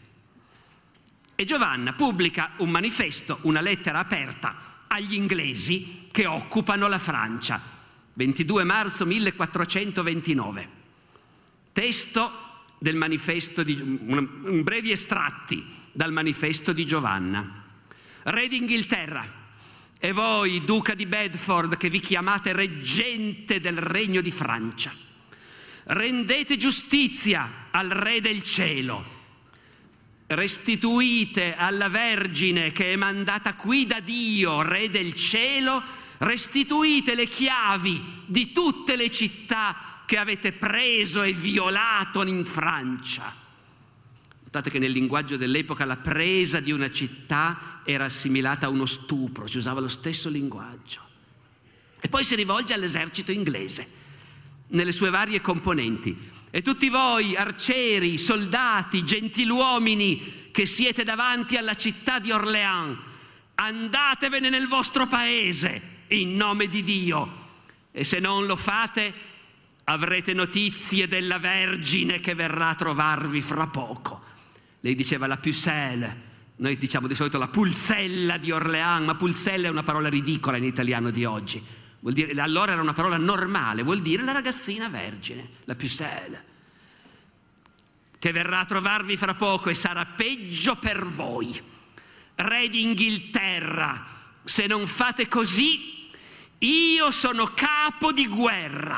E 1.35 1.43
Giovanna 1.43 1.93
pubblica 1.93 2.51
un 2.57 2.69
manifesto, 2.69 3.39
una 3.43 3.61
lettera 3.61 3.99
aperta 3.99 4.85
agli 4.87 5.13
inglesi 5.13 6.07
che 6.11 6.25
occupano 6.25 6.87
la 6.87 6.99
Francia, 6.99 7.61
22 8.13 8.63
marzo 8.63 9.05
1429 9.05 10.75
testo 11.77 12.31
del 12.79 12.95
manifesto 12.95 13.61
di, 13.61 13.79
un, 13.79 14.63
brevi 14.63 14.89
estratti 14.89 15.63
dal 15.91 16.11
manifesto 16.11 16.73
di 16.73 16.87
Giovanna. 16.87 17.65
Re 18.23 18.47
d'Inghilterra, 18.47 19.23
e 19.99 20.11
voi, 20.11 20.63
duca 20.63 20.93
di 20.93 21.05
Bedford, 21.05 21.77
che 21.77 21.89
vi 21.89 21.99
chiamate 21.99 22.53
reggente 22.53 23.59
del 23.59 23.77
regno 23.77 24.21
di 24.21 24.31
Francia, 24.31 24.93
rendete 25.85 26.55
giustizia 26.55 27.67
al 27.71 27.89
re 27.89 28.21
del 28.21 28.43
cielo, 28.43 29.15
restituite 30.27 31.55
alla 31.55 31.87
Vergine 31.87 32.71
che 32.71 32.93
è 32.93 32.95
mandata 32.95 33.55
qui 33.55 33.85
da 33.85 33.99
Dio, 33.99 34.61
re 34.61 34.89
del 34.89 35.13
cielo, 35.13 35.81
restituite 36.19 37.15
le 37.15 37.27
chiavi 37.27 38.03
di 38.25 38.51
tutte 38.51 38.95
le 38.95 39.09
città 39.09 40.01
che 40.05 40.17
avete 40.17 40.51
preso 40.51 41.23
e 41.23 41.33
violato 41.33 42.25
in 42.25 42.45
Francia. 42.45 43.46
Notate 44.47 44.69
che 44.69 44.79
nel 44.79 44.93
linguaggio 44.93 45.35
dell'epoca 45.35 45.83
la 45.83 45.97
presa 45.97 46.61
di 46.61 46.71
una 46.71 46.89
città 46.89 47.81
era 47.83 48.05
assimilata 48.05 48.67
a 48.67 48.69
uno 48.69 48.85
stupro, 48.85 49.45
si 49.45 49.57
usava 49.57 49.81
lo 49.81 49.89
stesso 49.89 50.29
linguaggio. 50.29 51.01
E 51.99 52.07
poi 52.07 52.23
si 52.23 52.33
rivolge 52.33 52.73
all'esercito 52.73 53.33
inglese, 53.33 53.85
nelle 54.67 54.93
sue 54.93 55.09
varie 55.09 55.41
componenti. 55.41 56.17
E 56.49 56.61
tutti 56.61 56.87
voi, 56.87 57.35
arcieri, 57.35 58.17
soldati, 58.17 59.03
gentiluomini 59.03 60.51
che 60.51 60.65
siete 60.65 61.03
davanti 61.03 61.57
alla 61.57 61.75
città 61.75 62.19
di 62.19 62.31
Orléans, 62.31 62.97
andatevene 63.55 64.47
nel 64.47 64.69
vostro 64.69 65.07
paese 65.07 66.05
in 66.07 66.37
nome 66.37 66.69
di 66.69 66.83
Dio. 66.83 67.45
E 67.91 68.05
se 68.05 68.19
non 68.19 68.45
lo 68.45 68.55
fate, 68.55 69.13
avrete 69.83 70.33
notizie 70.33 71.09
della 71.09 71.37
Vergine 71.37 72.21
che 72.21 72.33
verrà 72.33 72.69
a 72.69 72.75
trovarvi 72.75 73.41
fra 73.41 73.67
poco. 73.67 74.35
Lei 74.87 74.95
diceva 74.95 75.27
la 75.27 75.35
pucelle, 75.35 76.21
noi 76.55 76.77
diciamo 76.77 77.07
di 77.07 77.15
solito 77.15 77.37
la 77.37 77.49
pulzella 77.49 78.37
di 78.37 78.51
Orléans, 78.51 79.05
ma 79.05 79.15
pulzella 79.15 79.67
è 79.67 79.69
una 79.69 79.83
parola 79.83 80.07
ridicola 80.07 80.55
in 80.55 80.63
italiano 80.63 81.09
di 81.09 81.25
oggi. 81.25 81.61
Dire, 81.99 82.39
allora 82.39 82.71
era 82.71 82.79
una 82.79 82.93
parola 82.93 83.17
normale, 83.17 83.83
vuol 83.83 84.01
dire 84.01 84.23
la 84.23 84.31
ragazzina 84.31 84.87
vergine, 84.87 85.45
la 85.65 85.75
pucelle, 85.75 86.43
che 88.17 88.31
verrà 88.31 88.59
a 88.59 88.65
trovarvi 88.65 89.17
fra 89.17 89.35
poco 89.35 89.69
e 89.69 89.73
sarà 89.73 90.05
peggio 90.05 90.77
per 90.77 91.05
voi. 91.05 91.61
re 92.35 92.69
d'Inghilterra, 92.69 94.05
se 94.45 94.67
non 94.67 94.87
fate 94.87 95.27
così, 95.27 96.07
io 96.59 97.11
sono 97.11 97.51
capo 97.53 98.13
di 98.13 98.25
guerra 98.25 98.97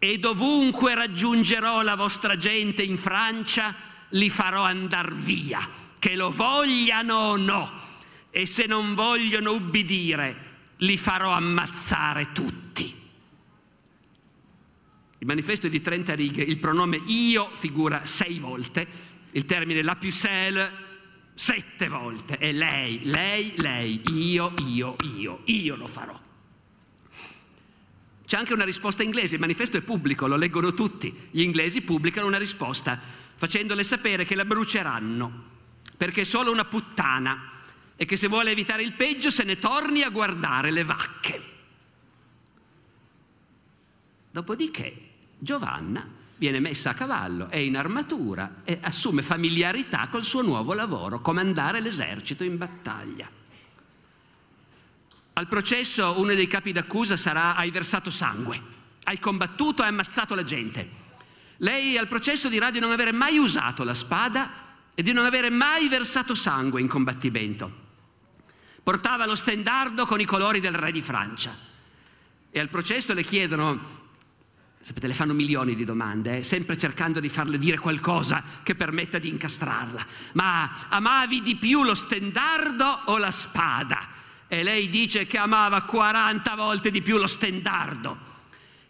e 0.00 0.18
dovunque 0.18 0.96
raggiungerò 0.96 1.82
la 1.82 1.94
vostra 1.94 2.36
gente 2.36 2.82
in 2.82 2.98
Francia, 2.98 3.85
li 4.10 4.30
farò 4.30 4.62
andar 4.62 5.14
via, 5.14 5.68
che 5.98 6.14
lo 6.14 6.30
vogliano 6.30 7.14
o 7.14 7.36
no, 7.36 7.70
e 8.30 8.46
se 8.46 8.66
non 8.66 8.94
vogliono 8.94 9.52
ubbidire, 9.52 10.44
li 10.78 10.96
farò 10.96 11.32
ammazzare 11.32 12.32
tutti. 12.32 12.94
Il 15.18 15.26
manifesto 15.26 15.66
è 15.66 15.70
di 15.70 15.80
30 15.80 16.14
righe, 16.14 16.42
il 16.42 16.58
pronome 16.58 17.00
io 17.06 17.50
figura 17.54 18.04
sei 18.04 18.38
volte, 18.38 18.86
il 19.32 19.44
termine 19.44 19.82
la 19.82 19.96
pucelle 19.96 20.84
sette 21.34 21.88
volte, 21.88 22.38
e 22.38 22.52
lei, 22.52 23.00
lei, 23.04 23.52
lei, 23.56 24.00
io, 24.12 24.54
io, 24.66 24.96
io, 25.16 25.40
io 25.44 25.76
lo 25.76 25.86
farò. 25.86 26.18
C'è 28.26 28.36
anche 28.36 28.54
una 28.54 28.64
risposta 28.64 29.02
inglese, 29.02 29.34
il 29.34 29.40
manifesto 29.40 29.76
è 29.76 29.82
pubblico, 29.82 30.26
lo 30.26 30.36
leggono 30.36 30.74
tutti, 30.74 31.14
gli 31.30 31.42
inglesi 31.42 31.82
pubblicano 31.82 32.26
una 32.26 32.38
risposta 32.38 33.00
facendole 33.36 33.84
sapere 33.84 34.24
che 34.24 34.34
la 34.34 34.44
bruceranno, 34.44 35.44
perché 35.96 36.22
è 36.22 36.24
solo 36.24 36.50
una 36.50 36.64
puttana 36.64 37.50
e 37.96 38.04
che 38.04 38.16
se 38.16 38.28
vuole 38.28 38.50
evitare 38.50 38.82
il 38.82 38.92
peggio 38.92 39.30
se 39.30 39.44
ne 39.44 39.58
torni 39.58 40.02
a 40.02 40.10
guardare 40.10 40.70
le 40.70 40.84
vacche. 40.84 41.42
Dopodiché 44.30 44.94
Giovanna 45.38 46.06
viene 46.38 46.60
messa 46.60 46.90
a 46.90 46.94
cavallo, 46.94 47.48
è 47.48 47.56
in 47.56 47.76
armatura 47.76 48.62
e 48.64 48.78
assume 48.82 49.22
familiarità 49.22 50.08
col 50.08 50.24
suo 50.24 50.42
nuovo 50.42 50.74
lavoro, 50.74 51.20
comandare 51.20 51.80
l'esercito 51.80 52.44
in 52.44 52.58
battaglia. 52.58 53.30
Al 55.34 55.48
processo 55.48 56.18
uno 56.18 56.34
dei 56.34 56.46
capi 56.46 56.72
d'accusa 56.72 57.16
sarà 57.16 57.54
hai 57.56 57.70
versato 57.70 58.10
sangue, 58.10 58.60
hai 59.04 59.18
combattuto, 59.18 59.82
hai 59.82 59.88
ammazzato 59.88 60.34
la 60.34 60.44
gente. 60.44 61.04
Lei 61.58 61.96
al 61.96 62.08
processo 62.08 62.48
dirà 62.48 62.70
di 62.70 62.80
non 62.80 62.92
avere 62.92 63.12
mai 63.12 63.38
usato 63.38 63.84
la 63.84 63.94
spada 63.94 64.64
e 64.94 65.02
di 65.02 65.12
non 65.12 65.24
avere 65.24 65.50
mai 65.50 65.88
versato 65.88 66.34
sangue 66.34 66.80
in 66.80 66.88
combattimento. 66.88 67.84
Portava 68.82 69.26
lo 69.26 69.34
stendardo 69.34 70.06
con 70.06 70.20
i 70.20 70.24
colori 70.24 70.60
del 70.60 70.74
re 70.74 70.92
di 70.92 71.00
Francia. 71.00 71.54
E 72.50 72.60
al 72.60 72.68
processo 72.68 73.12
le 73.12 73.24
chiedono 73.24 74.04
Sapete, 74.86 75.08
le 75.08 75.14
fanno 75.14 75.34
milioni 75.34 75.74
di 75.74 75.84
domande, 75.84 76.38
eh? 76.38 76.42
sempre 76.44 76.78
cercando 76.78 77.18
di 77.18 77.28
farle 77.28 77.58
dire 77.58 77.76
qualcosa 77.76 78.40
che 78.62 78.76
permetta 78.76 79.18
di 79.18 79.28
incastrarla. 79.28 80.06
Ma 80.34 80.86
amavi 80.88 81.40
di 81.40 81.56
più 81.56 81.82
lo 81.82 81.94
stendardo 81.94 83.00
o 83.06 83.18
la 83.18 83.32
spada? 83.32 84.06
E 84.46 84.62
lei 84.62 84.88
dice 84.88 85.26
che 85.26 85.38
amava 85.38 85.82
40 85.82 86.54
volte 86.54 86.92
di 86.92 87.02
più 87.02 87.16
lo 87.16 87.26
stendardo 87.26 88.35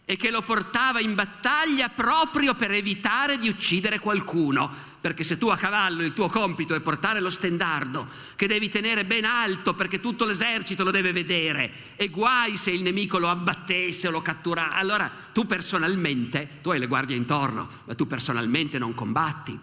e 0.08 0.16
che 0.16 0.30
lo 0.30 0.40
portava 0.42 1.00
in 1.00 1.16
battaglia 1.16 1.88
proprio 1.88 2.54
per 2.54 2.70
evitare 2.70 3.38
di 3.38 3.48
uccidere 3.48 3.98
qualcuno 3.98 4.94
perché 5.06 5.22
se 5.22 5.38
tu 5.38 5.46
a 5.46 5.56
cavallo 5.56 6.02
il 6.02 6.12
tuo 6.12 6.28
compito 6.28 6.74
è 6.74 6.80
portare 6.80 7.20
lo 7.20 7.30
stendardo, 7.30 8.08
che 8.34 8.48
devi 8.48 8.68
tenere 8.68 9.04
ben 9.04 9.24
alto 9.24 9.72
perché 9.72 10.00
tutto 10.00 10.24
l'esercito 10.24 10.82
lo 10.82 10.90
deve 10.90 11.12
vedere, 11.12 11.94
e 11.94 12.08
guai 12.08 12.56
se 12.56 12.72
il 12.72 12.82
nemico 12.82 13.18
lo 13.18 13.28
abbattesse 13.28 14.08
o 14.08 14.10
lo 14.10 14.20
cattura, 14.20 14.72
allora 14.72 15.08
tu 15.32 15.46
personalmente, 15.46 16.58
tu 16.60 16.70
hai 16.70 16.80
le 16.80 16.88
guardie 16.88 17.14
intorno, 17.14 17.68
ma 17.84 17.94
tu 17.94 18.08
personalmente 18.08 18.80
non 18.80 18.94
combatti. 18.94 19.56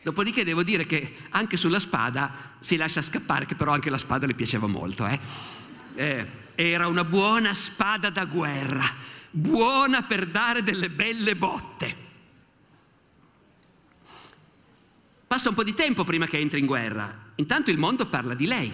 Dopodiché 0.00 0.44
devo 0.44 0.62
dire 0.62 0.86
che 0.86 1.16
anche 1.30 1.56
sulla 1.56 1.80
spada 1.80 2.54
si 2.60 2.76
lascia 2.76 3.02
scappare, 3.02 3.46
che 3.46 3.56
però 3.56 3.72
anche 3.72 3.90
la 3.90 3.98
spada 3.98 4.26
le 4.26 4.34
piaceva 4.34 4.68
molto. 4.68 5.06
Eh? 5.06 5.18
Eh, 5.98 6.26
era 6.54 6.86
una 6.86 7.02
buona 7.02 7.52
spada 7.52 8.08
da 8.08 8.24
guerra, 8.24 8.84
buona 9.32 10.04
per 10.04 10.26
dare 10.26 10.62
delle 10.62 10.90
belle 10.90 11.34
botte. 11.34 11.96
Passa 15.26 15.48
un 15.48 15.56
po' 15.56 15.64
di 15.64 15.74
tempo 15.74 16.04
prima 16.04 16.26
che 16.26 16.38
entri 16.38 16.60
in 16.60 16.66
guerra. 16.66 17.32
Intanto 17.34 17.72
il 17.72 17.78
mondo 17.78 18.06
parla 18.06 18.34
di 18.34 18.46
lei. 18.46 18.72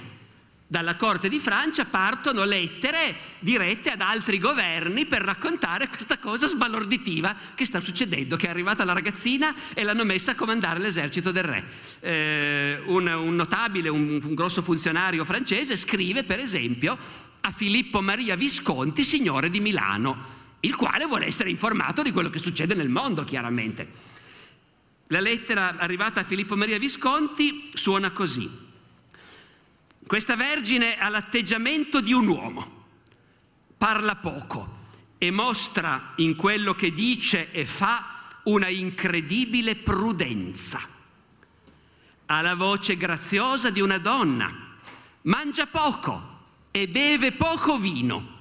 Dalla 0.75 0.97
corte 0.97 1.29
di 1.29 1.39
Francia 1.39 1.85
partono 1.85 2.43
lettere 2.43 3.14
dirette 3.39 3.93
ad 3.93 4.01
altri 4.01 4.41
governi 4.41 5.07
per 5.07 5.22
raccontare 5.22 5.87
questa 5.87 6.18
cosa 6.18 6.49
sbalorditiva 6.49 7.33
che 7.55 7.64
sta 7.64 7.79
succedendo, 7.79 8.35
che 8.35 8.49
è 8.49 8.51
arrivata 8.51 8.85
la 8.85 8.93
ragazzina 8.93 9.55
e 9.72 9.85
l'hanno 9.85 10.03
messa 10.03 10.33
a 10.33 10.35
comandare 10.35 10.81
l'esercito 10.81 11.31
del 11.31 11.45
re. 11.45 11.64
Eh, 12.01 12.83
un, 12.87 13.07
un, 13.07 13.37
notabile, 13.37 13.89
un, 13.89 14.18
un 14.20 14.35
grosso 14.35 14.62
funzionario 14.62 15.25
francese 15.25 15.77
scrive 15.77 16.25
per 16.25 16.41
esempio 16.41 16.99
a 17.43 17.53
Filippo 17.53 18.01
Maria 18.01 18.35
Visconti, 18.35 19.05
signore 19.05 19.51
di 19.51 19.61
Milano, 19.61 20.16
il 20.59 20.75
quale 20.75 21.05
vuole 21.05 21.27
essere 21.27 21.51
informato 21.51 22.03
di 22.03 22.11
quello 22.11 22.31
che 22.31 22.41
succede 22.41 22.75
nel 22.75 22.89
mondo, 22.89 23.22
chiaramente. 23.22 23.89
La 25.07 25.20
lettera 25.20 25.77
arrivata 25.77 26.22
a 26.22 26.25
Filippo 26.25 26.57
Maria 26.57 26.81
Visconti 26.81 27.70
suona 27.75 28.11
così. 28.11 28.64
Questa 30.07 30.37
vergine 30.37 30.99
ha 30.99 31.09
l'atteggiamento 31.09 32.01
di 32.01 32.13
un 32.13 32.29
uomo, 32.29 32.85
parla 33.79 34.17
poco 34.17 34.83
e 35.17 35.31
mostra 35.31 36.13
in 36.17 36.37
quello 36.37 36.75
che 36.75 36.93
dice 36.93 37.51
e 37.53 37.65
fa 37.65 38.39
una 38.45 38.69
incredibile 38.69 39.77
prudenza. 39.77 40.81
Ha 42.27 42.41
la 42.43 42.55
voce 42.55 42.97
graziosa 42.97 43.71
di 43.71 43.81
una 43.81 43.99
donna, 43.99 44.53
mangia 45.23 45.67
poco 45.67 46.43
e 46.71 46.87
beve 46.87 47.33
poco 47.33 47.79
vino. 47.79 48.33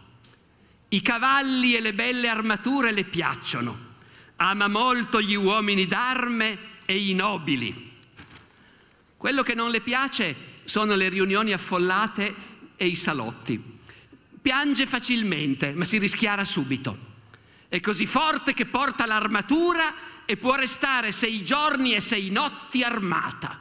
I 0.89 1.01
cavalli 1.01 1.75
e 1.75 1.79
le 1.79 1.93
belle 1.93 2.27
armature 2.27 2.91
le 2.91 3.05
piacciono 3.05 3.91
ama 4.35 4.67
molto 4.67 5.21
gli 5.21 5.35
uomini 5.35 5.85
d'arme 5.85 6.57
e 6.85 6.97
i 6.97 7.13
nobili. 7.13 7.91
Quello 9.15 9.43
che 9.43 9.53
non 9.53 9.71
le 9.71 9.79
piace 9.79 10.51
sono 10.65 10.95
le 10.95 11.09
riunioni 11.09 11.53
affollate 11.53 12.35
e 12.75 12.85
i 12.85 12.95
salotti. 12.95 13.61
Piange 14.41 14.85
facilmente, 14.85 15.73
ma 15.73 15.85
si 15.85 15.97
rischiara 15.97 16.43
subito. 16.43 17.11
È 17.67 17.79
così 17.79 18.05
forte 18.05 18.53
che 18.53 18.65
porta 18.65 19.05
l'armatura 19.05 19.93
e 20.25 20.37
può 20.37 20.55
restare 20.55 21.11
sei 21.11 21.43
giorni 21.43 21.93
e 21.93 21.99
sei 21.99 22.29
notti 22.29 22.83
armata. 22.83 23.59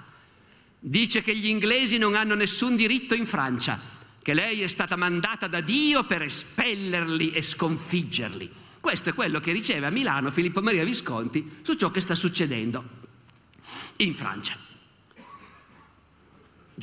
Dice 0.78 1.22
che 1.22 1.36
gli 1.36 1.46
inglesi 1.46 1.98
non 1.98 2.14
hanno 2.14 2.34
nessun 2.34 2.76
diritto 2.76 3.14
in 3.14 3.26
Francia, 3.26 3.78
che 4.20 4.34
lei 4.34 4.62
è 4.62 4.66
stata 4.66 4.96
mandata 4.96 5.46
da 5.46 5.60
Dio 5.60 6.04
per 6.04 6.22
espellerli 6.22 7.30
e 7.30 7.42
sconfiggerli. 7.42 8.50
Questo 8.80 9.10
è 9.10 9.14
quello 9.14 9.38
che 9.38 9.52
riceve 9.52 9.86
a 9.86 9.90
Milano 9.90 10.32
Filippo 10.32 10.60
Maria 10.60 10.84
Visconti 10.84 11.58
su 11.62 11.74
ciò 11.74 11.90
che 11.92 12.00
sta 12.00 12.16
succedendo 12.16 12.84
in 13.98 14.14
Francia. 14.14 14.71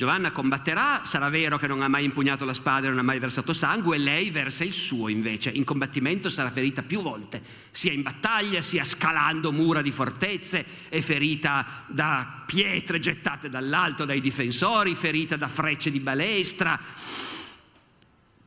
Giovanna 0.00 0.32
combatterà, 0.32 1.02
sarà 1.04 1.28
vero 1.28 1.58
che 1.58 1.66
non 1.66 1.82
ha 1.82 1.88
mai 1.88 2.04
impugnato 2.04 2.46
la 2.46 2.54
spada 2.54 2.86
e 2.86 2.88
non 2.88 3.00
ha 3.00 3.02
mai 3.02 3.18
versato 3.18 3.52
sangue, 3.52 3.98
lei 3.98 4.30
versa 4.30 4.64
il 4.64 4.72
suo 4.72 5.08
invece. 5.08 5.50
In 5.50 5.64
combattimento 5.64 6.30
sarà 6.30 6.50
ferita 6.50 6.80
più 6.80 7.02
volte, 7.02 7.42
sia 7.70 7.92
in 7.92 8.00
battaglia, 8.00 8.62
sia 8.62 8.82
scalando 8.82 9.52
mura 9.52 9.82
di 9.82 9.92
fortezze, 9.92 10.64
è 10.88 11.02
ferita 11.02 11.84
da 11.86 12.44
pietre 12.46 12.98
gettate 12.98 13.50
dall'alto 13.50 14.06
dai 14.06 14.22
difensori, 14.22 14.94
ferita 14.94 15.36
da 15.36 15.48
frecce 15.48 15.90
di 15.90 16.00
balestra, 16.00 16.80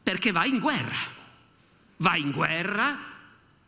perché 0.01 0.31
va 0.31 0.45
in 0.45 0.57
guerra. 0.57 0.97
Va 1.97 2.15
in 2.15 2.31
guerra 2.31 2.97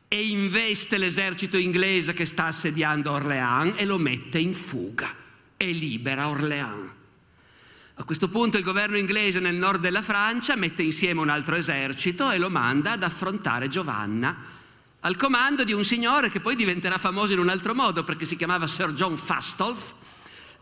e 0.08 0.26
investe 0.26 0.98
l'esercito 0.98 1.58
inglese 1.58 2.14
che 2.14 2.26
sta 2.26 2.46
assediando 2.46 3.12
Orléans 3.12 3.76
e 3.78 3.86
lo 3.86 4.00
mette 4.00 4.40
in 4.40 4.56
fuga 4.56 5.14
e 5.56 5.72
libera 5.72 6.30
Orléans. 6.30 6.95
A 7.98 8.04
questo 8.04 8.28
punto 8.28 8.58
il 8.58 8.64
governo 8.64 8.98
inglese 8.98 9.40
nel 9.40 9.56
nord 9.56 9.80
della 9.80 10.02
Francia 10.02 10.58
mette 10.58 10.84
insieme 10.84 11.22
un 11.22 11.30
altro 11.30 11.56
esercito 11.56 12.30
e 12.30 12.38
lo 12.38 12.50
manda 12.50 12.92
ad 12.92 13.04
affrontare 13.04 13.70
Giovanna 13.70 14.54
al 15.00 15.16
comando 15.16 15.64
di 15.64 15.72
un 15.72 15.84
signore 15.84 16.30
che 16.30 16.42
poi 16.42 16.56
diventerà 16.56 16.98
famoso 16.98 17.32
in 17.32 17.40
un 17.40 17.48
altro 17.48 17.74
modo 17.74 18.04
perché 18.04 18.26
si 18.26 18.36
chiamava 18.36 18.68
Sir 18.68 18.92
John 18.94 19.18
Fastolf 19.18 19.94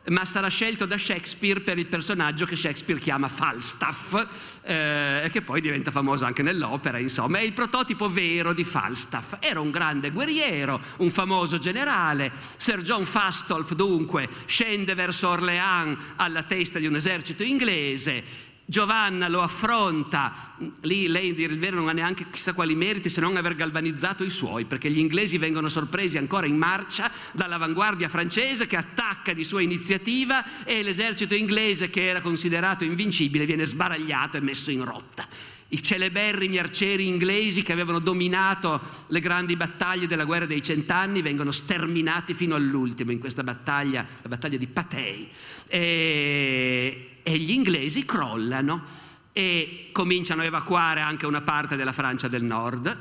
ma 0.10 0.26
sarà 0.26 0.49
scelto 0.49 0.86
da 0.86 0.97
Shakespeare 0.97 1.62
per 1.62 1.78
il 1.78 1.86
personaggio 1.86 2.45
che 2.45 2.56
Shakespeare 2.56 2.99
chiama 2.99 3.30
Falstaff 3.30 4.62
eh, 4.64 5.30
che 5.32 5.41
poi 5.41 5.62
diventa 5.62 5.91
famoso 5.91 6.26
anche 6.26 6.41
nell'opera, 6.41 6.97
insomma, 6.97 7.39
è 7.39 7.41
il 7.41 7.54
prototipo 7.54 8.10
vero 8.10 8.54
di 8.54 8.64
Falstaff. 8.64 9.38
Era 9.39 9.60
un 9.60 9.72
grande 9.72 10.12
guerriero, 10.12 10.82
un 10.97 11.12
famoso 11.12 11.58
generale. 11.58 12.32
Sir 12.58 12.82
John 12.82 13.06
Fastolf 13.06 13.74
dunque 13.74 14.28
scende 14.45 14.93
verso 14.93 15.30
Orléans 15.30 15.97
alla 16.16 16.43
testa 16.43 16.80
di 16.80 16.88
un 16.88 16.95
esercito 16.95 17.43
inglese. 17.43 18.51
Giovanna 18.74 19.28
lo 19.28 19.43
affronta, 19.43 20.55
lì 20.82 21.07
lei 21.07 21.36
di 21.36 21.45
vero 21.45 21.76
non 21.76 21.89
ha 21.89 21.91
neanche 21.91 22.32
chissà 22.32 22.53
quali 22.53 22.74
meriti 22.74 23.07
se 23.07 23.21
non 23.21 23.38
aver 23.38 23.53
galvanizzato 23.53 24.24
i 24.24 24.32
suoi, 24.32 24.65
perché 24.65 24.89
gli 24.89 24.97
inglesi 24.97 25.38
vengono 25.38 25.69
sorpresi 25.69 26.17
ancora 26.17 26.47
in 26.47 26.57
marcia 26.57 27.11
dall'avanguardia 27.34 28.09
francese 28.09 28.65
che 28.65 28.76
attacca 28.76 29.34
di 29.34 29.43
sua 29.43 29.61
iniziativa 29.61 30.63
e 30.63 30.82
l'esercito 30.82 31.36
inglese 31.36 31.91
che 31.91 32.07
era 32.07 32.21
considerato 32.21 32.84
invincibile 32.84 33.45
viene 33.45 33.65
sbaragliato 33.65 34.38
e 34.38 34.41
messo 34.41 34.71
in 34.71 34.84
rotta. 34.84 35.28
I 35.74 35.82
celeberrimi 35.82 36.57
arcieri 36.57 37.07
inglesi 37.07 37.63
che 37.63 37.71
avevano 37.71 37.99
dominato 37.99 38.80
le 39.07 39.19
grandi 39.19 39.55
battaglie 39.55 40.07
della 40.07 40.26
guerra 40.26 40.45
dei 40.45 40.61
cent'anni 40.61 41.21
vengono 41.21 41.51
sterminati 41.51 42.34
fino 42.34 42.55
all'ultimo 42.55 43.11
in 43.11 43.19
questa 43.19 43.43
battaglia, 43.43 44.05
la 44.21 44.30
battaglia 44.30 44.57
di 44.57 44.67
Patei. 44.67 45.30
E 45.67 47.07
e 47.24 47.38
gli 47.38 47.51
inglesi 47.51 48.05
crollano 48.05 48.84
e 49.32 49.89
cominciano 49.91 50.41
a 50.41 50.45
evacuare 50.45 50.99
anche 50.99 51.26
una 51.26 51.41
parte 51.41 51.76
della 51.76 51.93
Francia 51.93 52.28
del 52.28 52.43
Nord 52.43 52.97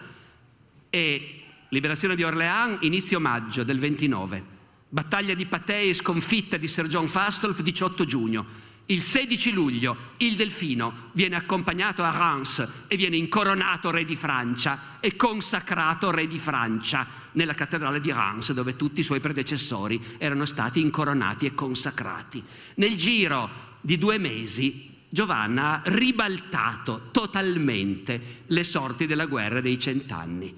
e 0.89 1.43
liberazione 1.69 2.15
di 2.15 2.23
Orléans 2.23 2.79
inizio 2.83 3.19
maggio 3.19 3.65
del 3.65 3.79
29, 3.79 4.45
battaglia 4.89 5.35
di 5.35 5.45
Patay 5.45 5.93
sconfitta 5.93 6.57
di 6.57 6.69
Sir 6.69 6.87
John 6.87 7.09
Fastolf 7.09 7.61
18 7.61 8.05
giugno. 8.05 8.62
Il 8.93 9.01
16 9.01 9.53
luglio 9.53 9.97
il 10.19 10.37
Delfino 10.37 11.09
viene 11.13 11.35
accompagnato 11.37 12.03
a 12.03 12.11
Reims 12.11 12.85
e 12.89 12.97
viene 12.97 13.17
incoronato 13.17 13.91
re 13.91 14.05
di 14.05 14.17
Francia 14.17 14.99
e 15.01 15.17
consacrato 15.17 16.11
re 16.11 16.27
di 16.27 16.37
Francia 16.37 17.07
nella 17.33 17.55
cattedrale 17.55 18.01
di 18.01 18.13
Reims 18.13 18.53
dove 18.53 18.77
tutti 18.77 19.01
i 19.01 19.03
suoi 19.03 19.19
predecessori 19.19 19.99
erano 20.19 20.45
stati 20.45 20.83
incoronati 20.83 21.47
e 21.47 21.55
consacrati. 21.55 22.45
Nel 22.75 22.95
giro 22.97 23.49
di 23.81 23.97
due 23.97 24.19
mesi 24.19 24.91
Giovanna 25.09 25.77
ha 25.77 25.83
ribaltato 25.87 27.09
totalmente 27.13 28.43
le 28.49 28.63
sorti 28.63 29.07
della 29.07 29.25
guerra 29.25 29.63
dei 29.63 29.79
cent'anni. 29.79 30.53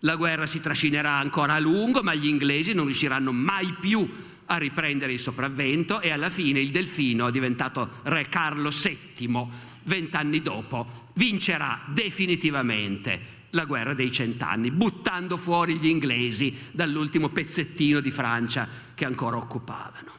La 0.00 0.16
guerra 0.16 0.46
si 0.46 0.60
trascinerà 0.60 1.12
ancora 1.12 1.54
a 1.54 1.60
lungo, 1.60 2.02
ma 2.02 2.12
gli 2.12 2.26
inglesi 2.26 2.72
non 2.72 2.86
riusciranno 2.86 3.30
mai 3.30 3.72
più 3.78 4.08
a 4.52 4.58
riprendere 4.58 5.14
il 5.14 5.18
sopravvento 5.18 6.00
e 6.02 6.10
alla 6.10 6.28
fine 6.28 6.60
il 6.60 6.70
Delfino, 6.70 7.30
diventato 7.30 8.00
re 8.02 8.28
Carlo 8.28 8.70
VII, 8.70 9.46
vent'anni 9.84 10.42
dopo, 10.42 11.08
vincerà 11.14 11.80
definitivamente 11.86 13.40
la 13.50 13.64
guerra 13.64 13.94
dei 13.94 14.12
cent'anni, 14.12 14.70
buttando 14.70 15.38
fuori 15.38 15.76
gli 15.76 15.86
inglesi 15.86 16.54
dall'ultimo 16.70 17.30
pezzettino 17.30 18.00
di 18.00 18.10
Francia 18.10 18.68
che 18.94 19.06
ancora 19.06 19.38
occupavano. 19.38 20.10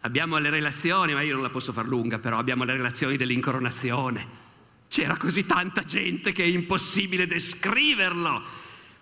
Abbiamo 0.00 0.38
le 0.38 0.50
relazioni, 0.50 1.14
ma 1.14 1.22
io 1.22 1.34
non 1.34 1.42
la 1.42 1.50
posso 1.50 1.72
far 1.72 1.86
lunga, 1.86 2.18
però 2.18 2.38
abbiamo 2.38 2.64
le 2.64 2.72
relazioni 2.72 3.16
dell'incoronazione. 3.16 4.38
C'era 4.88 5.16
così 5.16 5.46
tanta 5.46 5.84
gente 5.84 6.32
che 6.32 6.42
è 6.42 6.48
impossibile 6.48 7.28
descriverlo. 7.28 8.42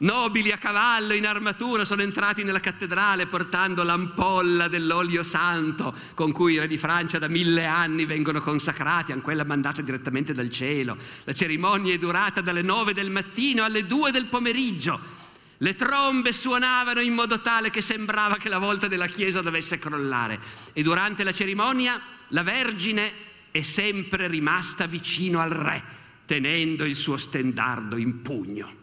Nobili 0.00 0.52
a 0.52 0.58
cavallo 0.58 1.12
in 1.12 1.26
armatura 1.26 1.84
sono 1.84 2.02
entrati 2.02 2.44
nella 2.44 2.60
cattedrale 2.60 3.26
portando 3.26 3.82
l'ampolla 3.82 4.68
dell'olio 4.68 5.24
santo 5.24 5.92
con 6.14 6.30
cui 6.30 6.52
i 6.52 6.58
re 6.60 6.68
di 6.68 6.78
Francia 6.78 7.18
da 7.18 7.26
mille 7.26 7.64
anni 7.64 8.04
vengono 8.04 8.40
consacrati, 8.40 9.10
anche 9.10 9.24
quella 9.24 9.42
mandata 9.42 9.82
direttamente 9.82 10.32
dal 10.32 10.50
cielo. 10.50 10.96
La 11.24 11.32
cerimonia 11.32 11.92
è 11.92 11.98
durata 11.98 12.40
dalle 12.40 12.62
nove 12.62 12.92
del 12.92 13.10
mattino 13.10 13.64
alle 13.64 13.86
due 13.86 14.12
del 14.12 14.26
pomeriggio. 14.26 15.16
Le 15.56 15.74
trombe 15.74 16.32
suonavano 16.32 17.00
in 17.00 17.14
modo 17.14 17.40
tale 17.40 17.70
che 17.70 17.80
sembrava 17.80 18.36
che 18.36 18.48
la 18.48 18.58
volta 18.58 18.86
della 18.86 19.08
chiesa 19.08 19.42
dovesse 19.42 19.80
crollare 19.80 20.38
e 20.74 20.82
durante 20.82 21.24
la 21.24 21.32
cerimonia 21.32 22.00
la 22.28 22.44
Vergine 22.44 23.12
è 23.50 23.62
sempre 23.62 24.28
rimasta 24.28 24.86
vicino 24.86 25.40
al 25.40 25.50
re, 25.50 25.82
tenendo 26.24 26.84
il 26.84 26.94
suo 26.94 27.16
stendardo 27.16 27.96
in 27.96 28.22
pugno. 28.22 28.77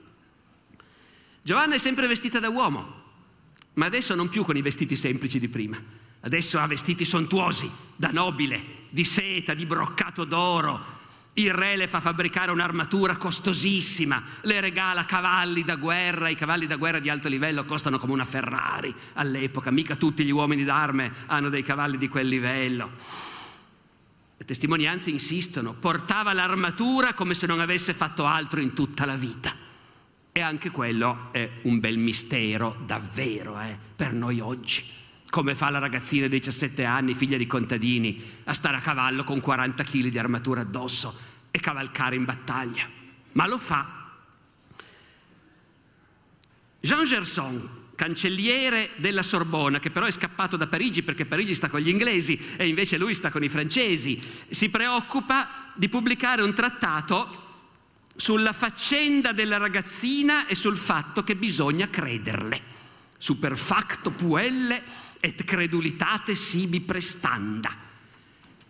Giovanna 1.46 1.76
è 1.76 1.78
sempre 1.78 2.08
vestita 2.08 2.40
da 2.40 2.50
uomo, 2.50 3.04
ma 3.74 3.86
adesso 3.86 4.16
non 4.16 4.30
più 4.30 4.44
con 4.44 4.58
i 4.58 4.64
vestiti 4.64 4.96
semplici 4.96 5.38
di 5.38 5.48
prima. 5.48 5.80
Adesso 6.22 6.58
ha 6.58 6.66
vestiti 6.66 7.06
sontuosi, 7.06 7.70
da 7.96 8.10
nobile, 8.10 8.60
di 8.90 9.04
seta, 9.04 9.54
di 9.54 9.68
broccato 9.68 10.24
d'oro, 10.24 10.84
il 11.34 11.54
re 11.54 11.76
le 11.76 11.86
fa 11.86 12.02
fabbricare 12.02 12.50
un'armatura 12.50 13.18
costosissima, 13.18 14.24
le 14.42 14.60
regala 14.60 15.06
cavalli 15.06 15.64
da 15.64 15.76
guerra, 15.76 16.30
i 16.30 16.36
cavalli 16.36 16.66
da 16.66 16.78
guerra 16.78 16.98
di 16.98 17.12
alto 17.12 17.30
livello 17.30 17.64
costano 17.64 18.00
come 18.00 18.14
una 18.14 18.26
Ferrari 18.26 18.92
all'epoca, 19.14 19.70
mica 19.70 19.96
tutti 19.98 20.26
gli 20.26 20.32
uomini 20.32 20.64
d'arme 20.64 21.14
hanno 21.28 21.50
dei 21.50 21.62
cavalli 21.62 22.00
di 22.00 22.08
quel 22.08 22.28
livello. 22.28 22.90
Le 24.36 24.46
testimonianze 24.46 25.12
insistono, 25.12 25.74
portava 25.74 26.34
l'armatura 26.34 27.14
come 27.14 27.36
se 27.36 27.46
non 27.46 27.60
avesse 27.60 27.94
fatto 27.94 28.26
altro 28.26 28.60
in 28.60 28.74
tutta 28.74 29.06
la 29.06 29.16
vita. 29.16 29.65
E 30.38 30.42
anche 30.42 30.70
quello 30.70 31.30
è 31.32 31.50
un 31.62 31.80
bel 31.80 31.98
mistero, 31.98 32.76
davvero, 32.86 33.58
eh, 33.58 33.78
per 33.96 34.12
noi 34.12 34.42
oggi. 34.42 34.84
Come 35.30 35.56
fa 35.56 35.70
la 35.70 35.80
ragazzina 35.80 36.28
di 36.28 36.40
17 36.40 36.84
anni, 36.84 37.14
figlia 37.14 37.38
di 37.38 37.48
contadini, 37.48 38.22
a 38.44 38.52
stare 38.52 38.76
a 38.76 38.82
cavallo 38.82 39.24
con 39.24 39.40
40 39.40 39.82
kg 39.86 40.08
di 40.10 40.20
armatura 40.20 40.60
addosso 40.60 41.18
e 41.52 41.60
cavalcare 41.62 42.18
in 42.18 42.26
battaglia? 42.26 42.86
Ma 43.32 43.48
lo 43.48 43.58
fa. 43.58 44.12
Jean 46.82 47.06
Gerson, 47.06 47.70
cancelliere 47.96 48.90
della 48.98 49.24
Sorbona, 49.24 49.80
che 49.80 49.90
però 49.90 50.06
è 50.06 50.12
scappato 50.12 50.58
da 50.58 50.68
Parigi 50.68 51.02
perché 51.02 51.26
Parigi 51.26 51.56
sta 51.56 51.70
con 51.70 51.80
gli 51.80 51.88
inglesi 51.88 52.38
e 52.58 52.68
invece 52.68 52.98
lui 52.98 53.16
sta 53.16 53.32
con 53.32 53.42
i 53.42 53.48
francesi, 53.48 54.22
si 54.50 54.68
preoccupa 54.68 55.72
di 55.76 55.88
pubblicare 55.88 56.42
un 56.42 56.54
trattato 56.54 57.44
sulla 58.16 58.54
faccenda 58.54 59.34
della 59.34 59.58
ragazzina 59.58 60.48
e 60.48 60.56
sul 60.56 60.78
fatto 60.78 61.24
che 61.24 61.36
bisogna 61.36 61.90
crederle. 61.90 62.74
Super 63.18 63.58
facto 63.58 64.12
puelle 64.12 64.82
et 65.20 65.44
credulitate 65.44 66.36
sibi 66.36 66.82
prestanda. 66.82 67.84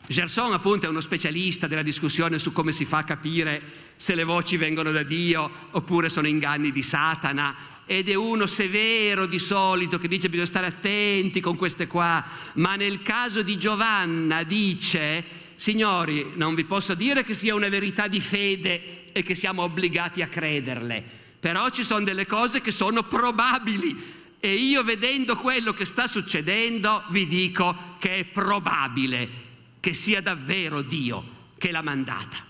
Gerson 0.07 0.53
appunto 0.53 0.85
è 0.85 0.89
uno 0.89 1.01
specialista 1.01 1.67
della 1.67 1.81
discussione 1.81 2.37
su 2.37 2.51
come 2.51 2.71
si 2.71 2.85
fa 2.85 2.99
a 2.99 3.03
capire 3.03 3.61
se 3.95 4.13
le 4.13 4.23
voci 4.23 4.55
vengono 4.55 4.91
da 4.91 5.01
Dio 5.01 5.49
oppure 5.71 6.09
sono 6.09 6.27
inganni 6.27 6.71
di 6.71 6.83
Satana 6.83 7.55
ed 7.87 8.09
è 8.09 8.13
uno 8.13 8.45
severo 8.45 9.25
di 9.25 9.39
solito 9.39 9.97
che 9.97 10.07
dice 10.07 10.29
bisogna 10.29 10.47
stare 10.47 10.67
attenti 10.67 11.39
con 11.39 11.55
queste 11.55 11.87
qua, 11.87 12.23
ma 12.53 12.75
nel 12.75 13.01
caso 13.01 13.41
di 13.41 13.57
Giovanna 13.57 14.43
dice 14.43 15.23
signori 15.55 16.33
non 16.35 16.53
vi 16.53 16.65
posso 16.65 16.93
dire 16.93 17.23
che 17.23 17.33
sia 17.33 17.55
una 17.55 17.69
verità 17.69 18.07
di 18.07 18.19
fede 18.19 19.04
e 19.17 19.23
che 19.23 19.33
siamo 19.33 19.61
obbligati 19.61 20.21
a 20.21 20.27
crederle, 20.27 21.01
però 21.39 21.69
ci 21.69 21.85
sono 21.85 22.03
delle 22.03 22.25
cose 22.25 22.59
che 22.59 22.71
sono 22.71 23.03
probabili 23.03 23.95
e 24.41 24.55
io 24.55 24.83
vedendo 24.83 25.37
quello 25.37 25.71
che 25.71 25.85
sta 25.85 26.05
succedendo 26.05 27.01
vi 27.11 27.25
dico 27.25 27.95
che 27.97 28.17
è 28.17 28.25
probabile 28.25 29.29
che 29.79 29.93
sia 29.93 30.19
davvero 30.19 30.81
Dio 30.81 31.51
che 31.57 31.71
l'ha 31.71 31.81
mandata. 31.81 32.43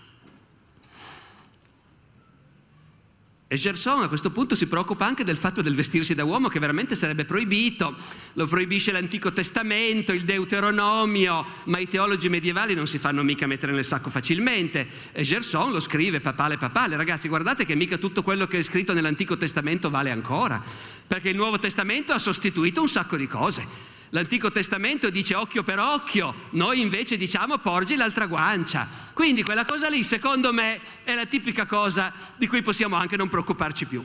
E 3.48 3.54
Gerson 3.56 4.02
a 4.02 4.08
questo 4.08 4.32
punto 4.32 4.56
si 4.56 4.66
preoccupa 4.66 5.06
anche 5.06 5.22
del 5.22 5.36
fatto 5.36 5.62
del 5.62 5.76
vestirsi 5.76 6.16
da 6.16 6.24
uomo 6.24 6.48
che 6.48 6.58
veramente 6.58 6.96
sarebbe 6.96 7.24
proibito, 7.24 7.94
lo 8.32 8.44
proibisce 8.48 8.90
l'Antico 8.90 9.32
Testamento, 9.32 10.12
il 10.12 10.24
Deuteronomio, 10.24 11.46
ma 11.66 11.78
i 11.78 11.86
teologi 11.86 12.28
medievali 12.28 12.74
non 12.74 12.88
si 12.88 12.98
fanno 12.98 13.22
mica 13.22 13.46
mettere 13.46 13.70
nel 13.70 13.84
sacco 13.84 14.10
facilmente. 14.10 14.88
E 15.12 15.22
Gerson 15.22 15.70
lo 15.70 15.78
scrive 15.78 16.20
papale 16.20 16.56
papale, 16.56 16.96
ragazzi 16.96 17.28
guardate 17.28 17.64
che 17.64 17.76
mica 17.76 17.98
tutto 17.98 18.24
quello 18.24 18.48
che 18.48 18.58
è 18.58 18.62
scritto 18.62 18.92
nell'Antico 18.92 19.36
Testamento 19.36 19.90
vale 19.90 20.10
ancora, 20.10 20.60
perché 21.06 21.28
il 21.28 21.36
Nuovo 21.36 21.60
Testamento 21.60 22.12
ha 22.12 22.18
sostituito 22.18 22.80
un 22.80 22.88
sacco 22.88 23.16
di 23.16 23.28
cose. 23.28 23.94
L'Antico 24.16 24.50
Testamento 24.50 25.10
dice 25.10 25.34
occhio 25.34 25.62
per 25.62 25.78
occhio, 25.78 26.48
noi 26.52 26.80
invece 26.80 27.18
diciamo 27.18 27.58
porgi 27.58 27.96
l'altra 27.96 28.24
guancia. 28.24 28.88
Quindi 29.12 29.42
quella 29.42 29.66
cosa 29.66 29.90
lì, 29.90 30.02
secondo 30.02 30.54
me, 30.54 30.80
è 31.04 31.14
la 31.14 31.26
tipica 31.26 31.66
cosa 31.66 32.10
di 32.38 32.46
cui 32.46 32.62
possiamo 32.62 32.96
anche 32.96 33.18
non 33.18 33.28
preoccuparci 33.28 33.84
più. 33.84 34.02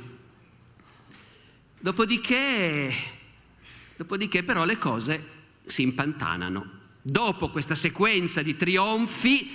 Dopodiché, 1.80 2.94
dopodiché 3.96 4.44
però 4.44 4.66
le 4.66 4.78
cose 4.78 5.28
si 5.66 5.82
impantanano. 5.82 6.80
Dopo 7.02 7.50
questa 7.50 7.76
sequenza 7.76 8.42
di 8.42 8.58
trionfi, 8.58 9.50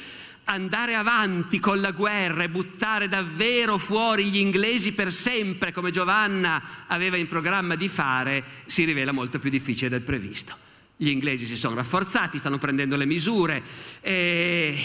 andare 0.49 0.95
avanti 0.95 1.59
con 1.59 1.81
la 1.81 1.91
guerra 1.91 2.45
e 2.45 2.49
buttare 2.49 3.09
davvero 3.09 3.79
fuori 3.79 4.27
gli 4.27 4.37
inglesi 4.37 4.93
per 4.93 5.13
sempre, 5.13 5.73
come 5.73 5.91
Giovanna 5.91 6.63
aveva 6.87 7.17
in 7.17 7.27
programma 7.27 7.75
di 7.75 7.89
fare, 7.89 8.45
si 8.67 8.85
rivela 8.85 9.13
molto 9.13 9.39
più 9.39 9.51
difficile 9.51 9.89
del 9.89 10.03
previsto. 10.03 10.55
Gli 10.97 11.09
inglesi 11.09 11.47
si 11.47 11.57
sono 11.57 11.75
rafforzati, 11.75 12.39
stanno 12.39 12.59
prendendo 12.59 12.97
le 12.97 13.07
misure 13.07 13.63
e, 14.01 14.79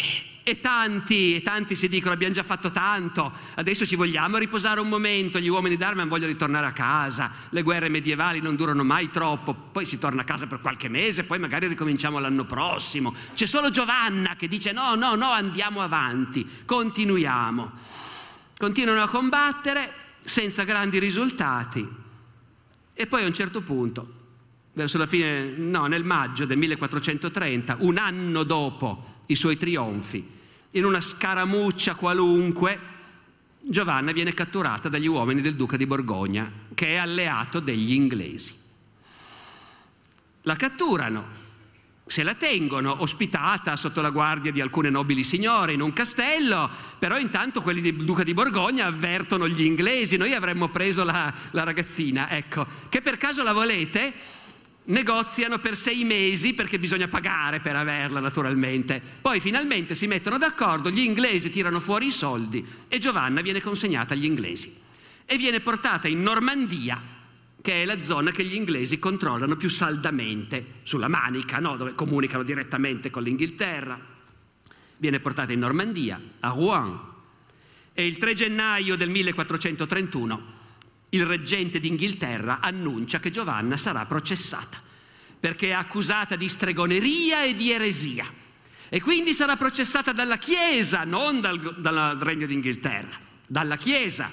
e 0.44 0.60
tanti, 0.60 1.36
e 1.36 1.42
tanti 1.42 1.76
si 1.76 1.88
dicono 1.88 2.14
abbiamo 2.14 2.34
già 2.34 2.44
fatto 2.44 2.72
tanto, 2.72 3.32
adesso 3.56 3.86
ci 3.86 3.96
vogliamo 3.96 4.38
riposare 4.38 4.80
un 4.80 4.90
momento, 4.90 5.40
gli 5.40 5.48
uomini 5.48 5.78
d'arma 5.78 6.04
vogliono 6.06 6.32
ritornare 6.32 6.66
a 6.66 6.72
casa, 6.72 7.32
le 7.50 7.62
guerre 7.62 7.90
medievali 7.90 8.42
non 8.42 8.56
durano 8.56 8.84
mai 8.84 9.10
troppo, 9.10 9.54
poi 9.54 9.86
si 9.86 10.00
torna 10.00 10.22
a 10.22 10.26
casa 10.26 10.48
per 10.48 10.60
qualche 10.62 10.90
mese, 10.90 11.24
poi 11.24 11.40
magari 11.40 11.68
ricominciamo 11.68 12.20
l'anno 12.20 12.46
prossimo. 12.46 13.14
C'è 13.34 13.46
solo 13.46 13.70
Giovanna 13.70 14.36
che 14.36 14.48
dice 14.48 14.72
no, 14.72 14.96
no, 14.96 15.16
no, 15.16 15.30
andiamo 15.30 15.82
avanti, 15.82 16.48
continuiamo. 16.66 17.72
Continuano 18.58 19.02
a 19.02 19.08
combattere 19.08 19.94
senza 20.20 20.64
grandi 20.64 21.00
risultati 21.00 21.88
e 22.94 23.08
poi 23.08 23.24
a 23.24 23.26
un 23.26 23.34
certo 23.34 23.62
punto, 23.62 24.14
verso 24.74 24.98
la 24.98 25.08
fine, 25.08 25.50
no, 25.58 25.86
nel 25.88 26.04
maggio 26.04 26.46
del 26.46 26.58
1430, 26.58 27.78
un 27.80 27.98
anno 27.98 28.44
dopo 28.44 29.11
i 29.32 29.36
suoi 29.36 29.58
trionfi. 29.58 30.40
In 30.72 30.86
una 30.86 31.02
scaramuccia 31.02 31.96
qualunque, 31.96 32.80
Giovanna 33.60 34.12
viene 34.12 34.34
catturata 34.34 34.90
dagli 34.90 35.08
uomini 35.08 35.42
del 35.42 35.56
duca 35.56 35.78
di 35.78 35.86
Borgogna, 35.86 36.52
che 36.74 36.88
è 36.88 36.96
alleato 36.96 37.60
degli 37.60 37.94
inglesi. 37.94 38.56
La 40.44 40.56
catturano, 40.56 41.40
se 42.06 42.24
la 42.24 42.34
tengono 42.34 43.02
ospitata 43.02 43.76
sotto 43.76 44.02
la 44.02 44.10
guardia 44.10 44.52
di 44.52 44.60
alcune 44.60 44.90
nobili 44.90 45.24
signore 45.24 45.74
in 45.74 45.82
un 45.82 45.94
castello, 45.94 46.70
però 47.00 47.18
intanto 47.18 47.62
quelli 47.62 47.80
del 47.80 48.04
duca 48.04 48.24
di 48.24 48.34
Borgogna 48.34 48.86
avvertono 48.86 49.48
gli 49.48 49.62
inglesi, 49.62 50.18
noi 50.18 50.34
avremmo 50.34 50.70
preso 50.70 51.04
la, 51.04 51.34
la 51.52 51.64
ragazzina, 51.64 52.30
ecco, 52.30 52.66
che 52.90 53.02
per 53.02 53.18
caso 53.18 53.44
la 53.44 53.54
volete? 53.54 54.14
Negoziano 54.86 55.60
per 55.60 55.76
sei 55.76 56.04
mesi 56.04 56.54
perché 56.54 56.80
bisogna 56.80 57.08
pagare 57.08 57.60
per 57.60 57.76
averla 57.76 58.20
naturalmente. 58.20 59.02
Poi 59.22 59.40
finalmente 59.40 59.96
si 59.96 60.08
mettono 60.08 60.38
d'accordo, 60.38 60.90
gli 60.90 61.00
inglesi 61.00 61.50
tirano 61.50 61.80
fuori 61.80 62.08
i 62.08 62.12
soldi 62.12 62.66
e 62.88 62.98
Giovanna 62.98 63.42
viene 63.42 63.62
consegnata 63.62 64.14
agli 64.14 64.26
inglesi 64.26 64.74
e 65.26 65.38
viene 65.38 65.60
portata 65.60 66.08
in 66.08 66.22
Normandia, 66.22 67.02
che 67.62 67.84
è 67.84 67.86
la 67.86 68.00
zona 68.00 68.32
che 68.32 68.44
gli 68.44 68.56
inglesi 68.56 69.00
controllano 69.00 69.56
più 69.56 69.70
saldamente, 69.70 70.80
sulla 70.84 71.08
Manica, 71.08 71.60
no? 71.60 71.78
dove 71.78 71.94
comunicano 71.94 72.44
direttamente 72.44 73.10
con 73.10 73.24
l'Inghilterra. 73.24 74.00
Viene 74.98 75.20
portata 75.20 75.54
in 75.54 75.60
Normandia, 75.60 76.20
a 76.40 76.50
Rouen, 76.50 77.00
e 77.94 78.06
il 78.06 78.18
3 78.18 78.34
gennaio 78.34 78.96
del 78.96 79.10
1431 79.10 80.60
il 81.14 81.26
reggente 81.26 81.80
d'Inghilterra 81.80 82.60
annuncia 82.60 83.20
che 83.20 83.32
Giovanna 83.32 83.78
sarà 83.78 84.06
processata 84.06 84.80
perché 85.40 85.70
è 85.70 85.74
accusata 85.74 86.36
di 86.36 86.48
stregoneria 86.48 87.44
e 87.44 87.56
di 87.56 87.72
eresia 87.72 88.26
e 88.90 89.02
quindi 89.02 89.34
sarà 89.34 89.56
processata 89.56 90.12
dalla 90.12 90.38
Chiesa, 90.38 91.04
non 91.04 91.40
dal, 91.40 91.80
dal 91.80 92.18
Regno 92.20 92.46
d'Inghilterra, 92.46 93.18
dalla 93.48 93.78
Chiesa. 93.78 94.30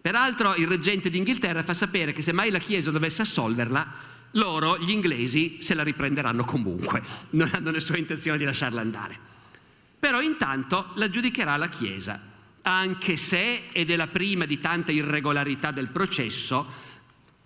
Peraltro 0.00 0.54
il 0.54 0.66
reggente 0.66 1.10
d'Inghilterra 1.10 1.62
fa 1.62 1.74
sapere 1.74 2.12
che 2.12 2.22
se 2.22 2.32
mai 2.32 2.50
la 2.50 2.58
Chiesa 2.58 2.90
dovesse 2.90 3.22
assolverla, 3.22 4.08
loro, 4.32 4.78
gli 4.78 4.90
inglesi, 4.90 5.58
se 5.60 5.74
la 5.74 5.82
riprenderanno 5.82 6.44
comunque, 6.44 7.02
non 7.30 7.50
hanno 7.52 7.70
nessuna 7.70 7.98
intenzione 7.98 8.38
di 8.38 8.44
lasciarla 8.44 8.80
andare. 8.80 9.18
Però 9.98 10.22
intanto 10.22 10.92
la 10.94 11.10
giudicherà 11.10 11.56
la 11.56 11.68
Chiesa 11.68 12.29
anche 12.62 13.16
se, 13.16 13.68
ed 13.72 13.90
è 13.90 13.96
la 13.96 14.06
prima 14.06 14.44
di 14.44 14.60
tante 14.60 14.92
irregolarità 14.92 15.70
del 15.70 15.90
processo, 15.90 16.66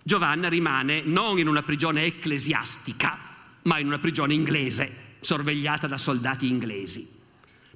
Giovanna 0.03 0.49
rimane 0.49 1.01
non 1.03 1.39
in 1.39 1.47
una 1.47 1.63
prigione 1.63 2.03
ecclesiastica, 2.03 3.19
ma 3.63 3.79
in 3.79 3.87
una 3.87 3.99
prigione 3.99 4.33
inglese, 4.33 5.17
sorvegliata 5.21 5.87
da 5.87 5.97
soldati 5.97 6.47
inglesi. 6.47 7.07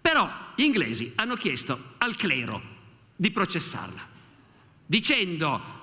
Però 0.01 0.29
gli 0.55 0.63
inglesi 0.63 1.11
hanno 1.15 1.35
chiesto 1.35 1.95
al 1.97 2.15
clero 2.15 2.61
di 3.15 3.31
processarla, 3.31 4.07
dicendo 4.85 5.77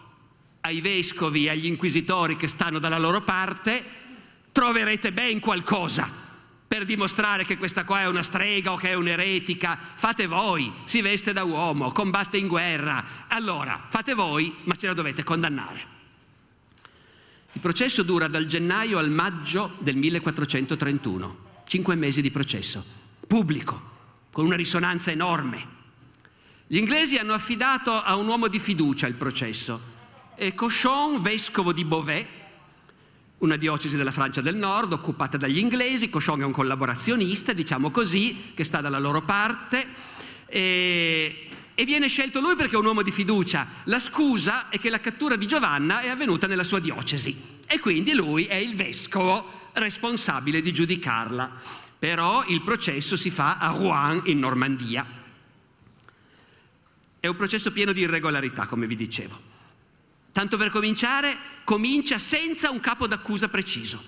ai 0.61 0.81
vescovi 0.81 1.47
e 1.47 1.51
agli 1.51 1.67
inquisitori 1.67 2.37
che 2.37 2.49
stanno 2.49 2.79
dalla 2.79 2.99
loro 2.99 3.23
parte, 3.23 3.85
troverete 4.53 5.13
ben 5.13 5.39
qualcosa 5.41 6.26
per 6.67 6.85
dimostrare 6.85 7.45
che 7.45 7.57
questa 7.57 7.85
qua 7.85 8.01
è 8.01 8.07
una 8.07 8.23
strega 8.23 8.73
o 8.73 8.77
che 8.77 8.91
è 8.91 8.95
un'eretica. 8.95 9.79
Fate 9.95 10.27
voi, 10.27 10.71
si 10.85 11.01
veste 11.01 11.33
da 11.33 11.45
uomo, 11.45 11.93
combatte 11.93 12.37
in 12.37 12.49
guerra. 12.49 13.05
Allora, 13.29 13.87
fate 13.89 14.15
voi, 14.15 14.55
ma 14.65 14.75
ce 14.75 14.89
la 14.89 14.95
dovete 14.95 15.23
condannare. 15.23 15.95
Il 17.53 17.61
processo 17.61 18.03
dura 18.03 18.29
dal 18.29 18.47
gennaio 18.47 18.99
al 18.99 19.11
maggio 19.11 19.77
del 19.79 19.97
1431, 19.97 21.37
cinque 21.67 21.95
mesi 21.95 22.21
di 22.21 22.31
processo, 22.31 22.85
pubblico, 23.27 23.95
con 24.31 24.45
una 24.45 24.57
risonanza 24.57 25.11
enorme. 25.11 25.75
Gli 26.67 26.77
inglesi 26.77 27.17
hanno 27.17 27.33
affidato 27.33 27.93
a 27.93 28.17
un 28.17 28.27
uomo 28.27 28.49
di 28.49 28.59
fiducia 28.59 29.07
il 29.07 29.15
processo 29.15 29.95
e 30.35 30.53
Cochon, 30.53 31.23
vescovo 31.23 31.73
di 31.73 31.85
Beauvais, 31.85 32.27
una 33.39 33.57
diocesi 33.57 33.97
della 33.97 34.13
Francia 34.13 34.41
del 34.41 34.57
Nord 34.57 34.93
occupata 34.93 35.37
dagli 35.37 35.59
inglesi, 35.59 36.09
Cochon 36.09 36.41
è 36.41 36.45
un 36.45 36.53
collaborazionista, 36.53 37.53
diciamo 37.53 37.91
così, 37.91 38.53
che 38.55 38.65
sta 38.65 38.81
dalla 38.81 38.99
loro 38.99 39.23
parte 39.23 39.87
e, 40.47 41.49
e, 41.75 41.85
viene 41.85 42.09
scelto 42.09 42.41
lui 42.41 42.55
perché 42.57 42.77
è 42.77 42.79
un 42.79 42.87
uomo 42.87 43.03
di 43.03 43.11
fiducia. 43.11 43.67
La 43.85 44.01
scusa 44.01 44.71
è 44.71 44.79
che 44.79 44.89
la 44.89 45.01
cattura 45.01 45.37
di 45.37 45.47
Giovanna 45.47 46.01
è 46.01 46.09
avvenuta 46.09 46.47
nella 46.47 46.65
sua 46.65 46.81
diocesi 46.81 47.37
e 47.67 47.79
quindi 47.79 48.15
lui 48.15 48.45
è 48.47 48.55
il 48.55 48.75
vescovo 48.75 49.71
responsabile 49.75 50.63
di 50.63 50.73
giudicarla. 50.73 51.85
Però 51.99 52.45
il 52.47 52.63
processo 52.63 53.17
si 53.17 53.31
fa 53.31 53.59
a 53.59 53.69
Rouen 53.69 54.23
in 54.25 54.39
Normandia. 54.39 55.05
È 57.19 57.27
un 57.27 57.37
processo 57.37 57.73
pieno 57.73 57.93
di 57.93 58.03
irregolarità, 58.03 58.67
come 58.67 58.87
vi 58.87 58.97
dicevo. 58.97 59.46
Tanto 60.37 60.59
per 60.59 60.69
cominciare, 60.69 61.35
comincia 61.65 62.19
senza 62.19 62.69
un 62.69 62.79
capo 62.79 63.07
d'accusa 63.07 63.49
preciso. 63.49 64.05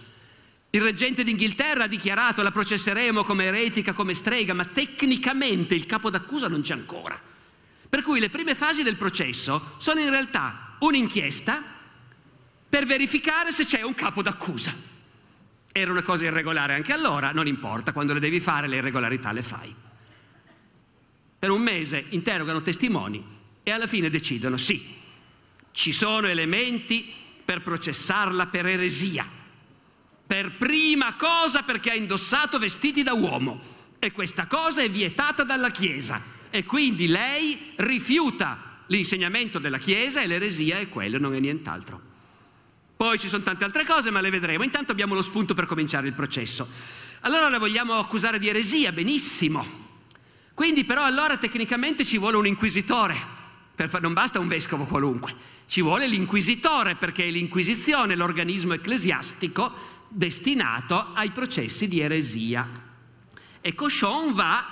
Il 0.69 0.83
reggente 0.83 1.25
d'Inghilterra 1.25 1.85
ha 1.85 1.87
dichiarato 1.87 2.43
la 2.43 2.51
processeremo 2.51 3.25
come 3.25 3.45
eretica, 3.47 3.95
come 3.95 4.13
strega, 4.13 4.53
ma 4.53 4.67
tecnicamente 4.67 5.75
il 5.75 5.87
capo 5.87 6.11
d'accusa 6.11 6.47
non 6.47 6.61
c'è 6.61 6.75
ancora. 6.75 7.19
Per 7.89 8.03
cui 8.03 8.21
le 8.21 8.29
prime 8.29 8.55
fasi 8.55 8.83
del 8.83 8.97
processo 8.97 9.77
sono 9.79 10.01
in 10.01 10.11
realtà 10.11 10.77
un'inchiesta 10.81 11.63
per 12.69 12.85
verificare 12.85 13.51
se 13.51 13.65
c'è 13.65 13.81
un 13.81 13.95
capo 13.95 14.21
d'accusa. 14.21 14.75
Era 15.73 15.91
una 15.91 16.03
cosa 16.03 16.25
irregolare 16.25 16.75
anche 16.75 16.93
allora, 16.93 17.33
non 17.33 17.47
importa, 17.47 17.93
quando 17.93 18.13
le 18.13 18.21
devi 18.21 18.41
fare 18.41 18.67
le 18.67 18.77
irregolarità 18.77 19.33
le 19.33 19.43
fai. 19.43 19.75
Per 21.39 21.49
un 21.49 21.63
mese 21.63 22.05
interrogano 22.11 22.61
testimoni 22.61 23.25
e 23.63 23.71
alla 23.71 23.87
fine 23.87 24.11
decidono 24.11 24.59
sì, 24.59 24.97
ci 25.73 25.93
sono 25.93 26.27
elementi 26.27 27.13
per 27.45 27.63
processarla 27.63 28.47
per 28.47 28.67
eresia. 28.67 29.27
Per 30.27 30.57
prima 30.57 31.15
cosa 31.15 31.63
perché 31.63 31.91
ha 31.91 31.95
indossato 31.95 32.59
vestiti 32.59 33.03
da 33.03 33.15
uomo 33.15 33.61
e 33.99 34.13
questa 34.13 34.47
cosa 34.47 34.83
è 34.83 34.91
vietata 34.91 35.45
dalla 35.45 35.71
Chiesa 35.71 36.21
e 36.51 36.65
quindi 36.65 37.07
lei 37.07 37.73
rifiuta 37.77 38.83
l'insegnamento 38.87 39.59
della 39.59 39.79
Chiesa 39.79 40.21
e 40.21 40.27
l'eresia 40.27 40.79
è 40.79 40.89
quello, 40.89 41.19
non 41.19 41.35
è 41.35 41.41
nient'altro. 41.41 42.01
Poi 42.97 43.19
ci 43.19 43.29
sono 43.29 43.45
tante 43.45 43.65
altre 43.65 43.85
cose, 43.85 44.11
ma 44.11 44.21
le 44.21 44.31
vedremo. 44.31 44.65
Intanto 44.65 44.93
abbiamo 44.93 45.15
lo 45.15 45.23
spunto 45.23 45.55
per 45.55 45.67
cominciare 45.67 46.09
il 46.09 46.15
processo. 46.15 46.69
Allora 47.21 47.49
la 47.49 47.59
vogliamo 47.59 47.95
accusare 47.95 48.39
di 48.39 48.49
eresia, 48.49 48.93
benissimo. 48.93 49.65
Quindi 50.53 50.85
però 50.85 51.05
allora 51.05 51.37
tecnicamente 51.37 52.05
ci 52.05 52.19
vuole 52.19 52.37
un 52.37 52.47
inquisitore 52.47 53.37
non 54.01 54.13
basta 54.13 54.41
un 54.41 54.49
vescovo 54.49 54.85
qualunque, 54.85 55.35
ci 55.69 55.83
vuole 55.83 56.07
l'inquisitore 56.07 56.97
perché 56.97 57.27
è 57.27 57.31
l'inquisizione 57.31 58.17
l'organismo 58.17 58.73
ecclesiastico 58.73 59.71
destinato 60.09 61.09
ai 61.13 61.31
processi 61.31 61.87
di 61.87 62.01
eresia. 62.01 62.67
E 63.61 63.75
Cochon 63.75 64.33
va 64.33 64.67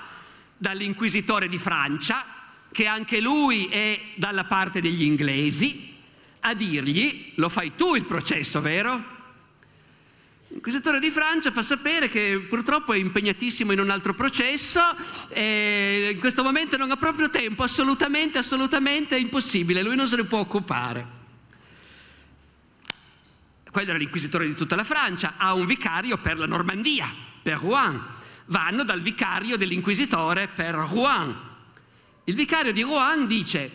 dall'inquisitore 0.57 1.49
di 1.49 1.59
Francia, 1.59 2.24
che 2.72 2.86
anche 2.86 3.20
lui 3.20 3.66
è 3.66 4.01
dalla 4.14 4.44
parte 4.44 4.80
degli 4.80 5.03
inglesi, 5.03 5.94
a 6.40 6.55
dirgli, 6.55 7.32
lo 7.34 7.51
fai 7.51 7.74
tu 7.76 7.94
il 7.94 8.07
processo, 8.07 8.62
vero? 8.62 9.15
L'inquisitore 10.57 11.00
di 11.00 11.11
Francia 11.11 11.50
fa 11.50 11.61
sapere 11.61 12.09
che 12.09 12.46
purtroppo 12.48 12.94
è 12.94 12.96
impegnatissimo 12.96 13.72
in 13.72 13.78
un 13.78 13.90
altro 13.90 14.14
processo 14.14 14.80
e 15.28 16.12
in 16.14 16.18
questo 16.18 16.42
momento 16.42 16.78
non 16.78 16.90
ha 16.90 16.96
proprio 16.96 17.28
tempo, 17.28 17.62
assolutamente, 17.62 18.38
assolutamente 18.38 19.16
è 19.16 19.18
impossibile, 19.18 19.82
lui 19.82 19.96
non 19.96 20.09
se 20.09 20.16
ne 20.16 20.24
può 20.24 20.38
occupare. 20.38 21.07
Quello 23.70 23.90
era 23.90 23.98
l'inquisitore 23.98 24.46
di 24.46 24.54
tutta 24.54 24.76
la 24.76 24.84
Francia, 24.84 25.34
ha 25.36 25.52
un 25.52 25.66
vicario 25.66 26.16
per 26.16 26.38
la 26.38 26.46
Normandia, 26.46 27.14
per 27.42 27.59
Rouen. 27.59 28.02
Vanno 28.46 28.82
dal 28.82 29.02
vicario 29.02 29.59
dell'inquisitore 29.59 30.48
per 30.48 30.74
Rouen. 30.74 31.36
Il 32.24 32.34
vicario 32.34 32.72
di 32.72 32.80
Rouen 32.80 33.26
dice, 33.26 33.70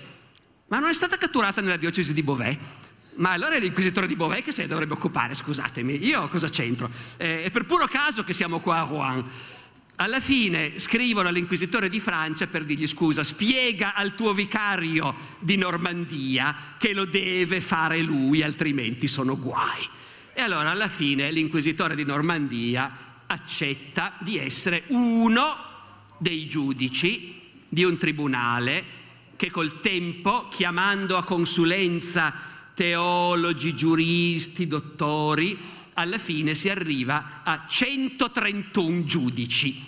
ma 0.69 0.79
non 0.79 0.89
è 0.89 0.93
stata 0.95 1.15
catturata 1.17 1.61
nella 1.61 1.77
diocesi 1.77 2.11
di 2.11 2.23
Beauvais? 2.23 2.57
Ma 3.22 3.34
allora 3.34 3.55
l'inquisitore 3.57 4.07
di 4.07 4.15
Beauvais 4.15 4.43
che 4.43 4.51
se 4.51 4.63
ne 4.63 4.67
dovrebbe 4.67 4.93
occupare, 4.93 5.36
scusatemi, 5.36 6.03
io 6.03 6.28
cosa 6.28 6.49
c'entro? 6.49 6.89
Eh, 7.17 7.43
è 7.43 7.51
per 7.51 7.65
puro 7.65 7.86
caso 7.86 8.24
che 8.24 8.34
siamo 8.34 8.59
qua 8.59 8.80
a 8.80 8.84
Rouen. 8.84 9.24
alla 9.97 10.19
fine 10.19 10.80
scrivono 10.80 11.28
all'inquisitore 11.28 11.88
di 11.88 11.99
Francia 11.99 12.47
per 12.47 12.63
dirgli 12.63 12.88
scusa, 12.88 13.22
spiega 13.22 13.93
al 13.93 14.15
tuo 14.15 14.34
vicario 14.34 15.13
di 15.38 15.55
Normandia 15.55 16.55
che 16.80 16.93
lo 16.93 17.05
deve 17.05 17.61
fare 17.61 18.01
lui, 18.01 18.41
altrimenti 18.41 19.07
sono 19.07 19.38
guai. 19.38 19.88
E 20.34 20.41
allora 20.41 20.72
alla 20.72 20.88
fine 20.88 21.30
l'inquisitore 21.30 21.93
di 21.93 22.03
Normandia 22.03 22.91
accetta 23.28 24.13
di 24.17 24.39
essere 24.39 24.86
uno 24.88 25.55
dei 26.17 26.47
giudici 26.47 27.39
di 27.69 27.84
un 27.84 27.97
tribunale 27.97 28.99
che 29.36 29.51
col 29.51 29.80
tempo, 29.80 30.47
chiamando 30.49 31.17
a 31.17 31.24
consulenza 31.24 32.50
teologi, 32.82 33.75
giuristi, 33.75 34.65
dottori, 34.65 35.55
alla 35.93 36.17
fine 36.17 36.55
si 36.55 36.67
arriva 36.67 37.43
a 37.43 37.65
131 37.67 39.03
giudici 39.03 39.86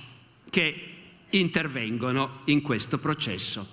che 0.47 0.91
intervengono 1.31 2.41
in 2.45 2.61
questo 2.61 2.99
processo. 2.99 3.67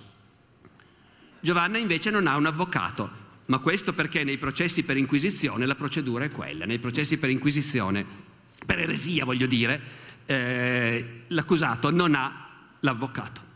Giovanna 1.39 1.77
invece 1.77 2.09
non 2.09 2.25
ha 2.25 2.35
un 2.35 2.47
avvocato, 2.47 3.11
ma 3.45 3.59
questo 3.59 3.93
perché 3.93 4.23
nei 4.23 4.39
processi 4.39 4.81
per 4.81 4.97
inquisizione 4.97 5.67
la 5.67 5.75
procedura 5.75 6.25
è 6.25 6.31
quella, 6.31 6.65
nei 6.65 6.79
processi 6.79 7.17
per 7.17 7.29
inquisizione, 7.29 8.03
per 8.65 8.79
eresia 8.79 9.23
voglio 9.23 9.45
dire, 9.45 9.81
eh, 10.25 11.25
l'accusato 11.27 11.91
non 11.91 12.15
ha 12.15 12.47
l'avvocato. 12.79 13.50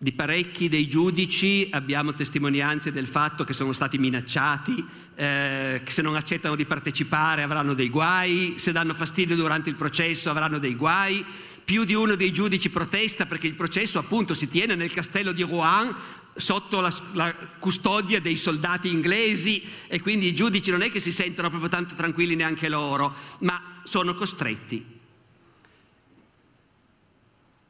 Di 0.00 0.12
parecchi 0.12 0.68
dei 0.68 0.86
giudici 0.86 1.66
abbiamo 1.72 2.14
testimonianze 2.14 2.92
del 2.92 3.08
fatto 3.08 3.42
che 3.42 3.52
sono 3.52 3.72
stati 3.72 3.98
minacciati, 3.98 4.86
eh, 5.16 5.80
che 5.82 5.90
se 5.90 6.02
non 6.02 6.14
accettano 6.14 6.54
di 6.54 6.64
partecipare 6.66 7.42
avranno 7.42 7.74
dei 7.74 7.88
guai, 7.88 8.54
se 8.58 8.70
danno 8.70 8.94
fastidio 8.94 9.34
durante 9.34 9.70
il 9.70 9.74
processo 9.74 10.30
avranno 10.30 10.60
dei 10.60 10.76
guai. 10.76 11.24
Più 11.64 11.82
di 11.82 11.94
uno 11.94 12.14
dei 12.14 12.32
giudici 12.32 12.70
protesta 12.70 13.26
perché 13.26 13.48
il 13.48 13.56
processo 13.56 13.98
appunto 13.98 14.34
si 14.34 14.48
tiene 14.48 14.76
nel 14.76 14.92
castello 14.92 15.32
di 15.32 15.42
Rouen 15.42 15.92
sotto 16.32 16.78
la, 16.78 16.94
la, 17.14 17.34
custodia 17.58 18.20
dei 18.20 18.36
soldati 18.36 18.92
inglesi 18.92 19.60
e 19.88 20.00
quindi 20.00 20.28
i 20.28 20.34
giudici 20.34 20.70
non 20.70 20.82
è 20.82 20.92
che 20.92 21.00
si 21.00 21.10
sentono 21.10 21.48
proprio 21.48 21.68
tanto 21.68 21.96
tranquilli 21.96 22.36
neanche 22.36 22.68
loro, 22.68 23.12
ma 23.40 23.80
sono 23.82 24.14
costretti 24.14 24.97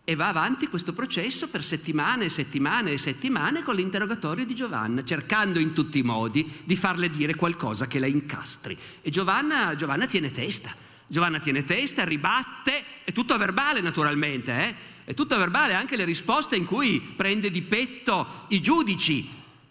e 0.08 0.14
va 0.14 0.28
avanti 0.28 0.68
questo 0.68 0.94
processo 0.94 1.48
per 1.48 1.62
settimane 1.62 2.24
e 2.24 2.28
settimane 2.30 2.92
e 2.92 2.96
settimane 2.96 3.62
con 3.62 3.74
l'interrogatorio 3.74 4.46
di 4.46 4.54
Giovanna, 4.54 5.04
cercando 5.04 5.58
in 5.58 5.74
tutti 5.74 5.98
i 5.98 6.02
modi 6.02 6.50
di 6.64 6.76
farle 6.76 7.10
dire 7.10 7.34
qualcosa 7.34 7.86
che 7.86 7.98
la 7.98 8.06
incastri. 8.06 8.74
E 9.02 9.10
Giovanna, 9.10 9.74
Giovanna 9.74 10.06
tiene 10.06 10.32
testa, 10.32 10.74
Giovanna 11.06 11.40
tiene 11.40 11.62
testa, 11.66 12.04
ribatte, 12.04 12.84
è 13.04 13.12
tutto 13.12 13.36
verbale 13.36 13.82
naturalmente, 13.82 14.52
eh? 14.64 14.74
è 15.04 15.12
tutto 15.12 15.36
verbale 15.36 15.74
anche 15.74 15.94
le 15.94 16.06
risposte 16.06 16.56
in 16.56 16.64
cui 16.64 17.00
prende 17.00 17.50
di 17.50 17.60
petto 17.60 18.46
i 18.48 18.62
giudici. 18.62 19.28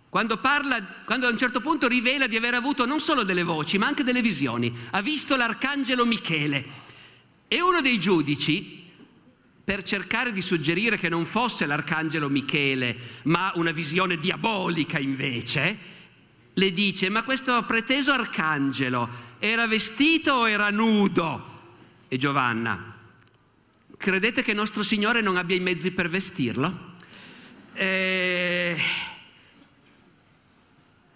Quando 0.08 0.38
parla, 0.38 0.80
quando 1.04 1.26
a 1.26 1.32
un 1.32 1.38
certo 1.40 1.62
punto 1.62 1.88
rivela 1.88 2.28
di 2.28 2.36
aver 2.36 2.54
avuto 2.54 2.86
non 2.86 3.00
solo 3.00 3.24
delle 3.24 3.42
voci, 3.42 3.80
ma 3.80 3.88
anche 3.88 4.04
delle 4.04 4.22
visioni. 4.22 4.72
Ha 4.92 5.02
visto 5.02 5.36
l'arcangelo 5.36 6.06
Michele. 6.06 6.86
E 7.48 7.60
uno 7.60 7.82
dei 7.82 8.00
giudici, 8.00 8.77
per 9.68 9.84
cercare 9.84 10.32
di 10.32 10.42
suggerire 10.42 10.98
che 10.98 11.10
non 11.10 11.26
fosse 11.26 11.66
l'arcangelo 11.66 12.30
Michele, 12.30 12.96
ma 13.24 13.52
una 13.56 13.72
visione 13.72 14.16
diabolica 14.16 14.98
invece, 14.98 15.78
le 16.54 16.72
dice, 16.72 17.10
ma 17.10 17.24
questo 17.24 17.62
preteso 17.64 18.14
arcangelo 18.14 19.10
era 19.40 19.68
vestito 19.68 20.32
o 20.32 20.48
era 20.48 20.70
nudo? 20.70 21.56
E 22.08 22.16
Giovanna, 22.16 22.96
credete 23.98 24.42
che 24.42 24.54
nostro 24.54 24.84
Signore 24.84 25.20
non 25.20 25.36
abbia 25.36 25.58
i 25.58 25.60
mezzi 25.60 25.92
per 25.92 26.08
vestirlo? 26.08 26.96
E, 27.74 28.82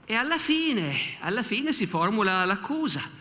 e 0.03 0.13
alla 0.13 0.37
fine, 0.37 0.93
alla 1.19 1.43
fine 1.43 1.71
si 1.71 1.85
formula 1.85 2.43
l'accusa 2.43 3.19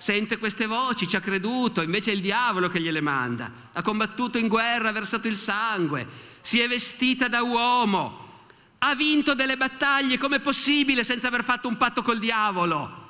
sente 0.00 0.38
queste 0.38 0.64
voci, 0.64 1.06
ci 1.06 1.16
ha 1.16 1.20
creduto, 1.20 1.82
invece 1.82 2.10
è 2.10 2.14
il 2.14 2.22
diavolo 2.22 2.68
che 2.68 2.80
gliele 2.80 3.02
manda. 3.02 3.52
Ha 3.74 3.82
combattuto 3.82 4.38
in 4.38 4.48
guerra, 4.48 4.88
ha 4.88 4.92
versato 4.92 5.28
il 5.28 5.36
sangue, 5.36 6.08
si 6.40 6.58
è 6.58 6.66
vestita 6.66 7.28
da 7.28 7.42
uomo, 7.42 8.46
ha 8.78 8.94
vinto 8.94 9.34
delle 9.34 9.58
battaglie, 9.58 10.16
com'è 10.16 10.40
possibile 10.40 11.04
senza 11.04 11.28
aver 11.28 11.44
fatto 11.44 11.68
un 11.68 11.76
patto 11.76 12.00
col 12.00 12.18
diavolo? 12.18 13.08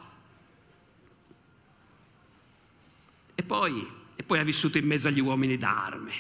E 3.37 3.43
poi, 3.45 3.89
e 4.17 4.23
poi 4.25 4.41
ha 4.41 4.45
vissuto 4.45 4.77
in 4.77 4.87
mezzo 4.87 5.07
agli 5.07 5.21
uomini 5.21 5.57
d'arme, 5.57 6.13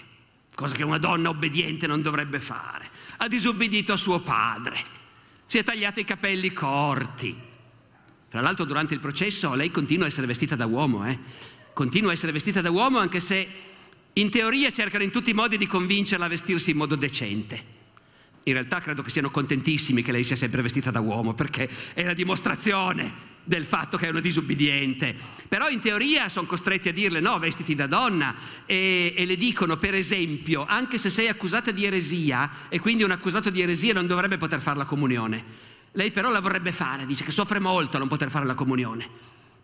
cosa 0.54 0.76
che 0.76 0.84
una 0.84 0.98
donna 0.98 1.30
obbediente 1.30 1.88
non 1.88 2.00
dovrebbe 2.00 2.38
fare. 2.38 2.88
Ha 3.16 3.26
disobbedito 3.26 3.92
a 3.92 3.96
suo 3.96 4.20
padre, 4.20 4.84
si 5.46 5.58
è 5.58 5.64
tagliata 5.64 5.98
i 5.98 6.04
capelli 6.04 6.52
corti, 6.52 7.48
fra 8.30 8.40
l'altro 8.40 8.64
durante 8.64 8.94
il 8.94 9.00
processo 9.00 9.52
lei 9.54 9.72
continua 9.72 10.04
a 10.04 10.08
essere 10.08 10.28
vestita 10.28 10.54
da 10.54 10.64
uomo, 10.64 11.04
eh? 11.04 11.18
continua 11.72 12.10
a 12.10 12.12
essere 12.12 12.30
vestita 12.30 12.60
da 12.60 12.70
uomo 12.70 12.98
anche 12.98 13.18
se 13.18 13.44
in 14.12 14.30
teoria 14.30 14.70
cercano 14.70 15.02
in 15.02 15.10
tutti 15.10 15.30
i 15.30 15.34
modi 15.34 15.56
di 15.56 15.66
convincerla 15.66 16.26
a 16.26 16.28
vestirsi 16.28 16.70
in 16.70 16.76
modo 16.76 16.94
decente. 16.94 17.78
In 18.44 18.52
realtà 18.52 18.80
credo 18.80 19.02
che 19.02 19.10
siano 19.10 19.30
contentissimi 19.30 20.04
che 20.04 20.12
lei 20.12 20.22
sia 20.22 20.36
sempre 20.36 20.62
vestita 20.62 20.92
da 20.92 21.00
uomo 21.00 21.34
perché 21.34 21.68
è 21.92 22.04
la 22.04 22.14
dimostrazione 22.14 23.12
del 23.42 23.64
fatto 23.64 23.96
che 23.96 24.06
è 24.06 24.10
una 24.10 24.20
disubbidiente. 24.20 25.12
Però 25.48 25.68
in 25.68 25.80
teoria 25.80 26.28
sono 26.28 26.46
costretti 26.46 26.88
a 26.88 26.92
dirle 26.92 27.18
no, 27.18 27.36
vestiti 27.40 27.74
da 27.74 27.88
donna 27.88 28.32
e, 28.64 29.12
e, 29.16 29.26
le 29.26 29.34
dicono 29.34 29.76
per 29.76 29.96
esempio, 29.96 30.64
anche 30.66 30.98
se 30.98 31.10
sei 31.10 31.26
accusata 31.26 31.72
di 31.72 31.84
eresia 31.84 32.48
e 32.68 32.78
quindi 32.78 33.02
un 33.02 33.10
accusato 33.10 33.50
di 33.50 33.60
eresia 33.60 33.92
non 33.92 34.06
dovrebbe 34.06 34.36
poter 34.36 34.60
fare 34.60 34.78
la 34.78 34.84
comunione. 34.84 35.69
Lei 35.92 36.10
però 36.10 36.30
la 36.30 36.40
vorrebbe 36.40 36.72
fare, 36.72 37.06
dice 37.06 37.24
che 37.24 37.30
soffre 37.30 37.58
molto 37.58 37.96
a 37.96 37.98
non 37.98 38.08
poter 38.08 38.30
fare 38.30 38.46
la 38.46 38.54
comunione. 38.54 39.08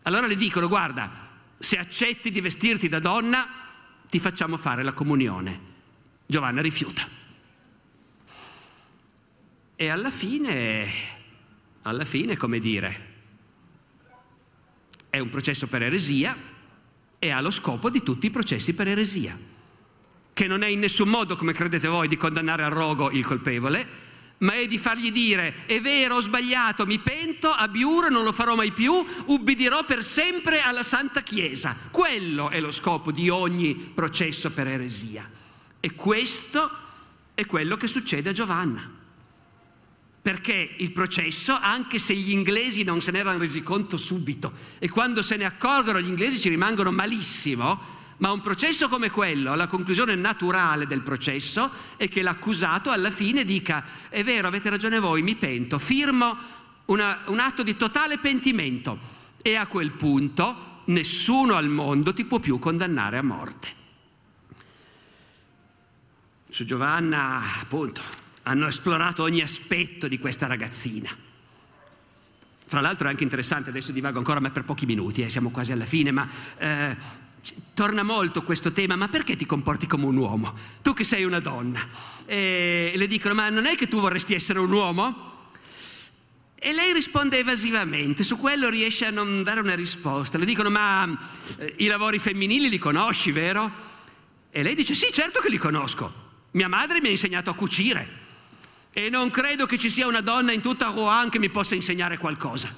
Allora 0.02 0.26
le 0.26 0.36
dicono, 0.36 0.68
guarda, 0.68 1.10
se 1.58 1.78
accetti 1.78 2.30
di 2.30 2.40
vestirti 2.40 2.88
da 2.88 2.98
donna, 2.98 3.46
ti 4.08 4.18
facciamo 4.18 4.56
fare 4.56 4.82
la 4.82 4.92
comunione. 4.92 5.74
Giovanna 6.26 6.60
rifiuta. 6.60 7.06
E 9.76 9.88
alla 9.88 10.10
fine, 10.10 10.88
alla 11.82 12.04
fine, 12.04 12.36
come 12.36 12.58
dire, 12.58 13.14
è 15.10 15.18
un 15.18 15.28
processo 15.28 15.66
per 15.66 15.82
eresia 15.82 16.36
e 17.18 17.30
ha 17.30 17.40
lo 17.40 17.50
scopo 17.50 17.88
di 17.88 18.02
tutti 18.02 18.26
i 18.26 18.30
processi 18.30 18.74
per 18.74 18.88
eresia, 18.88 19.38
che 20.32 20.46
non 20.46 20.62
è 20.62 20.66
in 20.66 20.80
nessun 20.80 21.08
modo, 21.08 21.36
come 21.36 21.52
credete 21.52 21.88
voi, 21.88 22.08
di 22.08 22.16
condannare 22.16 22.64
a 22.64 22.68
rogo 22.68 23.10
il 23.10 23.24
colpevole, 23.24 23.86
ma 24.39 24.55
è 24.55 24.66
di 24.66 24.78
fargli 24.78 25.11
dire 25.11 25.64
è 25.66 25.80
vero, 25.80 26.16
ho 26.16 26.20
sbagliato, 26.20 26.84
mi 26.87 26.99
pento, 26.99 27.51
abbiuro, 27.51 28.09
non 28.09 28.24
lo 28.24 28.32
farò 28.32 28.55
mai 28.55 28.72
più, 28.72 28.93
ubbidirò 29.26 29.84
per 29.84 30.05
sempre 30.05 30.61
alla 30.61 30.82
Santa 30.82 31.22
Chiesa. 31.22 31.76
Quello 31.91 32.51
è 32.51 32.61
lo 32.61 32.70
scopo 32.70 33.12
di 33.12 33.28
ogni 33.28 33.74
processo 33.74 34.51
per 34.51 34.68
eresia. 34.68 35.28
E 35.80 35.95
questo 35.95 36.70
è 37.34 37.47
quello 37.47 37.76
che 37.76 37.87
succede 37.87 38.30
a 38.30 38.32
Giovanna. 38.32 38.93
Perché 40.20 40.74
il 40.78 40.91
processo, 40.91 41.57
anche 41.59 41.99
se 42.01 42.14
gli 42.14 42.32
inglesi 42.32 42.82
non 42.82 43.01
se 43.01 43.12
ne 43.12 43.18
erano 43.18 43.39
resi 43.39 43.62
conto 43.62 43.97
subito, 43.97 44.53
e 44.78 44.89
quando 44.89 45.22
se 45.22 45.37
ne 45.37 45.45
accorgono 45.45 46.01
gli 46.01 46.09
inglesi 46.09 46.41
ci 46.41 46.49
rimangono 46.49 46.91
malissimo, 46.91 47.95
ma 48.18 48.32
un 48.32 48.40
processo 48.40 48.88
come 48.88 49.10
quello, 49.10 49.54
la 49.54 49.66
conclusione 49.66 50.14
naturale 50.14 50.86
del 50.86 51.02
processo 51.02 51.70
è 51.96 52.08
che 52.08 52.22
l'accusato 52.22 52.90
alla 52.90 53.10
fine 53.10 53.44
dica 53.44 53.84
è 54.08 54.24
vero, 54.24 54.48
avete 54.48 54.70
ragione 54.70 54.98
voi, 54.98 55.22
mi 55.22 55.34
pento, 55.34 55.78
firmo 55.78 56.36
una, 56.86 57.20
un 57.26 57.38
atto 57.40 57.62
di 57.62 57.76
totale 57.76 58.18
pentimento 58.18 58.98
e 59.42 59.54
a 59.56 59.66
quel 59.66 59.92
punto 59.92 60.82
nessuno 60.86 61.56
al 61.56 61.68
mondo 61.68 62.14
ti 62.14 62.24
può 62.24 62.38
più 62.38 62.58
condannare 62.58 63.18
a 63.18 63.22
morte. 63.22 63.74
Su 66.48 66.64
Giovanna, 66.64 67.42
appunto, 67.60 68.00
hanno 68.44 68.66
esplorato 68.66 69.22
ogni 69.22 69.42
aspetto 69.42 70.08
di 70.08 70.18
questa 70.18 70.46
ragazzina. 70.46 71.10
Fra 72.68 72.80
l'altro 72.80 73.06
è 73.06 73.10
anche 73.10 73.24
interessante, 73.24 73.70
adesso 73.70 73.92
divago 73.92 74.18
ancora, 74.18 74.40
ma 74.40 74.50
per 74.50 74.64
pochi 74.64 74.86
minuti, 74.86 75.22
eh, 75.22 75.28
siamo 75.28 75.50
quasi 75.50 75.72
alla 75.72 75.84
fine, 75.84 76.10
ma 76.10 76.28
eh, 76.56 76.96
torna 77.74 78.03
molto 78.03 78.42
questo 78.42 78.72
tema, 78.72 78.97
ma 78.97 79.09
perché 79.09 79.36
ti 79.36 79.47
comporti 79.47 79.86
come 79.86 80.07
un 80.07 80.16
uomo? 80.16 80.55
Tu 80.82 80.92
che 80.92 81.05
sei 81.05 81.24
una 81.24 81.40
donna. 81.40 81.86
E 82.24 82.92
le 82.94 83.07
dicono, 83.07 83.34
ma 83.34 83.49
non 83.51 83.66
è 83.66 83.76
che 83.76 83.88
tu 83.88 84.01
vorresti 84.01 84.34
essere 84.34 84.59
un 84.59 84.72
uomo? 84.72 85.34
E 86.55 86.72
lei 86.72 86.92
risponde 86.92 87.38
evasivamente, 87.38 88.24
su 88.24 88.38
quello 88.38 88.68
riesce 88.68 89.07
a 89.07 89.11
non 89.11 89.42
dare 89.42 89.61
una 89.61 89.74
risposta. 89.74 90.38
Le 90.38 90.44
dicono, 90.44 90.70
ma 90.70 91.07
eh, 91.59 91.74
i 91.78 91.86
lavori 91.86 92.18
femminili 92.18 92.68
li 92.68 92.78
conosci, 92.78 93.30
vero? 93.30 93.70
E 94.51 94.62
lei 94.62 94.74
dice, 94.74 94.94
sì, 94.94 95.09
certo 95.12 95.40
che 95.40 95.51
li 95.51 95.59
conosco. 95.59 96.24
Mia 96.53 96.68
madre 96.68 97.01
mi 97.01 97.09
ha 97.09 97.11
insegnato 97.11 97.51
a 97.51 97.55
cucire 97.55 98.24
e 98.90 99.11
non 99.11 99.28
credo 99.28 99.66
che 99.66 99.76
ci 99.76 99.90
sia 99.90 100.07
una 100.07 100.22
donna 100.22 100.53
in 100.53 100.62
tutta 100.62 100.86
Rouen 100.86 101.28
che 101.28 101.38
mi 101.38 101.51
possa 101.51 101.74
insegnare 101.74 102.16
qualcosa. 102.16 102.74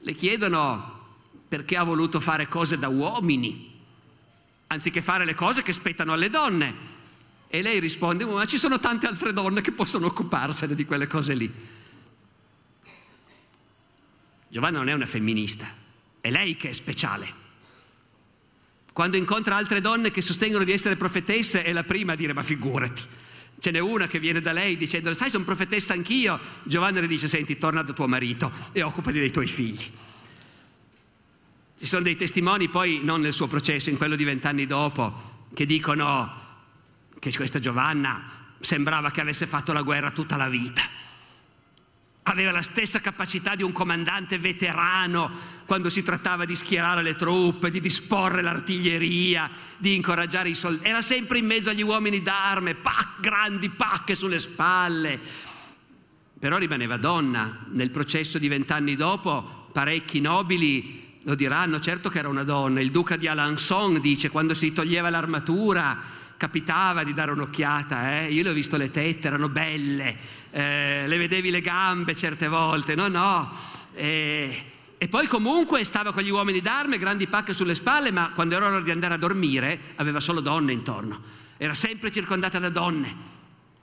Le 0.00 0.12
chiedono 0.12 0.97
perché 1.48 1.76
ha 1.76 1.82
voluto 1.82 2.20
fare 2.20 2.46
cose 2.46 2.78
da 2.78 2.88
uomini, 2.88 3.76
anziché 4.68 5.00
fare 5.00 5.24
le 5.24 5.34
cose 5.34 5.62
che 5.62 5.72
spettano 5.72 6.12
alle 6.12 6.28
donne. 6.28 6.96
E 7.48 7.62
lei 7.62 7.80
risponde, 7.80 8.26
ma 8.26 8.44
ci 8.44 8.58
sono 8.58 8.78
tante 8.78 9.06
altre 9.06 9.32
donne 9.32 9.62
che 9.62 9.72
possono 9.72 10.06
occuparsene 10.06 10.74
di 10.74 10.84
quelle 10.84 11.06
cose 11.06 11.34
lì. 11.34 11.50
Giovanna 14.50 14.78
non 14.78 14.88
è 14.88 14.92
una 14.92 15.06
femminista, 15.06 15.66
è 16.20 16.30
lei 16.30 16.56
che 16.56 16.68
è 16.68 16.72
speciale. 16.72 17.46
Quando 18.92 19.16
incontra 19.16 19.56
altre 19.56 19.80
donne 19.80 20.10
che 20.10 20.20
sostengono 20.20 20.64
di 20.64 20.72
essere 20.72 20.96
profetesse 20.96 21.62
è 21.62 21.72
la 21.72 21.84
prima 21.84 22.12
a 22.12 22.16
dire 22.16 22.32
ma 22.32 22.42
figurati. 22.42 23.02
Ce 23.60 23.70
n'è 23.70 23.78
una 23.78 24.06
che 24.06 24.18
viene 24.18 24.40
da 24.40 24.52
lei 24.52 24.76
dicendo 24.76 25.12
sai 25.14 25.30
sono 25.30 25.44
profetessa 25.44 25.92
anch'io. 25.92 26.38
Giovanna 26.64 27.00
le 27.00 27.06
dice 27.06 27.28
senti 27.28 27.58
torna 27.58 27.82
da 27.82 27.92
tuo 27.92 28.08
marito 28.08 28.50
e 28.72 28.82
occupati 28.82 29.18
dei 29.18 29.30
tuoi 29.30 29.46
figli. 29.46 29.84
Ci 31.78 31.86
sono 31.86 32.02
dei 32.02 32.16
testimoni 32.16 32.68
poi 32.68 32.98
non 33.04 33.20
nel 33.20 33.32
suo 33.32 33.46
processo, 33.46 33.88
in 33.88 33.96
quello 33.96 34.16
di 34.16 34.24
vent'anni 34.24 34.66
dopo, 34.66 35.46
che 35.54 35.64
dicono 35.64 36.46
che 37.20 37.32
questa 37.36 37.60
Giovanna 37.60 38.20
sembrava 38.58 39.12
che 39.12 39.20
avesse 39.20 39.46
fatto 39.46 39.72
la 39.72 39.82
guerra 39.82 40.10
tutta 40.10 40.36
la 40.36 40.48
vita. 40.48 40.82
Aveva 42.24 42.50
la 42.50 42.62
stessa 42.62 42.98
capacità 42.98 43.54
di 43.54 43.62
un 43.62 43.70
comandante 43.70 44.38
veterano 44.38 45.30
quando 45.66 45.88
si 45.88 46.02
trattava 46.02 46.44
di 46.44 46.56
schierare 46.56 47.02
le 47.02 47.14
truppe, 47.14 47.70
di 47.70 47.80
disporre 47.80 48.42
l'artiglieria, 48.42 49.48
di 49.76 49.94
incoraggiare 49.94 50.48
i 50.48 50.54
soldati. 50.54 50.88
Era 50.88 51.00
sempre 51.00 51.38
in 51.38 51.46
mezzo 51.46 51.70
agli 51.70 51.82
uomini 51.82 52.20
d'arme, 52.20 52.74
pac, 52.74 53.20
grandi 53.20 53.70
pacche 53.70 54.16
sulle 54.16 54.40
spalle. 54.40 55.18
Però 56.40 56.58
rimaneva 56.58 56.96
donna. 56.96 57.66
Nel 57.70 57.90
processo 57.90 58.38
di 58.38 58.48
vent'anni 58.48 58.96
dopo, 58.96 59.68
parecchi 59.72 60.20
nobili 60.20 61.06
lo 61.22 61.34
diranno, 61.34 61.80
certo 61.80 62.08
che 62.08 62.18
era 62.18 62.28
una 62.28 62.44
donna. 62.44 62.80
Il 62.80 62.90
duca 62.90 63.16
di 63.16 63.26
Alençon 63.26 64.00
dice 64.00 64.30
quando 64.30 64.54
si 64.54 64.72
toglieva 64.72 65.10
l'armatura 65.10 66.16
capitava 66.38 67.02
di 67.02 67.12
dare 67.12 67.32
un'occhiata, 67.32 68.20
eh? 68.20 68.32
io 68.32 68.44
le 68.44 68.50
ho 68.50 68.52
visto 68.52 68.76
le 68.76 68.92
tette, 68.92 69.26
erano 69.26 69.48
belle, 69.48 70.16
eh, 70.52 71.04
le 71.06 71.16
vedevi 71.18 71.50
le 71.50 71.60
gambe 71.60 72.14
certe 72.14 72.46
volte, 72.46 72.94
no, 72.94 73.08
no. 73.08 73.52
Eh, 73.92 74.64
e 74.96 75.08
poi 75.08 75.26
comunque 75.26 75.82
stava 75.82 76.12
con 76.12 76.22
gli 76.22 76.30
uomini 76.30 76.60
d'arme, 76.60 76.96
grandi 76.98 77.26
pacche 77.26 77.52
sulle 77.52 77.74
spalle, 77.74 78.12
ma 78.12 78.30
quando 78.34 78.54
era 78.54 78.68
ora 78.68 78.80
di 78.80 78.90
andare 78.92 79.14
a 79.14 79.18
dormire 79.18 79.78
aveva 79.96 80.20
solo 80.20 80.40
donne 80.40 80.72
intorno, 80.72 81.20
era 81.56 81.74
sempre 81.74 82.12
circondata 82.12 82.60
da 82.60 82.68
donne, 82.68 83.14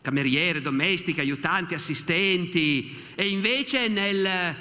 cameriere, 0.02 0.62
domestiche, 0.62 1.20
aiutanti, 1.22 1.74
assistenti, 1.74 2.98
e 3.16 3.28
invece 3.28 3.90
nel, 3.90 4.56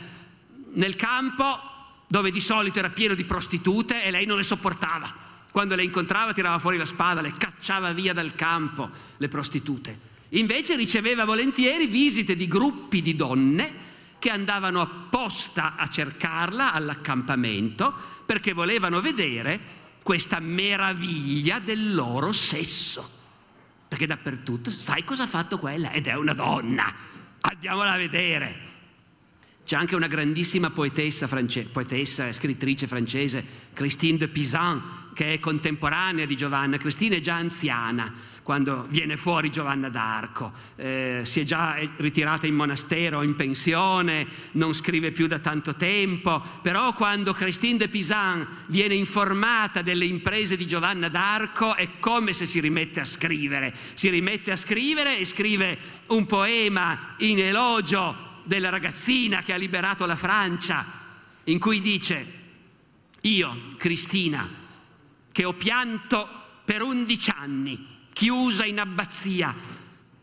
nel 0.72 0.96
campo 0.96 1.73
dove 2.14 2.30
di 2.30 2.38
solito 2.38 2.78
era 2.78 2.90
pieno 2.90 3.14
di 3.14 3.24
prostitute 3.24 4.04
e 4.04 4.12
lei 4.12 4.24
non 4.24 4.36
le 4.36 4.44
sopportava 4.44 5.12
quando 5.50 5.74
le 5.74 5.82
incontrava 5.82 6.32
tirava 6.32 6.60
fuori 6.60 6.76
la 6.76 6.84
spada, 6.84 7.20
le 7.20 7.32
cacciava 7.32 7.90
via 7.90 8.12
dal 8.12 8.36
campo 8.36 8.88
le 9.16 9.26
prostitute. 9.26 9.98
Invece 10.28 10.76
riceveva 10.76 11.24
volentieri 11.24 11.88
visite 11.88 12.36
di 12.36 12.46
gruppi 12.46 13.02
di 13.02 13.16
donne 13.16 13.72
che 14.20 14.30
andavano 14.30 14.80
apposta 14.80 15.74
a 15.74 15.88
cercarla 15.88 16.72
all'accampamento 16.72 17.92
perché 18.24 18.52
volevano 18.52 19.00
vedere 19.00 19.60
questa 20.04 20.38
meraviglia 20.38 21.58
del 21.58 21.96
loro 21.96 22.32
sesso. 22.32 23.10
Perché 23.88 24.06
dappertutto, 24.06 24.70
sai 24.70 25.02
cosa 25.02 25.24
ha 25.24 25.28
fatto 25.28 25.58
quella? 25.58 25.90
Ed 25.90 26.06
è 26.06 26.14
una 26.14 26.32
donna, 26.32 26.94
andiamola 27.40 27.90
a 27.90 27.96
vedere. 27.96 28.73
C'è 29.64 29.76
anche 29.76 29.94
una 29.94 30.06
grandissima 30.06 30.70
poetessa, 30.70 31.26
france- 31.26 31.68
poetessa 31.72 32.28
e 32.28 32.32
scrittrice 32.32 32.86
francese, 32.86 33.44
Christine 33.72 34.18
de 34.18 34.28
Pizan, 34.28 34.82
che 35.14 35.32
è 35.32 35.38
contemporanea 35.38 36.26
di 36.26 36.36
Giovanna. 36.36 36.76
Cristina 36.76 37.16
è 37.16 37.20
già 37.20 37.36
anziana 37.36 38.12
quando 38.44 38.86
viene 38.90 39.16
fuori 39.16 39.50
Giovanna 39.50 39.88
d'Arco, 39.88 40.52
eh, 40.76 41.22
si 41.24 41.40
è 41.40 41.44
già 41.44 41.78
ritirata 41.96 42.46
in 42.46 42.54
monastero, 42.54 43.22
in 43.22 43.34
pensione, 43.36 44.26
non 44.52 44.74
scrive 44.74 45.12
più 45.12 45.26
da 45.26 45.38
tanto 45.38 45.74
tempo, 45.74 46.44
però 46.60 46.92
quando 46.92 47.32
Christine 47.32 47.78
de 47.78 47.88
Pisan 47.88 48.46
viene 48.66 48.94
informata 48.94 49.80
delle 49.80 50.04
imprese 50.04 50.58
di 50.58 50.66
Giovanna 50.66 51.08
d'Arco 51.08 51.74
è 51.74 51.98
come 51.98 52.34
se 52.34 52.44
si 52.44 52.60
rimette 52.60 53.00
a 53.00 53.04
scrivere, 53.04 53.74
si 53.94 54.10
rimette 54.10 54.50
a 54.50 54.56
scrivere 54.56 55.18
e 55.18 55.24
scrive 55.24 55.78
un 56.08 56.26
poema 56.26 57.14
in 57.18 57.38
elogio 57.38 58.23
della 58.44 58.68
ragazzina 58.68 59.42
che 59.42 59.52
ha 59.52 59.56
liberato 59.56 60.06
la 60.06 60.16
Francia, 60.16 61.02
in 61.44 61.58
cui 61.58 61.80
dice, 61.80 62.42
io, 63.22 63.74
Cristina, 63.76 64.48
che 65.32 65.44
ho 65.44 65.54
pianto 65.54 66.28
per 66.64 66.82
undici 66.82 67.30
anni, 67.34 68.06
chiusa 68.12 68.64
in 68.64 68.78
abbazia. 68.78 69.54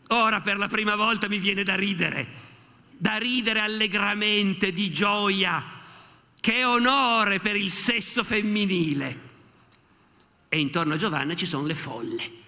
Ora 0.07 0.41
per 0.41 0.57
la 0.57 0.67
prima 0.67 0.95
volta 0.95 1.27
mi 1.27 1.37
viene 1.37 1.63
da 1.63 1.75
ridere, 1.75 2.27
da 2.97 3.17
ridere 3.17 3.59
allegramente, 3.59 4.71
di 4.71 4.89
gioia. 4.89 5.79
Che 6.39 6.63
onore 6.63 7.39
per 7.39 7.55
il 7.55 7.69
sesso 7.69 8.23
femminile. 8.23 9.29
E 10.49 10.59
intorno 10.59 10.95
a 10.95 10.97
Giovanna 10.97 11.35
ci 11.35 11.45
sono 11.45 11.67
le 11.67 11.75
folle 11.75 12.39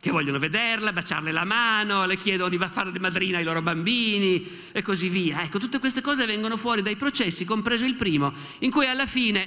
che 0.00 0.10
vogliono 0.10 0.38
vederla, 0.38 0.94
baciarle 0.94 1.30
la 1.30 1.44
mano, 1.44 2.06
le 2.06 2.16
chiedono 2.16 2.48
di 2.48 2.58
fare 2.58 2.98
madrina 2.98 3.36
ai 3.36 3.44
loro 3.44 3.60
bambini 3.60 4.70
e 4.72 4.80
così 4.80 5.10
via. 5.10 5.42
Ecco, 5.42 5.58
tutte 5.58 5.78
queste 5.78 6.00
cose 6.00 6.24
vengono 6.24 6.56
fuori 6.56 6.80
dai 6.80 6.96
processi, 6.96 7.44
compreso 7.44 7.84
il 7.84 7.96
primo, 7.96 8.32
in 8.60 8.70
cui 8.70 8.86
alla 8.86 9.06
fine, 9.06 9.46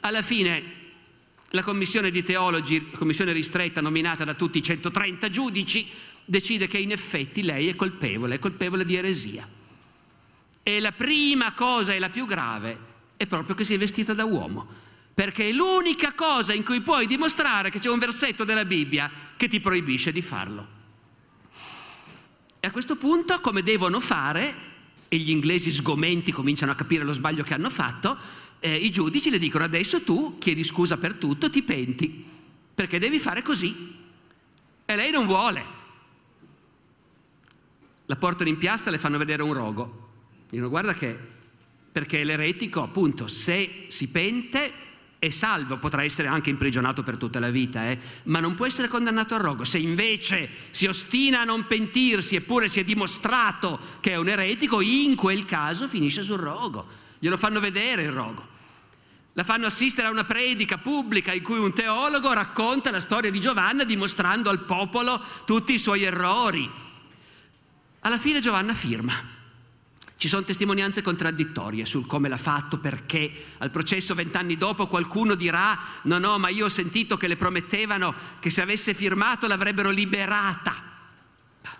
alla 0.00 0.22
fine 0.22 0.80
la 1.50 1.62
commissione 1.62 2.10
di 2.10 2.24
teologi, 2.24 2.90
commissione 2.90 3.32
ristretta 3.32 3.80
nominata 3.80 4.24
da 4.24 4.34
tutti 4.34 4.58
i 4.58 4.62
130 4.62 5.28
giudici, 5.28 5.86
decide 6.24 6.66
che 6.66 6.78
in 6.78 6.90
effetti 6.90 7.44
lei 7.44 7.68
è 7.68 7.76
colpevole, 7.76 8.34
è 8.34 8.38
colpevole 8.40 8.84
di 8.84 8.96
eresia. 8.96 9.46
E 10.64 10.80
la 10.80 10.92
prima 10.92 11.52
cosa 11.52 11.94
e 11.94 12.00
la 12.00 12.10
più 12.10 12.26
grave 12.26 12.90
è 13.16 13.26
proprio 13.26 13.54
che 13.54 13.62
si 13.62 13.74
è 13.74 13.78
vestita 13.78 14.14
da 14.14 14.24
uomo, 14.24 14.66
perché 15.14 15.48
è 15.48 15.52
l'unica 15.52 16.12
cosa 16.12 16.54
in 16.54 16.64
cui 16.64 16.80
puoi 16.80 17.06
dimostrare 17.06 17.70
che 17.70 17.78
c'è 17.78 17.90
un 17.90 17.98
versetto 17.98 18.44
della 18.44 18.64
Bibbia 18.64 19.10
che 19.36 19.48
ti 19.48 19.60
proibisce 19.60 20.12
di 20.12 20.22
farlo. 20.22 20.80
E 22.58 22.66
a 22.66 22.70
questo 22.70 22.96
punto, 22.96 23.40
come 23.40 23.62
devono 23.62 24.00
fare, 24.00 24.70
e 25.08 25.16
gli 25.18 25.30
inglesi 25.30 25.70
sgomenti 25.70 26.32
cominciano 26.32 26.72
a 26.72 26.74
capire 26.74 27.04
lo 27.04 27.12
sbaglio 27.12 27.42
che 27.42 27.52
hanno 27.52 27.68
fatto, 27.68 28.16
eh, 28.60 28.76
i 28.76 28.90
giudici 28.90 29.28
le 29.28 29.38
dicono 29.38 29.64
adesso 29.64 30.02
tu 30.02 30.38
chiedi 30.38 30.64
scusa 30.64 30.96
per 30.96 31.14
tutto, 31.14 31.50
ti 31.50 31.62
penti, 31.62 32.24
perché 32.74 32.98
devi 32.98 33.18
fare 33.18 33.42
così. 33.42 33.94
E 34.84 34.96
lei 34.96 35.10
non 35.10 35.26
vuole. 35.26 35.80
La 38.06 38.16
portano 38.16 38.48
in 38.48 38.56
piazza 38.56 38.88
e 38.88 38.92
le 38.92 38.98
fanno 38.98 39.18
vedere 39.18 39.42
un 39.42 39.52
rogo. 39.52 40.10
Dicono 40.48 40.70
guarda 40.70 40.94
che, 40.94 41.18
perché 41.92 42.24
l'eretico 42.24 42.82
appunto 42.82 43.26
se 43.26 43.86
si 43.88 44.08
pente 44.08 44.72
è 45.22 45.28
salvo, 45.28 45.76
potrà 45.76 46.02
essere 46.02 46.26
anche 46.26 46.50
imprigionato 46.50 47.04
per 47.04 47.16
tutta 47.16 47.38
la 47.38 47.50
vita, 47.50 47.88
eh? 47.88 47.96
ma 48.24 48.40
non 48.40 48.56
può 48.56 48.66
essere 48.66 48.88
condannato 48.88 49.36
al 49.36 49.40
rogo. 49.40 49.62
Se 49.62 49.78
invece 49.78 50.50
si 50.72 50.86
ostina 50.86 51.42
a 51.42 51.44
non 51.44 51.68
pentirsi 51.68 52.34
eppure 52.34 52.66
si 52.66 52.80
è 52.80 52.84
dimostrato 52.84 53.78
che 54.00 54.10
è 54.10 54.16
un 54.16 54.28
eretico, 54.28 54.80
in 54.80 55.14
quel 55.14 55.44
caso 55.44 55.86
finisce 55.86 56.24
sul 56.24 56.38
rogo. 56.38 56.84
Glielo 57.20 57.36
fanno 57.36 57.60
vedere 57.60 58.02
il 58.02 58.10
rogo. 58.10 58.44
La 59.34 59.44
fanno 59.44 59.66
assistere 59.66 60.08
a 60.08 60.10
una 60.10 60.24
predica 60.24 60.78
pubblica 60.78 61.32
in 61.32 61.44
cui 61.44 61.58
un 61.58 61.72
teologo 61.72 62.32
racconta 62.32 62.90
la 62.90 62.98
storia 62.98 63.30
di 63.30 63.38
Giovanna 63.38 63.84
dimostrando 63.84 64.50
al 64.50 64.64
popolo 64.64 65.22
tutti 65.44 65.72
i 65.72 65.78
suoi 65.78 66.02
errori. 66.02 66.68
Alla 68.00 68.18
fine 68.18 68.40
Giovanna 68.40 68.74
firma. 68.74 69.41
Ci 70.22 70.28
sono 70.28 70.44
testimonianze 70.44 71.02
contraddittorie 71.02 71.84
sul 71.84 72.06
come 72.06 72.28
l'ha 72.28 72.36
fatto, 72.36 72.78
perché 72.78 73.28
al 73.58 73.72
processo 73.72 74.14
vent'anni 74.14 74.56
dopo 74.56 74.86
qualcuno 74.86 75.34
dirà 75.34 75.76
no, 76.02 76.18
no, 76.18 76.38
ma 76.38 76.48
io 76.48 76.66
ho 76.66 76.68
sentito 76.68 77.16
che 77.16 77.26
le 77.26 77.34
promettevano 77.34 78.14
che 78.38 78.48
se 78.48 78.62
avesse 78.62 78.94
firmato 78.94 79.48
l'avrebbero 79.48 79.90
liberata. 79.90 80.80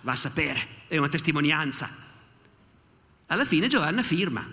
Va 0.01 0.11
a 0.11 0.15
sapere, 0.15 0.83
è 0.89 0.97
una 0.97 1.07
testimonianza. 1.07 1.89
Alla 3.27 3.45
fine 3.45 3.67
Giovanna 3.67 4.03
firma 4.03 4.45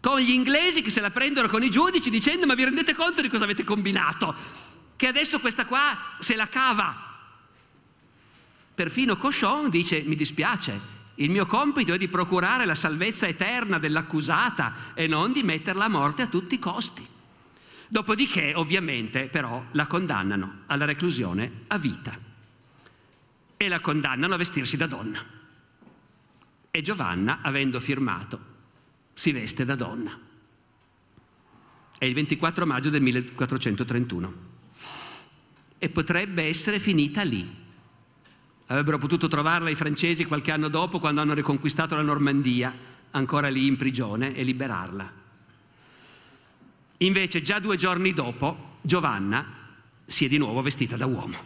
con 0.00 0.18
gli 0.18 0.30
inglesi 0.30 0.80
che 0.80 0.88
se 0.88 1.02
la 1.02 1.10
prendono 1.10 1.46
con 1.46 1.62
i 1.62 1.68
giudici 1.68 2.08
dicendo 2.08 2.46
ma 2.46 2.54
vi 2.54 2.64
rendete 2.64 2.94
conto 2.94 3.20
di 3.20 3.28
cosa 3.28 3.44
avete 3.44 3.64
combinato? 3.64 4.34
Che 4.96 5.06
adesso 5.06 5.40
questa 5.40 5.66
qua 5.66 6.16
se 6.20 6.36
la 6.36 6.48
cava. 6.48 7.18
Perfino 8.74 9.18
Cochon 9.18 9.68
dice 9.68 10.00
mi 10.06 10.16
dispiace, 10.16 11.02
il 11.16 11.30
mio 11.30 11.46
compito 11.46 11.92
è 11.92 11.98
di 11.98 12.08
procurare 12.08 12.64
la 12.64 12.74
salvezza 12.74 13.26
eterna 13.26 13.78
dell'accusata 13.78 14.94
e 14.94 15.06
non 15.06 15.32
di 15.32 15.42
metterla 15.42 15.84
a 15.84 15.88
morte 15.88 16.22
a 16.22 16.26
tutti 16.26 16.56
i 16.56 16.58
costi. 16.58 17.06
Dopodiché, 17.88 18.52
ovviamente, 18.54 19.28
però, 19.28 19.64
la 19.72 19.86
condannano 19.86 20.62
alla 20.66 20.84
reclusione 20.84 21.62
a 21.68 21.78
vita 21.78 22.18
e 23.56 23.68
la 23.68 23.80
condannano 23.80 24.34
a 24.34 24.38
vestirsi 24.38 24.76
da 24.76 24.86
donna. 24.86 25.24
E 26.70 26.82
Giovanna, 26.82 27.38
avendo 27.42 27.78
firmato, 27.78 28.52
si 29.12 29.30
veste 29.30 29.64
da 29.64 29.76
donna. 29.76 30.18
È 31.96 32.04
il 32.04 32.14
24 32.14 32.66
maggio 32.66 32.90
del 32.90 33.00
1431. 33.00 34.34
E 35.78 35.88
potrebbe 35.88 36.42
essere 36.42 36.80
finita 36.80 37.22
lì. 37.22 37.62
Avrebbero 38.66 38.98
potuto 38.98 39.28
trovarla 39.28 39.68
i 39.70 39.74
francesi 39.74 40.24
qualche 40.24 40.50
anno 40.50 40.68
dopo, 40.68 40.98
quando 40.98 41.20
hanno 41.20 41.34
riconquistato 41.34 41.94
la 41.94 42.02
Normandia, 42.02 42.74
ancora 43.10 43.48
lì 43.48 43.66
in 43.66 43.76
prigione, 43.76 44.34
e 44.34 44.42
liberarla. 44.42 45.12
Invece, 46.98 47.42
già 47.42 47.58
due 47.58 47.76
giorni 47.76 48.12
dopo, 48.12 48.78
Giovanna 48.80 49.46
si 50.06 50.24
è 50.24 50.28
di 50.28 50.38
nuovo 50.38 50.62
vestita 50.62 50.96
da 50.96 51.06
uomo. 51.06 51.36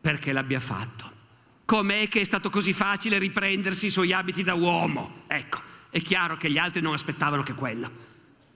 Perché 0.00 0.32
l'abbia 0.32 0.60
fatto? 0.60 1.16
Com'è 1.64 2.08
che 2.08 2.22
è 2.22 2.24
stato 2.24 2.48
così 2.48 2.72
facile 2.72 3.18
riprendersi 3.18 3.86
i 3.86 3.90
suoi 3.90 4.12
abiti 4.12 4.42
da 4.42 4.54
uomo? 4.54 5.24
Ecco, 5.26 5.60
è 5.90 6.00
chiaro 6.00 6.38
che 6.38 6.50
gli 6.50 6.56
altri 6.56 6.80
non 6.80 6.94
aspettavano 6.94 7.42
che 7.42 7.52
quello, 7.52 7.90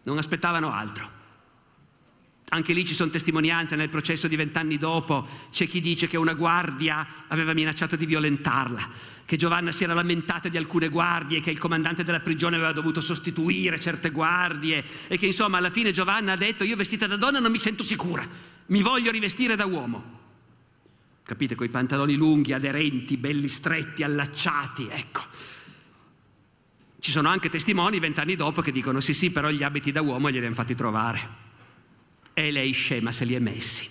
non 0.04 0.16
aspettavano 0.16 0.72
altro. 0.72 1.20
Anche 2.55 2.74
lì 2.74 2.84
ci 2.84 2.92
sono 2.92 3.09
testimonianze 3.09 3.76
nel 3.76 3.88
processo 3.88 4.28
di 4.28 4.36
vent'anni 4.36 4.76
dopo, 4.76 5.26
c'è 5.50 5.66
chi 5.66 5.80
dice 5.80 6.07
che 6.07 6.18
una 6.18 6.34
guardia 6.34 7.24
aveva 7.28 7.55
minacciato 7.55 7.96
di 7.96 8.05
violentarla, 8.05 8.90
che 9.24 9.36
Giovanna 9.36 9.72
si 9.72 9.84
era 9.84 9.94
lamentata 9.94 10.50
di 10.50 10.59
alcune 10.59 10.90
guardie, 10.90 11.40
che 11.40 11.50
il 11.50 11.57
comandante 11.57 12.05
della 12.05 12.20
prigione 12.20 12.57
aveva 12.57 12.72
dovuto 12.72 13.00
sostituire 13.00 13.80
certe 13.80 14.11
guardie 14.11 14.84
e 15.09 15.16
che 15.16 15.24
insomma 15.24 15.57
alla 15.57 15.70
fine 15.70 15.92
Giovanna 15.92 16.32
ha 16.32 16.36
detto 16.36 16.62
io 16.62 16.76
vestita 16.76 17.07
da 17.07 17.16
donna 17.16 17.38
non 17.38 17.50
mi 17.50 17.59
sento 17.59 17.82
sicura, 17.82 18.22
mi 18.66 18.82
voglio 18.82 19.11
rivestire 19.11 19.57
da 19.57 19.64
uomo. 19.64 20.20
Capite, 21.24 21.55
coi 21.55 21.70
pantaloni 21.70 22.16
lunghi, 22.16 22.53
aderenti, 22.53 23.16
belli 23.16 23.48
stretti, 23.48 24.03
allacciati, 24.03 24.88
ecco. 24.90 25.22
Ci 26.98 27.11
sono 27.11 27.30
anche 27.30 27.48
testimoni 27.48 27.98
vent'anni 27.98 28.36
dopo 28.36 28.61
che 28.61 28.72
dicono 28.72 29.00
sì 29.00 29.14
sì, 29.14 29.30
però 29.30 29.48
gli 29.48 29.62
abiti 29.62 29.90
da 29.90 30.03
uomo 30.03 30.30
glieli 30.30 30.44
hanno 30.44 30.55
fatti 30.55 30.74
trovare. 30.74 31.50
E 32.35 32.51
lei 32.51 32.72
scema 32.72 33.12
se 33.12 33.24
li 33.24 33.35
è 33.35 33.39
messi. 33.39 33.89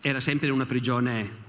Era 0.00 0.20
sempre 0.20 0.46
in 0.46 0.52
una 0.54 0.66
prigione 0.66 1.48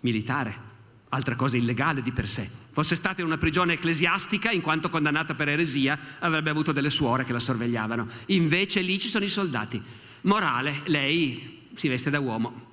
militare, 0.00 0.70
altra 1.10 1.36
cosa 1.36 1.56
illegale 1.56 2.02
di 2.02 2.12
per 2.12 2.26
sé. 2.26 2.50
Fosse 2.72 2.96
stata 2.96 3.20
in 3.20 3.26
una 3.26 3.38
prigione 3.38 3.74
ecclesiastica, 3.74 4.50
in 4.50 4.60
quanto 4.60 4.88
condannata 4.88 5.34
per 5.34 5.48
eresia, 5.48 5.98
avrebbe 6.18 6.50
avuto 6.50 6.72
delle 6.72 6.90
suore 6.90 7.24
che 7.24 7.32
la 7.32 7.38
sorvegliavano. 7.38 8.08
Invece 8.26 8.80
lì 8.80 8.98
ci 8.98 9.08
sono 9.08 9.24
i 9.24 9.28
soldati. 9.28 9.80
Morale, 10.22 10.80
lei 10.86 11.68
si 11.74 11.88
veste 11.88 12.10
da 12.10 12.18
uomo. 12.18 12.70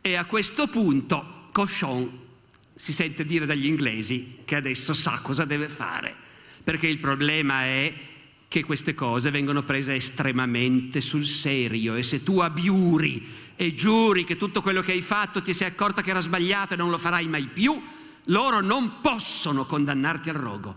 E 0.00 0.14
a 0.14 0.24
questo 0.24 0.68
punto 0.68 1.46
Cochon 1.52 2.26
si 2.74 2.92
sente 2.92 3.24
dire 3.24 3.44
dagli 3.44 3.66
inglesi 3.66 4.38
che 4.44 4.54
adesso 4.54 4.92
sa 4.92 5.18
cosa 5.20 5.44
deve 5.44 5.68
fare, 5.68 6.14
perché 6.62 6.86
il 6.86 6.98
problema 6.98 7.64
è 7.64 8.07
che 8.48 8.64
queste 8.64 8.94
cose 8.94 9.30
vengono 9.30 9.62
prese 9.62 9.94
estremamente 9.94 11.02
sul 11.02 11.26
serio 11.26 11.94
e 11.94 12.02
se 12.02 12.22
tu 12.22 12.38
abiuri 12.38 13.52
e 13.54 13.74
giuri 13.74 14.24
che 14.24 14.38
tutto 14.38 14.62
quello 14.62 14.80
che 14.80 14.92
hai 14.92 15.02
fatto 15.02 15.42
ti 15.42 15.52
sei 15.52 15.68
accorta 15.68 16.00
che 16.00 16.10
era 16.10 16.20
sbagliato 16.20 16.72
e 16.72 16.76
non 16.78 16.88
lo 16.88 16.96
farai 16.96 17.28
mai 17.28 17.46
più, 17.46 17.80
loro 18.24 18.60
non 18.60 19.00
possono 19.02 19.66
condannarti 19.66 20.30
al 20.30 20.36
rogo. 20.36 20.76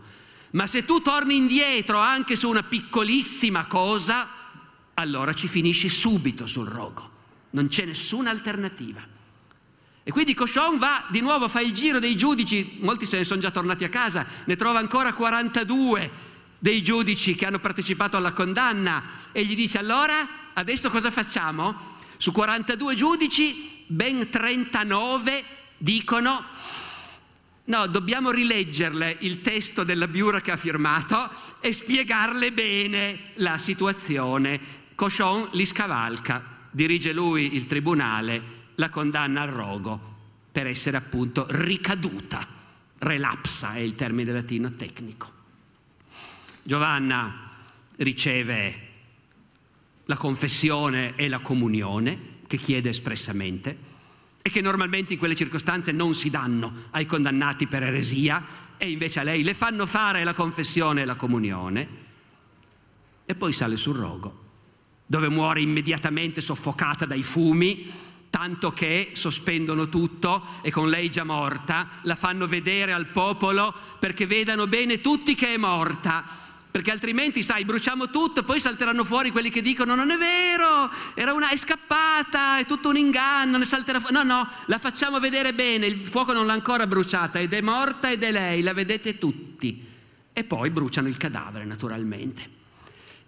Ma 0.51 0.67
se 0.67 0.83
tu 0.83 1.01
torni 1.01 1.37
indietro 1.37 1.97
anche 1.99 2.35
su 2.35 2.49
una 2.49 2.63
piccolissima 2.63 3.65
cosa, 3.67 4.27
allora 4.95 5.33
ci 5.33 5.47
finisci 5.47 5.87
subito 5.87 6.45
sul 6.47 6.67
rogo. 6.67 7.09
Non 7.51 7.67
c'è 7.67 7.85
nessuna 7.85 8.31
alternativa. 8.31 9.01
E 10.03 10.11
quindi 10.11 10.33
Cochon 10.33 10.77
va 10.77 11.05
di 11.09 11.21
nuovo, 11.21 11.47
fa 11.47 11.61
il 11.61 11.73
giro 11.73 11.99
dei 11.99 12.17
giudici, 12.17 12.79
molti 12.81 13.05
se 13.05 13.17
ne 13.17 13.23
sono 13.23 13.39
già 13.39 13.51
tornati 13.51 13.85
a 13.85 13.89
casa, 13.89 14.25
ne 14.43 14.55
trova 14.57 14.79
ancora 14.79 15.13
42 15.13 16.30
dei 16.61 16.83
giudici 16.83 17.33
che 17.33 17.47
hanno 17.47 17.57
partecipato 17.57 18.17
alla 18.17 18.33
condanna 18.33 19.03
e 19.31 19.43
gli 19.43 19.55
dice 19.55 19.79
allora 19.79 20.13
adesso 20.53 20.91
cosa 20.91 21.09
facciamo? 21.09 21.97
Su 22.17 22.31
42 22.31 22.93
giudici 22.93 23.83
ben 23.87 24.29
39 24.29 25.43
dicono 25.79 26.43
no, 27.63 27.87
dobbiamo 27.87 28.29
rileggerle 28.29 29.17
il 29.21 29.41
testo 29.41 29.83
della 29.83 30.07
Biura 30.07 30.39
che 30.39 30.51
ha 30.51 30.57
firmato 30.57 31.31
e 31.61 31.73
spiegarle 31.73 32.51
bene 32.51 33.31
la 33.35 33.57
situazione. 33.57 34.59
Cochon 34.93 35.49
li 35.53 35.65
scavalca, 35.65 36.67
dirige 36.69 37.11
lui 37.11 37.55
il 37.55 37.65
tribunale, 37.65 38.59
la 38.75 38.89
condanna 38.89 39.41
al 39.41 39.49
rogo 39.49 39.99
per 40.51 40.67
essere 40.67 40.97
appunto 40.97 41.47
ricaduta. 41.49 42.45
Relapsa 42.99 43.73
è 43.73 43.79
il 43.79 43.95
termine 43.95 44.31
latino 44.31 44.69
tecnico. 44.69 45.40
Giovanna 46.63 47.49
riceve 47.97 48.89
la 50.05 50.17
confessione 50.17 51.15
e 51.15 51.27
la 51.27 51.39
comunione 51.39 52.39
che 52.45 52.57
chiede 52.57 52.89
espressamente 52.89 53.89
e 54.41 54.49
che 54.49 54.61
normalmente 54.61 55.13
in 55.13 55.19
quelle 55.19 55.35
circostanze 55.35 55.91
non 55.91 56.13
si 56.13 56.29
danno 56.29 56.87
ai 56.91 57.05
condannati 57.05 57.67
per 57.67 57.83
eresia 57.83 58.43
e 58.77 58.89
invece 58.89 59.19
a 59.19 59.23
lei 59.23 59.43
le 59.43 59.53
fanno 59.53 59.85
fare 59.85 60.23
la 60.23 60.33
confessione 60.33 61.01
e 61.01 61.05
la 61.05 61.15
comunione 61.15 61.87
e 63.25 63.35
poi 63.35 63.53
sale 63.53 63.77
sul 63.77 63.95
rogo 63.95 64.49
dove 65.05 65.29
muore 65.29 65.61
immediatamente 65.61 66.41
soffocata 66.41 67.05
dai 67.05 67.23
fumi 67.23 67.89
tanto 68.29 68.71
che 68.71 69.11
sospendono 69.13 69.89
tutto 69.89 70.45
e 70.61 70.71
con 70.71 70.89
lei 70.89 71.09
già 71.09 71.23
morta 71.23 71.87
la 72.03 72.15
fanno 72.15 72.47
vedere 72.47 72.93
al 72.93 73.07
popolo 73.07 73.73
perché 73.99 74.25
vedano 74.25 74.67
bene 74.67 75.01
tutti 75.01 75.35
che 75.35 75.53
è 75.53 75.57
morta 75.57 76.49
perché 76.71 76.89
altrimenti, 76.89 77.43
sai, 77.43 77.65
bruciamo 77.65 78.09
tutto, 78.09 78.43
poi 78.43 78.61
salteranno 78.61 79.03
fuori 79.03 79.29
quelli 79.29 79.49
che 79.49 79.61
dicono 79.61 79.93
non 79.93 80.09
è 80.09 80.17
vero, 80.17 80.89
era 81.15 81.33
una, 81.33 81.49
è 81.49 81.57
scappata, 81.57 82.59
è 82.59 82.65
tutto 82.65 82.87
un 82.87 82.95
inganno, 82.95 83.57
ne 83.57 83.65
salterà 83.65 83.99
fuori. 83.99 84.13
No, 84.13 84.23
no, 84.23 84.47
la 84.67 84.77
facciamo 84.77 85.19
vedere 85.19 85.53
bene, 85.53 85.85
il 85.85 86.07
fuoco 86.07 86.31
non 86.31 86.45
l'ha 86.45 86.53
ancora 86.53 86.87
bruciata 86.87 87.39
ed 87.39 87.51
è 87.51 87.59
morta 87.59 88.09
ed 88.09 88.23
è 88.23 88.31
lei, 88.31 88.61
la 88.61 88.73
vedete 88.73 89.17
tutti. 89.17 89.85
E 90.31 90.43
poi 90.45 90.69
bruciano 90.69 91.09
il 91.09 91.17
cadavere, 91.17 91.65
naturalmente. 91.65 92.59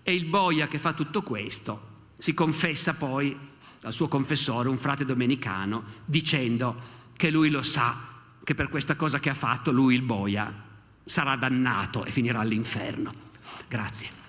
E 0.04 0.16
il 0.16 0.24
boia 0.24 0.70
che 0.70 0.80
fa 0.80 0.94
tutto 0.94 1.22
questo 1.22 1.92
si 2.18 2.34
confessa 2.34 2.94
poi 2.94 3.38
al 3.82 3.92
suo 3.92 4.08
confessore, 4.08 4.70
un 4.70 4.78
frate 4.78 5.04
domenicano, 5.04 5.84
dicendo 6.06 6.76
che 7.18 7.30
lui 7.30 7.50
lo 7.50 7.62
sa, 7.62 8.00
che 8.42 8.54
per 8.54 8.70
questa 8.70 8.96
cosa 8.96 9.20
che 9.20 9.30
ha 9.30 9.34
fatto 9.34 9.72
lui, 9.72 9.96
il 9.96 10.02
boia, 10.02 10.72
sarà 11.04 11.36
dannato 11.36 12.06
e 12.06 12.12
finirà 12.12 12.40
all'inferno. 12.40 13.23
Grazie. 13.74 14.23